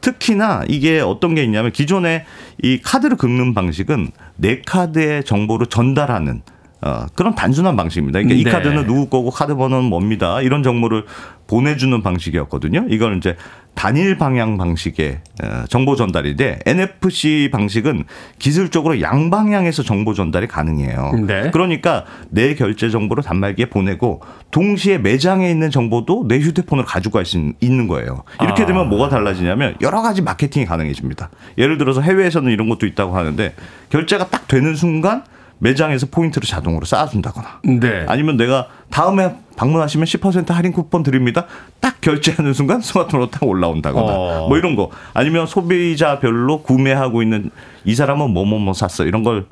특히나 0.00 0.64
이게 0.66 1.00
어떤 1.00 1.34
게 1.34 1.44
있냐면 1.44 1.72
기존에 1.72 2.24
이 2.62 2.80
카드를 2.80 3.18
긁는 3.18 3.52
방식은 3.52 4.12
내 4.36 4.62
카드의 4.62 5.24
정보를 5.24 5.66
전달하는 5.66 6.40
어, 6.82 7.04
그런 7.14 7.34
단순한 7.34 7.76
방식입니다. 7.76 8.20
그러니까 8.20 8.40
이 8.40 8.44
네. 8.44 8.50
카드는 8.50 8.86
누구 8.86 9.10
거고 9.10 9.30
카드 9.30 9.54
번호는 9.54 9.84
뭡니다. 9.90 10.40
이런 10.40 10.62
정보를 10.62 11.04
보내주는 11.46 12.02
방식이었거든요. 12.02 12.86
이걸 12.88 13.18
이제 13.18 13.36
단일 13.74 14.18
방향 14.18 14.58
방식의 14.58 15.20
어, 15.42 15.64
정보 15.68 15.96
전달인데 15.96 16.60
NFC 16.66 17.48
방식은 17.50 18.04
기술적으로 18.38 19.00
양방향에서 19.00 19.82
정보 19.82 20.12
전달이 20.12 20.48
가능해요. 20.48 21.12
네. 21.26 21.50
그러니까 21.50 22.04
내 22.28 22.54
결제 22.54 22.90
정보를 22.90 23.22
단말기에 23.22 23.66
보내고 23.66 24.20
동시에 24.50 24.98
매장에 24.98 25.50
있는 25.50 25.70
정보도 25.70 26.26
내 26.28 26.38
휴대폰을 26.38 26.84
가지고 26.84 27.18
갈수 27.18 27.52
있는 27.60 27.86
거예요. 27.86 28.24
이렇게 28.42 28.64
아. 28.64 28.66
되면 28.66 28.88
뭐가 28.88 29.08
달라지냐면 29.08 29.76
여러 29.80 30.02
가지 30.02 30.20
마케팅이 30.20 30.66
가능해집니다. 30.66 31.30
예를 31.56 31.78
들어서 31.78 32.00
해외에서는 32.02 32.52
이런 32.52 32.68
것도 32.68 32.86
있다고 32.86 33.16
하는데 33.16 33.54
결제가 33.88 34.28
딱 34.28 34.46
되는 34.46 34.74
순간 34.74 35.24
매장에서 35.60 36.06
포인트를 36.10 36.46
자동으로 36.46 36.84
쌓아준다거나 36.84 37.60
네. 37.80 38.04
아니면 38.08 38.36
내가 38.36 38.66
다음에 38.90 39.34
방문하시면 39.56 40.06
10% 40.06 40.48
할인 40.52 40.72
쿠폰 40.72 41.02
드립니다. 41.02 41.46
딱 41.80 42.00
결제하는 42.00 42.52
순간 42.52 42.80
스마트폰으로 42.80 43.30
딱 43.30 43.42
올라온다거나 43.44 44.12
어. 44.12 44.48
뭐 44.48 44.58
이런 44.58 44.74
거 44.74 44.90
아니면 45.14 45.46
소비자별로 45.46 46.62
구매하고 46.62 47.22
있는 47.22 47.50
이 47.84 47.94
사람은 47.94 48.30
뭐뭐뭐 48.30 48.74
샀어 48.74 49.04
이런 49.04 49.22
걸 49.22 49.46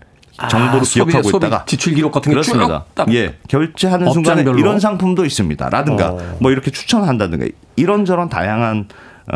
정보로 0.51 0.81
아, 0.81 0.85
기억하고 0.85 1.23
소비 1.29 1.47
있다가 1.47 1.65
지출 1.67 1.95
기록 1.95 2.13
같은 2.13 2.31
게 2.31 2.35
그렇습니다. 2.35 2.85
예, 3.11 3.35
결제하는 3.49 4.13
순간에. 4.13 4.43
이런 4.43 4.79
상품도 4.79 5.25
있습니다. 5.25 5.69
라든가 5.69 6.13
어. 6.13 6.37
뭐 6.41 6.53
이렇게 6.53 6.71
추천한다든가 6.71 7.47
이런저런 7.75 8.29
다양한 8.29 8.87
어, 8.89 8.95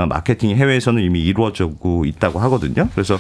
마케팅이 0.08 0.54
해외에서는 0.54 1.02
이미 1.02 1.20
이루어지고 1.20 2.04
있다고 2.04 2.38
하거든요. 2.40 2.88
그래서 2.92 3.18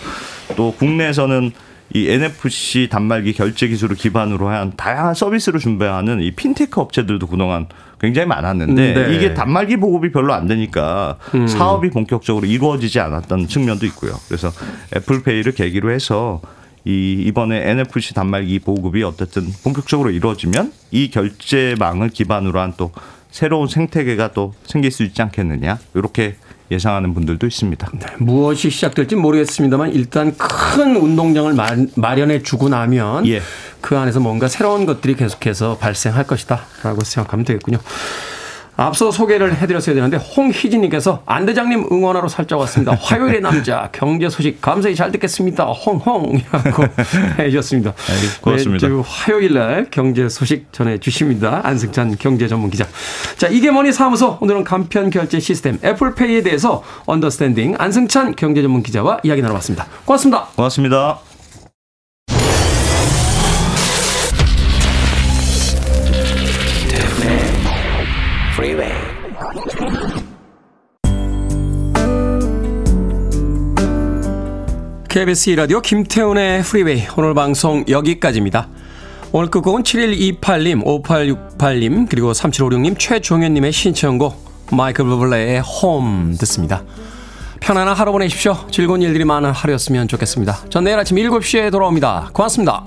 또 0.56 0.72
국내에서는 0.72 1.52
이 1.94 2.08
NFC 2.08 2.88
단말기 2.90 3.34
결제 3.34 3.68
기술을 3.68 3.96
기반으로 3.96 4.48
한 4.48 4.72
다양한 4.76 5.14
서비스를 5.14 5.60
준비하는 5.60 6.22
이 6.22 6.30
핀테크 6.30 6.80
업체들도 6.80 7.26
그동안 7.26 7.66
굉장히 8.00 8.26
많았는데 8.28 8.94
네. 8.94 9.14
이게 9.14 9.34
단말기 9.34 9.76
보급이 9.76 10.10
별로 10.10 10.32
안 10.32 10.46
되니까 10.46 11.18
음. 11.34 11.46
사업이 11.46 11.90
본격적으로 11.90 12.46
이루어지지 12.46 12.98
않았던 12.98 13.46
측면도 13.46 13.84
있고요. 13.86 14.14
그래서 14.26 14.50
애플페이를 14.96 15.52
계기로 15.52 15.90
해서 15.90 16.40
이 16.84 17.12
이번에 17.26 17.70
NFC 17.70 18.14
단말기 18.14 18.60
보급이 18.60 19.02
어쨌든 19.04 19.46
본격적으로 19.62 20.10
이루어지면 20.10 20.72
이 20.90 21.10
결제망을 21.10 22.08
기반으로 22.08 22.58
한 22.58 22.72
또 22.76 22.90
새로운 23.32 23.66
생태계가 23.66 24.32
또 24.32 24.54
생길 24.64 24.92
수 24.92 25.02
있지 25.02 25.20
않겠느냐 25.22 25.78
이렇게 25.94 26.36
예상하는 26.72 27.14
분들도 27.14 27.46
있습니다. 27.46 27.92
무엇이 28.18 28.70
시작될지 28.70 29.14
모르겠습니다만 29.16 29.92
일단 29.92 30.34
큰 30.36 30.96
운동장을 30.96 31.52
마, 31.54 31.68
마련해 31.94 32.42
주고 32.42 32.68
나면 32.68 33.26
예. 33.26 33.40
그 33.80 33.96
안에서 33.96 34.20
뭔가 34.20 34.48
새로운 34.48 34.86
것들이 34.86 35.14
계속해서 35.14 35.78
발생할 35.78 36.26
것이다라고 36.26 37.04
생각하면 37.04 37.44
되겠군요. 37.44 37.78
앞서 38.76 39.10
소개를 39.10 39.56
해드렸어야 39.56 39.94
되는데 39.94 40.16
홍희진님께서 40.16 41.22
안 41.26 41.44
대장님 41.46 41.88
응원하러 41.92 42.28
살짝 42.28 42.58
왔습니다. 42.60 42.96
화요일의 43.00 43.40
남자 43.40 43.88
경제 43.92 44.28
소식 44.28 44.60
감사히 44.60 44.94
잘 44.94 45.12
듣겠습니다. 45.12 45.64
홍홍이라고 45.64 46.84
해주셨습니다. 47.38 47.92
고맙습니다. 48.40 48.86
매주 48.88 49.02
화요일 49.06 49.54
날 49.54 49.86
경제 49.90 50.28
소식 50.28 50.72
전해주십니다. 50.72 51.60
안승찬 51.64 52.16
경제 52.18 52.48
전문 52.48 52.70
기자. 52.70 52.86
자 53.36 53.48
이게 53.48 53.70
뭐니 53.70 53.92
사무소 53.92 54.38
오늘은 54.40 54.64
간편 54.64 55.10
결제 55.10 55.38
시스템 55.38 55.78
애플페이에 55.84 56.42
대해서 56.42 56.82
언더스탠딩 57.06 57.76
안승찬 57.78 58.36
경제 58.36 58.62
전문 58.62 58.82
기자와 58.82 59.18
이야기 59.22 59.42
나눠봤습니다. 59.42 59.86
고맙습니다. 60.04 60.46
고맙습니다. 60.56 61.31
KBS 75.12 75.50
이라디오 75.50 75.82
김태훈의 75.82 76.62
프리웨이 76.62 77.02
오늘 77.18 77.34
방송 77.34 77.84
여기까지입니다. 77.86 78.66
오늘 79.30 79.50
끝곡은 79.50 79.82
7128님, 79.82 80.82
5868님, 80.86 82.06
그리고 82.08 82.32
3756님, 82.32 82.98
최종현님의 82.98 83.72
신청곡 83.72 84.70
마이클 84.72 85.04
버블레의 85.04 85.60
홈 85.60 86.34
듣습니다. 86.40 86.82
편안한 87.60 87.94
하루 87.94 88.10
보내십시오. 88.12 88.56
즐거운 88.70 89.02
일들이 89.02 89.26
많은 89.26 89.50
하루였으면 89.50 90.08
좋겠습니다. 90.08 90.70
전 90.70 90.84
내일 90.84 90.98
아침 90.98 91.18
7시에 91.18 91.70
돌아옵니다. 91.70 92.30
고맙습니다. 92.32 92.82